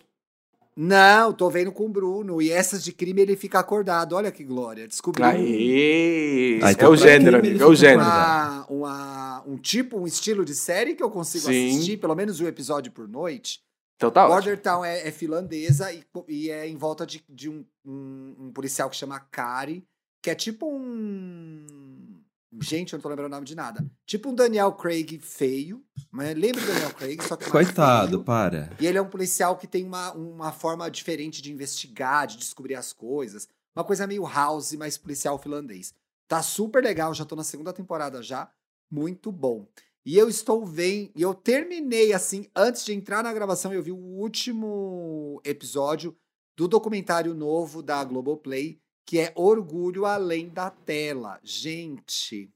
Não, 0.77 1.33
tô 1.33 1.49
vendo 1.49 1.71
com 1.71 1.85
o 1.85 1.89
Bruno. 1.89 2.39
E 2.41 2.51
essas 2.51 2.83
de 2.83 2.91
crime 2.91 3.21
ele 3.21 3.35
fica 3.35 3.57
acordado. 3.57 4.13
Olha 4.13 4.31
que 4.31 4.43
glória. 4.43 4.87
Descobri 4.87 5.23
um- 5.23 5.25
Aê! 5.25 6.59
Ah, 6.61 6.71
é 6.77 6.87
o 6.87 6.95
gênero, 6.95 7.41
quem 7.41 7.49
amigo, 7.51 7.63
é 7.63 7.67
o 7.67 7.73
gênero. 7.73 8.01
uma, 8.01 8.65
uma- 8.69 9.43
um 9.47 9.57
tipo, 9.57 9.97
um 9.97 10.05
estilo 10.05 10.45
de 10.45 10.53
série 10.53 10.93
que 10.93 11.01
eu 11.01 11.09
consigo 11.09 11.45
Sim. 11.45 11.69
assistir, 11.69 11.97
pelo 11.97 12.13
menos 12.13 12.39
um 12.39 12.45
episódio 12.45 12.91
por 12.91 13.07
noite. 13.07 13.64
Então 13.95 14.11
tá 14.11 14.23
ótimo. 14.25 14.35
Border 14.35 14.61
Town 14.61 14.83
é, 14.85 15.07
é 15.07 15.11
finlandesa 15.11 15.91
e, 15.93 16.03
e 16.27 16.49
é 16.49 16.67
em 16.67 16.75
volta 16.75 17.05
de, 17.05 17.23
de 17.29 17.49
um, 17.49 17.65
um- 17.85 18.35
um 18.39 18.51
policial 18.51 18.89
que 18.89 18.95
chama 18.97 19.19
Kari, 19.19 19.87
que 20.21 20.29
é 20.29 20.35
tipo 20.35 20.67
um. 20.69 22.21
Gente, 22.61 22.93
eu 22.93 22.97
não 22.97 23.01
tô 23.03 23.09
lembrando 23.09 23.27
o 23.27 23.35
nome 23.35 23.45
de 23.45 23.53
nada. 23.55 23.85
Tipo 24.05 24.29
um 24.29 24.35
Daniel 24.35 24.71
Craig 24.73 25.19
feio. 25.19 25.83
Mas 26.09 26.35
lembra 26.37 26.61
do 26.61 26.67
Daniel 26.67 26.93
Craig, 26.93 27.21
só 27.21 27.35
que 27.35 27.49
Coitado, 27.49 28.11
feio. 28.13 28.23
para. 28.23 28.69
E 28.79 28.87
ele 28.87 28.97
é 28.97 29.01
um 29.01 29.09
policial 29.09 29.57
que 29.57 29.67
tem 29.67 29.83
uma, 29.83 30.13
uma 30.13 30.51
forma 30.53 30.89
diferente 30.89 31.41
de 31.41 31.51
investigar, 31.51 32.27
de 32.27 32.37
descobrir 32.37 32.75
as 32.75 32.93
coisas. 32.93 33.47
Uma 33.75 33.83
coisa 33.83 34.07
meio 34.07 34.23
house, 34.25 34.71
mas 34.73 34.97
policial 34.97 35.37
finlandês. 35.37 35.93
Tá 36.29 36.41
super 36.41 36.81
legal, 36.81 37.13
já 37.13 37.25
tô 37.25 37.35
na 37.35 37.43
segunda 37.43 37.73
temporada 37.73 38.23
já. 38.23 38.49
Muito 38.89 39.31
bom. 39.33 39.67
E 40.05 40.17
eu 40.17 40.29
estou 40.29 40.65
vendo. 40.65 41.11
E 41.15 41.21
eu 41.21 41.33
terminei 41.33 42.13
assim, 42.13 42.47
antes 42.55 42.85
de 42.85 42.93
entrar 42.93 43.23
na 43.23 43.33
gravação, 43.33 43.73
eu 43.73 43.81
vi 43.81 43.91
o 43.91 43.97
último 43.97 45.41
episódio 45.43 46.15
do 46.55 46.67
documentário 46.67 47.33
novo 47.33 47.81
da 47.81 48.03
Globoplay, 48.03 48.79
que 49.05 49.19
é 49.19 49.33
Orgulho 49.35 50.05
Além 50.05 50.47
da 50.47 50.69
Tela. 50.69 51.39
Gente, 51.43 52.51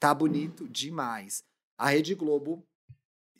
tá 0.00 0.14
bonito 0.14 0.66
demais. 0.68 1.44
A 1.78 1.90
Rede 1.90 2.14
Globo 2.14 2.66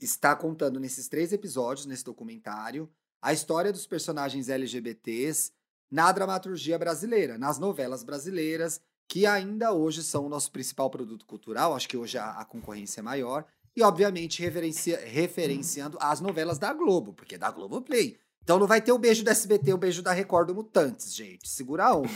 está 0.01 0.37
contando 0.37 0.79
nesses 0.79 1.09
três 1.09 1.33
episódios, 1.33 1.87
nesse 1.87 2.05
documentário, 2.05 2.91
a 3.23 3.33
história 3.33 3.73
dos 3.73 3.87
personagens 3.87 4.49
LGBTs 4.49 5.53
na 5.91 6.11
dramaturgia 6.13 6.79
brasileira, 6.79 7.37
nas 7.37 7.59
novelas 7.59 8.03
brasileiras, 8.03 8.81
que 9.11 9.27
ainda 9.27 9.73
hoje 9.73 10.05
são 10.05 10.25
o 10.25 10.29
nosso 10.29 10.53
principal 10.53 10.89
produto 10.89 11.27
cultural, 11.27 11.75
acho 11.75 11.89
que 11.89 11.97
hoje 11.97 12.17
a, 12.17 12.31
a 12.39 12.45
concorrência 12.45 13.01
é 13.01 13.03
maior, 13.03 13.45
e 13.77 13.83
obviamente 13.83 14.41
referencia- 14.41 15.01
referenciando 15.05 15.99
as 16.01 16.21
novelas 16.21 16.61
da 16.61 16.73
Globo, 16.73 17.13
porque 17.13 17.35
é 17.35 17.39
da 17.39 17.51
Globo 17.51 17.83
Play. 17.83 18.17
Então 18.43 18.57
não 18.57 18.69
vai 18.69 18.81
ter 18.81 18.93
o 18.93 18.99
beijo 18.99 19.25
da 19.25 19.33
SBT, 19.33 19.73
o 19.73 19.77
beijo 19.79 20.01
da 20.01 20.13
Record 20.13 20.47
do 20.47 20.55
Mutantes, 20.55 21.13
gente. 21.13 21.49
Segura 21.49 21.87
a 21.87 21.97
onda. 21.97 22.09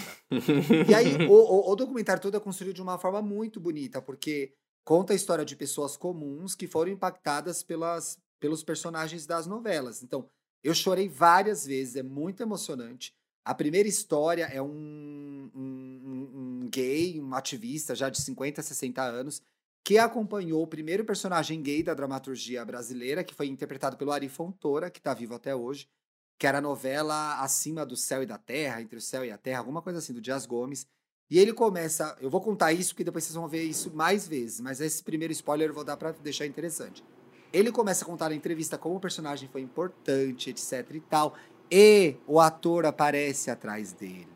E 0.89 0.95
aí, 0.95 1.17
o, 1.29 1.33
o- 1.33 1.73
o 1.73 1.75
documentário 1.75 2.23
todo 2.23 2.37
é 2.37 2.41
construído 2.41 2.77
de 2.77 2.83
uma 2.83 2.97
forma 2.97 3.21
muito 3.21 3.59
bonita, 3.59 4.01
porque 4.01 4.55
conta 4.85 5.13
a 5.13 5.17
história 5.17 5.45
de 5.45 5.57
pessoas 5.57 5.97
comuns 5.97 6.55
que 6.55 6.69
foram 6.69 6.93
impactadas 6.93 7.63
pelas, 7.65 8.19
pelos 8.39 8.63
personagens 8.63 9.27
das 9.27 9.47
novelas. 9.49 10.01
Então, 10.03 10.29
eu 10.63 10.75
chorei 10.75 11.09
várias 11.09 11.67
vezes, 11.67 11.97
é 11.97 12.03
muito 12.05 12.41
emocionante. 12.43 13.13
A 13.45 13.55
primeira 13.55 13.89
história 13.89 14.45
é 14.47 14.61
um, 14.63 15.51
um, 15.55 16.31
um- 16.65 16.69
gay, 16.71 17.21
um 17.21 17.35
ativista 17.35 17.95
já 17.95 18.09
de 18.09 18.21
50, 18.21 18.63
60 18.63 19.03
anos, 19.03 19.43
que 19.85 19.99
acompanhou 19.99 20.63
o 20.63 20.67
primeiro 20.67 21.05
personagem 21.05 21.63
gay 21.63 21.83
da 21.83 21.93
dramaturgia 21.93 22.65
brasileira, 22.65 23.23
que 23.23 23.35
foi 23.35 23.47
interpretado 23.49 23.97
pelo 23.99 24.13
Ari 24.13 24.29
Fontoura, 24.31 24.91
que 24.91 24.99
está 24.99 25.13
vivo 25.13 25.35
até 25.35 25.55
hoje, 25.55 25.87
que 26.39 26.47
era 26.47 26.59
a 26.59 26.63
novela 26.63 27.39
Acima 27.41 27.85
do 27.85 27.97
Céu 27.97 28.23
e 28.23 28.27
da 28.27 28.39
Terra, 28.39 28.81
Entre 28.81 28.97
o 28.97 29.01
Céu 29.01 29.25
e 29.25 29.31
a 29.31 29.37
Terra, 29.37 29.59
alguma 29.59 29.83
coisa 29.83 29.99
assim, 29.99 30.15
do 30.15 30.23
Dias 30.23 30.47
Gomes. 30.47 30.87
E 31.31 31.39
ele 31.39 31.53
começa. 31.53 32.17
Eu 32.21 32.31
vou 32.31 32.41
contar 32.41 32.73
isso, 32.73 32.91
porque 32.95 33.05
depois 33.05 33.25
vocês 33.25 33.35
vão 33.35 33.49
ver 33.49 33.63
isso 33.63 33.91
mais 33.95 34.27
vezes, 34.27 34.61
mas 34.61 34.81
esse 34.81 35.03
primeiro 35.03 35.33
spoiler 35.33 35.69
eu 35.69 35.75
vou 35.75 35.85
dar 35.85 35.97
pra 35.97 36.13
deixar 36.13 36.47
interessante. 36.47 37.05
Ele 37.53 37.71
começa 37.71 38.05
a 38.05 38.07
contar 38.07 38.31
na 38.31 38.35
entrevista 38.35 38.77
como 38.77 38.97
o 38.97 39.01
personagem 39.01 39.49
foi 39.49 39.61
importante, 39.61 40.51
etc 40.51 40.91
e 40.95 41.01
tal. 41.01 41.35
E 41.77 42.15
o 42.27 42.39
ator 42.39 42.87
aparece 42.87 43.51
atrás 43.51 43.93
dele. 43.93 44.29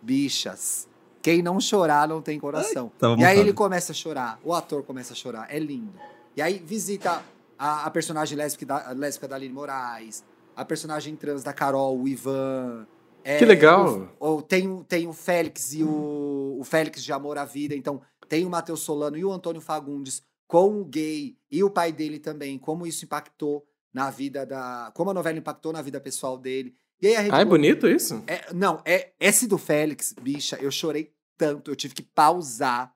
Bichas. 0.00 0.88
Quem 1.20 1.42
não 1.42 1.60
chorar 1.60 2.08
não 2.08 2.22
tem 2.22 2.38
coração. 2.38 2.90
Tava 2.98 3.20
E 3.20 3.24
aí 3.24 3.34
ele 3.36 3.46
montado. 3.50 3.56
começa 3.56 3.92
a 3.92 3.94
chorar, 3.94 4.40
o 4.44 4.54
ator 4.54 4.82
começa 4.84 5.12
a 5.12 5.16
chorar, 5.16 5.52
é 5.52 5.58
lindo. 5.58 5.92
E 6.36 6.40
aí 6.40 6.58
visita 6.64 7.22
a, 7.58 7.84
a 7.84 7.90
personagem 7.90 8.38
lésbica 8.38 8.64
da, 8.66 8.90
lésbica 8.92 9.26
da 9.28 9.36
Aline 9.36 9.52
Moraes, 9.52 10.24
a 10.54 10.64
personagem 10.64 11.14
trans 11.16 11.42
da 11.42 11.52
Carol, 11.52 11.98
o 12.00 12.06
Ivan. 12.08 12.86
é, 13.24 13.38
Que 13.38 13.44
legal. 13.44 14.08
o- 14.20 14.36
o- 14.36 14.42
tem, 14.42 14.68
o- 14.70 14.84
tem 14.84 15.06
o 15.08 15.12
Félix 15.12 15.72
e 15.74 15.82
o, 15.82 16.56
o 16.60 16.64
Félix 16.64 17.02
de 17.02 17.12
Amor 17.12 17.36
à 17.38 17.44
Vida, 17.44 17.74
então 17.74 18.00
tem 18.28 18.46
o 18.46 18.50
Matheus 18.50 18.80
Solano 18.80 19.16
e 19.18 19.24
o 19.24 19.32
Antônio 19.32 19.60
Fagundes 19.60 20.22
com 20.46 20.80
o 20.80 20.84
gay 20.84 21.36
e 21.50 21.64
o 21.64 21.68
pai 21.70 21.90
dele 21.92 22.20
também, 22.20 22.56
como 22.56 22.86
isso 22.86 23.04
impactou 23.04 23.66
na 23.96 24.10
vida 24.10 24.44
da. 24.44 24.92
Como 24.94 25.10
a 25.10 25.14
novela 25.14 25.38
impactou 25.38 25.72
na 25.72 25.80
vida 25.80 25.98
pessoal 25.98 26.36
dele. 26.36 26.74
E 27.00 27.06
aí 27.06 27.16
a 27.16 27.20
Rede 27.20 27.34
Ah, 27.34 27.40
é 27.40 27.44
bonito 27.46 27.88
isso? 27.88 28.22
é, 28.26 28.52
não, 28.52 28.80
é 28.84 29.12
esse 29.18 29.46
do 29.46 29.56
Félix, 29.58 30.14
bicha, 30.20 30.56
eu 30.60 30.70
chorei 30.70 31.12
tanto, 31.38 31.70
eu 31.70 31.76
tive 31.76 31.94
que 31.94 32.02
pausar 32.02 32.92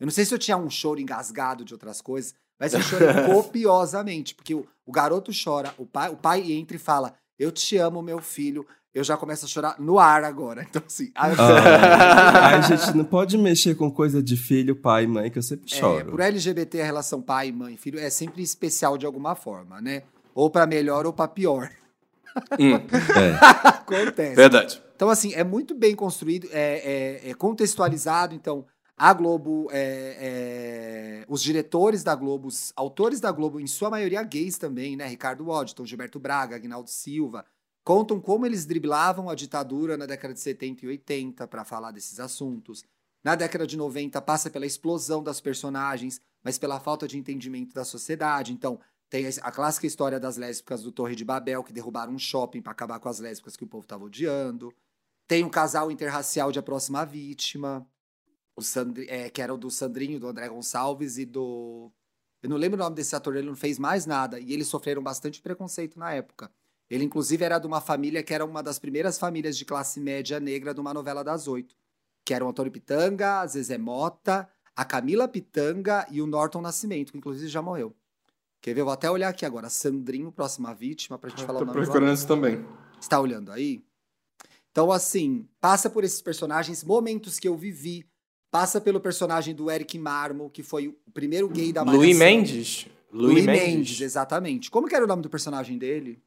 Eu 0.00 0.06
não 0.06 0.10
sei 0.12 0.24
se 0.24 0.32
eu 0.34 0.38
tinha 0.38 0.56
um 0.56 0.68
choro 0.70 1.00
engasgado 1.00 1.64
de 1.64 1.72
outras 1.74 2.00
coisas, 2.00 2.34
mas 2.58 2.72
eu 2.74 2.80
chorei 2.82 3.08
copiosamente, 3.26 4.34
porque 4.34 4.54
o, 4.54 4.66
o 4.86 4.92
garoto 4.92 5.30
chora, 5.32 5.74
o 5.78 5.84
pai, 5.86 6.08
o 6.10 6.16
pai 6.16 6.50
entra 6.52 6.76
e 6.76 6.80
fala: 6.80 7.14
Eu 7.38 7.50
te 7.52 7.76
amo, 7.76 8.00
meu 8.02 8.20
filho. 8.20 8.66
Eu 8.94 9.04
já 9.04 9.16
começo 9.18 9.44
a 9.44 9.48
chorar 9.48 9.76
no 9.78 9.98
ar 9.98 10.24
agora. 10.24 10.62
Então, 10.68 10.82
assim. 10.86 11.10
a- 11.14 11.26
Ah, 11.28 12.46
Ai, 12.48 12.62
gente, 12.62 12.96
não 12.96 13.04
pode 13.04 13.36
mexer 13.38 13.74
com 13.76 13.90
coisa 13.90 14.22
de 14.22 14.36
filho, 14.36 14.74
pai 14.74 15.04
e 15.04 15.06
mãe, 15.06 15.30
que 15.30 15.38
eu 15.38 15.42
sempre 15.42 15.72
É, 15.72 15.78
choro. 15.78 16.10
por 16.10 16.20
LGBT, 16.20 16.80
a 16.80 16.84
relação 16.84 17.20
pai, 17.22 17.52
mãe, 17.52 17.76
filho 17.76 17.98
é 17.98 18.10
sempre 18.10 18.42
especial 18.42 18.96
de 18.98 19.06
alguma 19.06 19.34
forma, 19.34 19.80
né? 19.80 20.02
Ou 20.38 20.48
pra 20.48 20.68
melhor 20.68 21.04
ou 21.04 21.12
pra 21.12 21.26
pior. 21.26 21.68
Hum, 22.60 22.74
É. 23.18 23.68
Acontece. 23.68 24.36
verdade. 24.36 24.80
Então, 24.94 25.10
assim, 25.10 25.32
é 25.34 25.42
muito 25.42 25.74
bem 25.74 25.96
construído, 25.96 26.48
é, 26.52 27.22
é- 27.24 27.30
é 27.30 27.34
contextualizado. 27.34 28.36
Então, 28.36 28.64
a 28.96 29.12
Globo, 29.12 29.68
é- 29.72 30.16
é- 30.20 31.24
os 31.28 31.42
diretores 31.42 32.04
da 32.04 32.14
Globo, 32.14 32.46
os 32.46 32.72
autores 32.76 33.18
da 33.18 33.32
Globo, 33.32 33.58
em 33.58 33.66
sua 33.66 33.90
maioria 33.90 34.22
gays 34.22 34.56
também, 34.56 34.96
né? 34.96 35.08
Ricardo 35.08 35.46
Waddington, 35.46 35.84
Gilberto 35.84 36.20
Braga, 36.20 36.54
Agnaldo 36.54 36.88
Silva, 36.88 37.44
contam 37.82 38.20
como 38.20 38.46
eles 38.46 38.64
driblavam 38.64 39.28
a 39.28 39.34
ditadura 39.34 39.96
na 39.96 40.06
década 40.06 40.34
de 40.34 40.38
70 40.40 40.84
e 40.84 40.88
80 40.88 41.48
para 41.48 41.64
falar 41.64 41.90
desses 41.90 42.20
assuntos. 42.20 42.84
Na 43.24 43.34
década 43.34 43.66
de 43.66 43.76
90, 43.76 44.20
passa 44.22 44.48
pela 44.48 44.66
explosão 44.66 45.20
das 45.20 45.40
personagens, 45.40 46.20
mas 46.44 46.58
pela 46.58 46.78
falta 46.78 47.08
de 47.08 47.18
entendimento 47.18 47.74
da 47.74 47.84
sociedade. 47.84 48.52
Então, 48.52 48.78
tem 49.10 49.26
a 49.26 49.50
clássica 49.50 49.86
história 49.86 50.20
das 50.20 50.36
lésbicas 50.36 50.82
do 50.82 50.92
Torre 50.92 51.14
de 51.14 51.24
Babel, 51.24 51.64
que 51.64 51.72
derrubaram 51.72 52.12
um 52.12 52.18
shopping 52.18 52.60
para 52.60 52.72
acabar 52.72 53.00
com 53.00 53.08
as 53.08 53.18
lésbicas 53.18 53.56
que 53.56 53.64
o 53.64 53.66
povo 53.66 53.84
estava 53.84 54.04
odiando. 54.04 54.72
Tem 55.26 55.44
o 55.44 55.50
casal 55.50 55.90
interracial 55.90 56.52
de 56.52 56.58
A 56.58 56.62
Próxima 56.62 57.04
Vítima, 57.04 57.86
o 58.54 58.62
Sandri, 58.62 59.06
é, 59.08 59.30
que 59.30 59.40
era 59.40 59.52
o 59.54 59.58
do 59.58 59.70
Sandrinho, 59.70 60.20
do 60.20 60.28
André 60.28 60.48
Gonçalves 60.48 61.16
e 61.16 61.24
do. 61.24 61.90
Eu 62.42 62.50
não 62.50 62.56
lembro 62.56 62.78
o 62.78 62.82
nome 62.82 62.96
desse 62.96 63.16
ator, 63.16 63.34
ele 63.36 63.46
não 63.46 63.56
fez 63.56 63.78
mais 63.78 64.04
nada. 64.04 64.38
E 64.38 64.52
eles 64.52 64.68
sofreram 64.68 65.02
bastante 65.02 65.40
preconceito 65.40 65.98
na 65.98 66.12
época. 66.12 66.50
Ele, 66.90 67.04
inclusive, 67.04 67.44
era 67.44 67.58
de 67.58 67.66
uma 67.66 67.80
família 67.80 68.22
que 68.22 68.32
era 68.32 68.44
uma 68.44 68.62
das 68.62 68.78
primeiras 68.78 69.18
famílias 69.18 69.56
de 69.56 69.64
classe 69.64 70.00
média 70.00 70.38
negra 70.38 70.72
de 70.72 70.80
uma 70.80 70.94
novela 70.94 71.24
das 71.24 71.48
oito. 71.48 71.74
Que 72.24 72.34
eram 72.34 72.46
o 72.46 72.50
Antônio 72.50 72.70
Pitanga, 72.70 73.46
Zezé 73.46 73.78
Mota, 73.78 74.48
a 74.76 74.84
Camila 74.84 75.26
Pitanga 75.26 76.06
e 76.10 76.22
o 76.22 76.26
Norton 76.26 76.60
Nascimento, 76.60 77.12
que 77.12 77.18
inclusive 77.18 77.48
já 77.48 77.60
morreu. 77.60 77.94
Quer 78.60 78.74
ver? 78.74 78.80
Eu 78.80 78.84
vou 78.86 78.92
até 78.94 79.10
olhar 79.10 79.28
aqui 79.28 79.46
agora. 79.46 79.68
Sandrinho, 79.68 80.32
próxima 80.32 80.74
vítima, 80.74 81.18
pra 81.18 81.30
gente 81.30 81.44
falar 81.44 81.58
o 81.58 81.60
Tô 81.60 81.66
nome 81.66 81.78
do 81.80 81.84
procurando 81.84 82.14
isso 82.14 82.26
também. 82.26 82.64
Está 83.00 83.20
olhando 83.20 83.52
aí? 83.52 83.82
Então, 84.70 84.90
assim, 84.92 85.48
passa 85.60 85.88
por 85.88 86.04
esses 86.04 86.20
personagens, 86.20 86.84
momentos 86.84 87.38
que 87.38 87.48
eu 87.48 87.56
vivi. 87.56 88.04
Passa 88.50 88.80
pelo 88.80 89.00
personagem 89.00 89.54
do 89.54 89.70
Eric 89.70 89.98
Marmo, 89.98 90.48
que 90.50 90.62
foi 90.62 90.88
o 90.88 91.10
primeiro 91.12 91.48
gay 91.48 91.72
da 91.72 91.82
Luiz 91.82 92.16
Malhação. 92.16 92.18
Mendes? 92.18 92.86
Luiz 93.12 93.44
Mendes. 93.46 94.00
exatamente. 94.00 94.70
Como 94.70 94.88
que 94.88 94.94
era 94.94 95.04
o 95.04 95.08
nome 95.08 95.22
do 95.22 95.28
personagem 95.30 95.76
dele? 95.78 96.22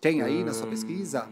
Tem 0.00 0.22
aí 0.22 0.42
na 0.44 0.52
sua 0.52 0.66
Hum, 0.66 0.70
pesquisa? 0.70 1.28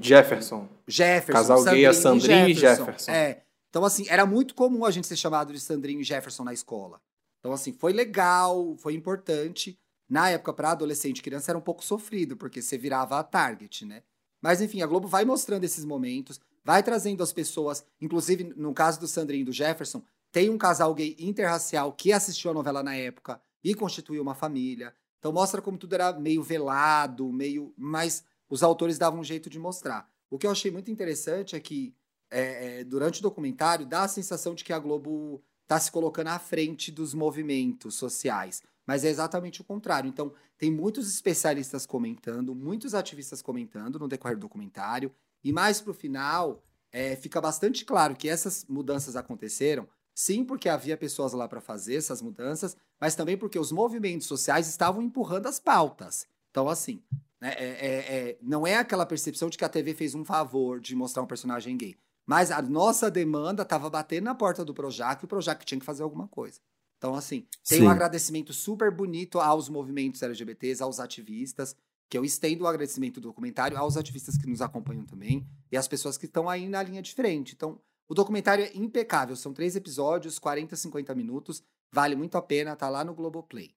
Jefferson. 0.00 0.68
Jefferson. 0.86 1.32
Casal 1.32 1.64
gay 1.64 1.84
é 1.84 1.92
Sandrinho 1.92 2.48
e 2.48 2.54
Jefferson. 2.54 3.10
É. 3.10 3.42
Então, 3.70 3.84
assim, 3.84 4.06
era 4.08 4.24
muito 4.26 4.54
comum 4.54 4.84
a 4.84 4.90
gente 4.90 5.06
ser 5.06 5.16
chamado 5.16 5.52
de 5.52 5.60
Sandrinho 5.60 6.00
e 6.00 6.04
Jefferson 6.04 6.44
na 6.44 6.52
escola. 6.52 7.00
Então, 7.46 7.54
assim, 7.54 7.72
foi 7.72 7.92
legal, 7.92 8.74
foi 8.76 8.94
importante. 8.94 9.78
Na 10.08 10.28
época, 10.30 10.52
para 10.52 10.72
adolescente 10.72 11.20
e 11.20 11.22
criança, 11.22 11.52
era 11.52 11.58
um 11.58 11.60
pouco 11.62 11.84
sofrido, 11.84 12.36
porque 12.36 12.60
você 12.60 12.76
virava 12.76 13.20
a 13.20 13.22
target, 13.22 13.84
né? 13.84 14.02
Mas, 14.42 14.60
enfim, 14.60 14.82
a 14.82 14.86
Globo 14.86 15.06
vai 15.06 15.24
mostrando 15.24 15.62
esses 15.62 15.84
momentos, 15.84 16.40
vai 16.64 16.82
trazendo 16.82 17.22
as 17.22 17.32
pessoas. 17.32 17.86
Inclusive, 18.00 18.52
no 18.56 18.74
caso 18.74 18.98
do 18.98 19.06
Sandrinho 19.06 19.42
e 19.42 19.44
do 19.44 19.52
Jefferson, 19.52 20.02
tem 20.32 20.50
um 20.50 20.58
casal 20.58 20.92
gay 20.92 21.14
interracial 21.20 21.92
que 21.92 22.12
assistiu 22.12 22.50
a 22.50 22.54
novela 22.54 22.82
na 22.82 22.96
época 22.96 23.40
e 23.62 23.76
constituiu 23.76 24.22
uma 24.22 24.34
família. 24.34 24.92
Então, 25.20 25.32
mostra 25.32 25.62
como 25.62 25.78
tudo 25.78 25.94
era 25.94 26.12
meio 26.14 26.42
velado, 26.42 27.32
meio. 27.32 27.72
Mas 27.76 28.24
os 28.50 28.64
autores 28.64 28.98
davam 28.98 29.20
um 29.20 29.24
jeito 29.24 29.48
de 29.48 29.60
mostrar. 29.60 30.10
O 30.28 30.36
que 30.36 30.48
eu 30.48 30.50
achei 30.50 30.72
muito 30.72 30.90
interessante 30.90 31.54
é 31.54 31.60
que, 31.60 31.94
é, 32.28 32.80
é, 32.80 32.84
durante 32.84 33.20
o 33.20 33.22
documentário, 33.22 33.86
dá 33.86 34.02
a 34.02 34.08
sensação 34.08 34.52
de 34.52 34.64
que 34.64 34.72
a 34.72 34.80
Globo 34.80 35.40
está 35.66 35.80
se 35.80 35.90
colocando 35.90 36.28
à 36.28 36.38
frente 36.38 36.92
dos 36.92 37.12
movimentos 37.12 37.96
sociais. 37.96 38.62
Mas 38.86 39.04
é 39.04 39.08
exatamente 39.08 39.60
o 39.60 39.64
contrário. 39.64 40.08
Então, 40.08 40.32
tem 40.56 40.70
muitos 40.70 41.12
especialistas 41.12 41.84
comentando, 41.84 42.54
muitos 42.54 42.94
ativistas 42.94 43.42
comentando 43.42 43.98
no 43.98 44.06
decorrer 44.06 44.36
do 44.36 44.42
documentário. 44.42 45.12
E 45.42 45.52
mais 45.52 45.80
pro 45.80 45.92
final, 45.92 46.62
é, 46.92 47.16
fica 47.16 47.40
bastante 47.40 47.84
claro 47.84 48.14
que 48.14 48.28
essas 48.28 48.64
mudanças 48.68 49.16
aconteceram, 49.16 49.88
sim, 50.14 50.44
porque 50.44 50.68
havia 50.68 50.96
pessoas 50.96 51.32
lá 51.32 51.48
para 51.48 51.60
fazer 51.60 51.96
essas 51.96 52.22
mudanças, 52.22 52.76
mas 53.00 53.16
também 53.16 53.36
porque 53.36 53.58
os 53.58 53.72
movimentos 53.72 54.28
sociais 54.28 54.68
estavam 54.68 55.02
empurrando 55.02 55.46
as 55.48 55.58
pautas. 55.58 56.26
Então, 56.50 56.68
assim, 56.68 57.02
né, 57.40 57.54
é- 57.58 57.86
é- 57.86 58.18
é- 58.30 58.38
não 58.40 58.64
é 58.64 58.76
aquela 58.76 59.04
percepção 59.04 59.50
de 59.50 59.58
que 59.58 59.64
a 59.64 59.68
TV 59.68 59.94
fez 59.94 60.14
um 60.14 60.24
favor 60.24 60.80
de 60.80 60.94
mostrar 60.94 61.22
um 61.22 61.26
personagem 61.26 61.76
gay. 61.76 61.96
Mas 62.26 62.50
a 62.50 62.60
nossa 62.60 63.10
demanda 63.10 63.62
estava 63.62 63.88
batendo 63.88 64.24
na 64.24 64.34
porta 64.34 64.64
do 64.64 64.74
Projac 64.74 65.22
e 65.22 65.24
o 65.24 65.28
Projac 65.28 65.64
tinha 65.64 65.78
que 65.78 65.86
fazer 65.86 66.02
alguma 66.02 66.26
coisa. 66.26 66.58
Então, 66.98 67.14
assim, 67.14 67.46
tem 67.68 67.82
um 67.82 67.90
agradecimento 67.90 68.52
super 68.52 68.90
bonito 68.90 69.38
aos 69.38 69.68
movimentos 69.68 70.22
LGBTs, 70.22 70.82
aos 70.82 70.98
ativistas, 70.98 71.76
que 72.10 72.16
eu 72.16 72.24
estendo 72.24 72.64
o 72.64 72.66
agradecimento 72.66 73.20
do 73.20 73.28
documentário 73.28 73.76
aos 73.76 73.96
ativistas 73.96 74.36
que 74.36 74.46
nos 74.48 74.62
acompanham 74.62 75.04
também 75.04 75.46
e 75.70 75.76
às 75.76 75.86
pessoas 75.86 76.16
que 76.16 76.26
estão 76.26 76.48
aí 76.48 76.68
na 76.68 76.82
linha 76.82 77.02
de 77.02 77.12
frente. 77.12 77.54
Então, 77.54 77.78
o 78.08 78.14
documentário 78.14 78.64
é 78.64 78.70
impecável. 78.74 79.36
São 79.36 79.52
três 79.52 79.76
episódios, 79.76 80.38
40, 80.38 80.74
50 80.74 81.14
minutos. 81.14 81.62
Vale 81.92 82.16
muito 82.16 82.36
a 82.38 82.42
pena, 82.42 82.74
tá 82.74 82.88
lá 82.88 83.04
no 83.04 83.14
Globoplay. 83.14 83.74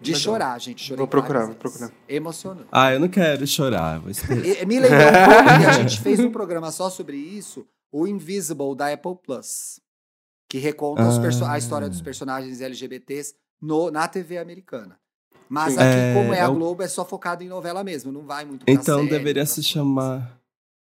De 0.00 0.10
Legal. 0.10 0.20
chorar, 0.20 0.60
gente. 0.60 0.82
Chorei 0.82 0.98
Vou 0.98 1.06
procurar, 1.08 1.46
vou 1.46 1.54
procurar. 1.54 1.90
Emocionante. 2.08 2.68
Ah, 2.70 2.92
eu 2.92 3.00
não 3.00 3.08
quero 3.08 3.46
chorar. 3.46 4.00
Vou 4.00 4.10
esperar. 4.10 4.44
E- 4.44 4.66
Me 4.66 4.78
lembrou 4.80 5.00
um 5.00 5.24
pouco 5.28 5.60
que 5.60 5.66
a 5.66 5.72
gente 5.72 6.00
fez 6.02 6.20
um 6.20 6.30
programa 6.30 6.70
só 6.70 6.90
sobre 6.90 7.16
isso, 7.16 7.66
o 7.96 8.08
Invisible 8.08 8.74
da 8.76 8.92
Apple 8.92 9.14
Plus, 9.22 9.78
que 10.48 10.58
reconta 10.58 11.06
os 11.08 11.16
perso- 11.18 11.44
a 11.44 11.52
Ah. 11.52 11.58
história 11.58 11.88
dos 11.88 12.02
personagens 12.02 12.60
LGBTs 12.60 13.34
no, 13.62 13.88
na 13.90 14.08
TV 14.08 14.36
americana. 14.38 14.98
Mas 15.48 15.74
Sim. 15.74 15.78
aqui, 15.78 15.88
É, 15.96 16.14
como 16.14 16.34
é 16.34 16.40
a 16.40 16.44
é 16.44 16.48
o- 16.48 16.54
Globo, 16.54 16.82
é 16.82 16.88
só 16.88 17.04
focado 17.04 17.44
em 17.44 17.48
novela 17.48 17.84
mesmo, 17.84 18.10
não 18.10 18.22
vai 18.22 18.44
muito 18.44 18.64
pra 18.64 18.74
Então 18.74 18.96
série, 18.98 19.10
deveria 19.10 19.42
outras 19.42 19.50
se 19.50 19.54
coisas. 19.56 19.70
chamar. 19.70 20.40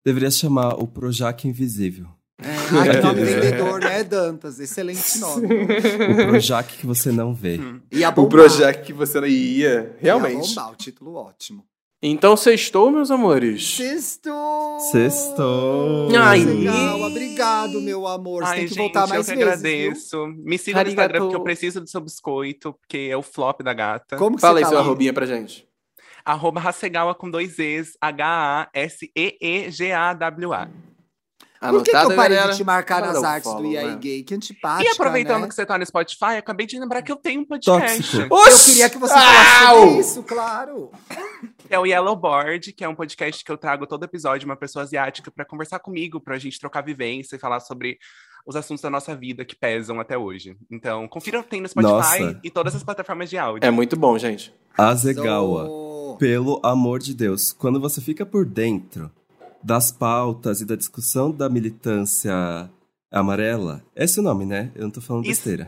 Deveria 0.04 0.30
se 0.30 0.38
chamar 0.38 0.74
o 0.82 0.86
Projac 0.86 1.46
Invisível. 1.46 2.06
É, 2.42 2.48
ai, 2.78 2.90
que 2.90 3.00
nome 3.02 3.20
É. 3.20 3.24
vendedor, 3.40 3.80
né, 3.80 4.02
Dantas? 4.04 4.58
Excelente 4.60 5.18
nome. 5.18 5.46
O 5.46 6.26
Projac 6.28 6.76
que 6.78 6.86
você 6.86 7.12
não 7.12 7.34
vê. 7.34 7.58
E 7.92 8.02
a 8.02 8.10
O 8.10 8.28
projeto 8.28 8.82
que 8.84 8.92
você 8.92 9.20
não 9.20 9.26
ia. 9.28 9.94
Realmente. 9.98 10.48
Bombar, 10.54 10.72
o 10.72 10.76
título 10.76 11.14
ótimo. 11.14 11.64
Então, 12.06 12.36
sextou, 12.36 12.90
meus 12.90 13.10
amores? 13.10 13.76
Sextou! 13.76 14.78
Sextou! 14.92 16.10
Ai, 16.14 16.44
Legal, 16.44 17.00
obrigado, 17.00 17.80
meu 17.80 18.06
amor. 18.06 18.44
Você 18.44 18.50
Ai, 18.50 18.58
tem 18.58 18.68
que 18.68 18.74
gente, 18.74 18.78
voltar 18.78 19.06
mais 19.06 19.26
eu 19.26 19.34
que 19.34 19.42
vezes, 19.42 19.62
viu? 19.62 19.72
agradeço. 19.72 20.26
Me 20.36 20.58
siga 20.58 20.84
no 20.84 20.90
Instagram 20.90 21.20
porque 21.20 21.36
eu 21.36 21.42
preciso 21.42 21.80
do 21.80 21.88
seu 21.88 22.02
biscoito, 22.02 22.74
porque 22.74 23.08
é 23.10 23.16
o 23.16 23.22
flop 23.22 23.62
da 23.62 23.72
gata. 23.72 24.18
Como 24.18 24.36
que 24.36 24.42
Fala 24.42 24.58
aí 24.58 24.64
tá 24.64 24.68
seu 24.68 24.78
arrobinha 24.78 25.14
pra 25.14 25.24
gente. 25.24 25.66
Arroba 26.22 26.60
Hasegawa 26.60 27.14
com 27.14 27.30
dois 27.30 27.58
E's, 27.58 27.96
H-A-S-E-E-G-A-W-A. 28.02 30.68
Por 31.70 31.82
que, 31.82 31.90
que 31.90 31.96
eu 31.96 32.14
parei 32.16 32.36
galera? 32.36 32.52
de 32.52 32.56
te 32.58 32.64
marcar 32.64 33.02
Para 33.02 33.12
nas 33.12 33.22
artes 33.24 33.50
follow, 33.50 33.62
do 33.70 33.72
EA 33.74 33.86
né? 33.88 33.96
Gay? 34.00 34.22
Que 34.22 34.34
antipática, 34.34 34.88
E 34.90 34.92
aproveitando 34.92 35.42
né? 35.42 35.48
que 35.48 35.54
você 35.54 35.64
tá 35.66 35.78
no 35.78 35.84
Spotify, 35.86 36.36
acabei 36.38 36.66
de 36.66 36.78
lembrar 36.78 37.02
que 37.02 37.10
eu 37.12 37.16
tenho 37.16 37.40
um 37.40 37.44
podcast. 37.44 38.18
Tóxico. 38.28 38.34
Eu 38.34 38.64
queria 38.64 38.90
que 38.90 38.98
você 38.98 39.14
falasse 39.14 39.64
Au! 39.66 39.80
sobre 39.80 40.00
isso, 40.00 40.22
claro. 40.22 40.90
É 41.70 41.78
o 41.78 41.86
Yellow 41.86 42.14
Board, 42.16 42.72
que 42.72 42.84
é 42.84 42.88
um 42.88 42.94
podcast 42.94 43.44
que 43.44 43.50
eu 43.50 43.56
trago 43.56 43.86
todo 43.86 44.04
episódio 44.04 44.46
uma 44.46 44.56
pessoa 44.56 44.82
asiática 44.82 45.30
pra 45.30 45.44
conversar 45.44 45.78
comigo, 45.78 46.20
pra 46.20 46.38
gente 46.38 46.58
trocar 46.60 46.82
vivência 46.82 47.36
e 47.36 47.38
falar 47.38 47.60
sobre 47.60 47.98
os 48.46 48.54
assuntos 48.56 48.82
da 48.82 48.90
nossa 48.90 49.16
vida 49.16 49.42
que 49.44 49.56
pesam 49.56 49.98
até 49.98 50.18
hoje. 50.18 50.54
Então, 50.70 51.08
confira 51.08 51.42
tem 51.42 51.62
no 51.62 51.68
Spotify 51.68 51.90
Nossa. 52.20 52.40
e 52.44 52.50
todas 52.50 52.74
as 52.74 52.82
plataformas 52.82 53.30
de 53.30 53.38
áudio. 53.38 53.66
É 53.66 53.70
muito 53.70 53.96
bom, 53.96 54.18
gente. 54.18 54.54
Azegawa. 54.76 55.64
Sou- 55.66 56.16
Pelo 56.18 56.60
amor 56.62 57.00
de 57.00 57.14
Deus, 57.14 57.52
quando 57.52 57.80
você 57.80 58.00
fica 58.00 58.24
por 58.26 58.44
dentro 58.44 59.10
das 59.64 59.90
pautas 59.90 60.60
e 60.60 60.64
da 60.64 60.76
discussão 60.76 61.30
da 61.32 61.48
militância 61.48 62.70
amarela, 63.10 63.82
esse 63.96 64.18
é 64.18 64.22
o 64.22 64.24
nome, 64.24 64.44
né? 64.44 64.70
Eu 64.74 64.82
não 64.82 64.90
tô 64.90 65.00
falando 65.00 65.24
Isso. 65.24 65.48
besteira. 65.48 65.66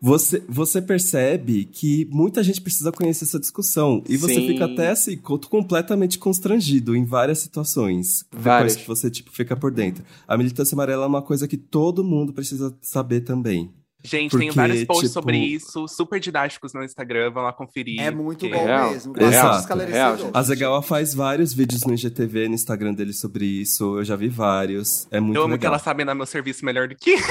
Você, 0.00 0.42
você 0.46 0.82
percebe 0.82 1.64
que 1.64 2.06
muita 2.10 2.42
gente 2.42 2.60
precisa 2.60 2.92
conhecer 2.92 3.24
essa 3.24 3.40
discussão. 3.40 4.02
E 4.06 4.18
você 4.18 4.34
Sim. 4.34 4.48
fica 4.48 4.66
até 4.66 4.90
assim, 4.90 5.16
co- 5.16 5.38
completamente 5.38 6.18
constrangido 6.18 6.94
em 6.94 7.06
várias 7.06 7.38
situações. 7.38 8.22
Várias. 8.30 8.76
Depois 8.76 8.76
que 8.76 8.86
você 9.02 9.10
tipo, 9.10 9.32
fica 9.32 9.56
por 9.56 9.70
dentro. 9.70 10.04
A 10.28 10.36
militância 10.36 10.74
amarela 10.74 11.04
é 11.04 11.08
uma 11.08 11.22
coisa 11.22 11.48
que 11.48 11.56
todo 11.56 12.04
mundo 12.04 12.34
precisa 12.34 12.76
saber 12.82 13.22
também. 13.22 13.72
Gente, 14.06 14.32
Porque, 14.32 14.50
vários 14.50 14.84
posts 14.84 15.08
tipo- 15.08 15.14
sobre 15.22 15.38
isso, 15.38 15.88
super 15.88 16.20
didáticos 16.20 16.74
no 16.74 16.84
Instagram, 16.84 17.30
vão 17.30 17.42
lá 17.42 17.52
conferir. 17.54 18.00
É 18.02 18.10
muito 18.10 18.46
bom 18.50 18.64
real. 18.64 18.90
mesmo. 18.90 19.14
Exato. 19.18 19.60
Esclarecedor. 19.60 20.16
gente. 20.18 20.30
A 20.34 20.42
Zegawa 20.42 20.82
faz 20.82 21.14
vários 21.14 21.54
vídeos 21.54 21.84
no 21.84 21.94
IGTV, 21.94 22.48
no 22.48 22.54
Instagram 22.54 22.92
dele 22.92 23.14
sobre 23.14 23.46
isso. 23.46 23.98
Eu 23.98 24.04
já 24.04 24.14
vi 24.14 24.28
vários. 24.28 25.06
É 25.10 25.18
muito 25.20 25.36
Eu 25.38 25.42
amo 25.44 25.52
que 25.52 25.60
legal. 25.60 25.72
ela 25.72 25.78
sabe 25.78 26.04
dar 26.04 26.14
meu 26.14 26.26
serviço 26.26 26.64
melhor 26.66 26.86
do 26.86 26.94
que. 26.94 27.14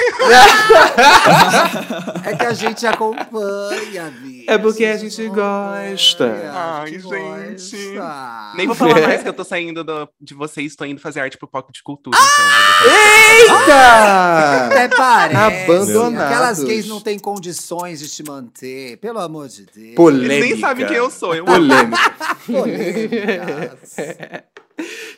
É 2.24 2.34
que 2.36 2.44
a 2.46 2.52
gente 2.52 2.86
acompanha, 2.86 4.10
bicho. 4.22 4.44
É 4.50 4.58
porque 4.58 4.84
a 4.84 4.96
gente 4.96 5.28
gosta. 5.28 6.50
Ai, 6.52 6.90
gente 6.92 7.02
gosta. 7.02 8.52
Nem 8.56 8.66
vou 8.66 8.74
falar 8.74 9.00
mais 9.00 9.22
que 9.22 9.28
eu 9.28 9.32
tô 9.32 9.44
saindo 9.44 9.84
do- 9.84 10.08
de 10.20 10.34
vocês, 10.34 10.74
tô 10.74 10.84
indo 10.84 11.00
fazer 11.00 11.20
arte 11.20 11.36
pro 11.36 11.46
Poco 11.46 11.72
de 11.72 11.82
Cultura. 11.82 12.16
então. 12.16 13.64
Eita! 13.64 14.66
Até 14.66 14.88
parece. 14.88 15.64
Abandonados. 15.70 16.20
Aquelas 16.24 16.63
gays 16.66 16.86
não 16.86 17.00
têm 17.00 17.18
condições 17.18 18.00
de 18.00 18.08
te 18.08 18.22
manter. 18.22 18.96
Pelo 18.98 19.18
amor 19.20 19.48
de 19.48 19.66
Deus. 19.66 19.94
Polêmica. 19.94 20.34
Eles 20.34 20.50
nem 20.50 20.60
sabem 20.60 20.86
quem 20.86 20.96
eu 20.96 21.10
sou. 21.10 21.34
Eu 21.34 21.44
Polêmica. 21.44 21.98
Polêmicas. 22.46 23.94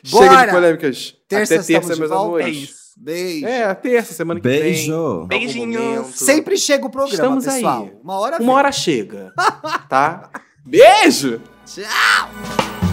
Chega 0.03 0.45
de 0.45 0.51
polêmicas. 0.51 1.15
Terça 1.27 1.55
Até 1.55 1.63
terça, 1.63 1.95
meus 1.95 2.09
volta? 2.09 2.41
É 2.41 2.43
amores. 2.45 2.57
isso. 2.57 2.87
Beijo. 2.99 3.45
É, 3.45 3.63
a 3.65 3.75
terça, 3.75 4.13
semana 4.13 4.39
que 4.39 4.47
vem. 4.47 4.59
Beijo. 4.59 4.93
Algum 4.93 5.27
Beijinhos. 5.27 5.81
momento. 5.83 6.11
Sempre 6.17 6.57
chega 6.57 6.85
o 6.85 6.89
programa, 6.89 7.13
Estamos 7.13 7.47
aí. 7.47 7.55
pessoal. 7.55 7.89
Uma 8.03 8.19
hora 8.19 8.37
Uma 8.41 8.53
hora 8.53 8.71
chega. 8.71 9.31
Tá? 9.89 10.29
Beijo! 10.65 11.41
Tchau. 11.65 12.86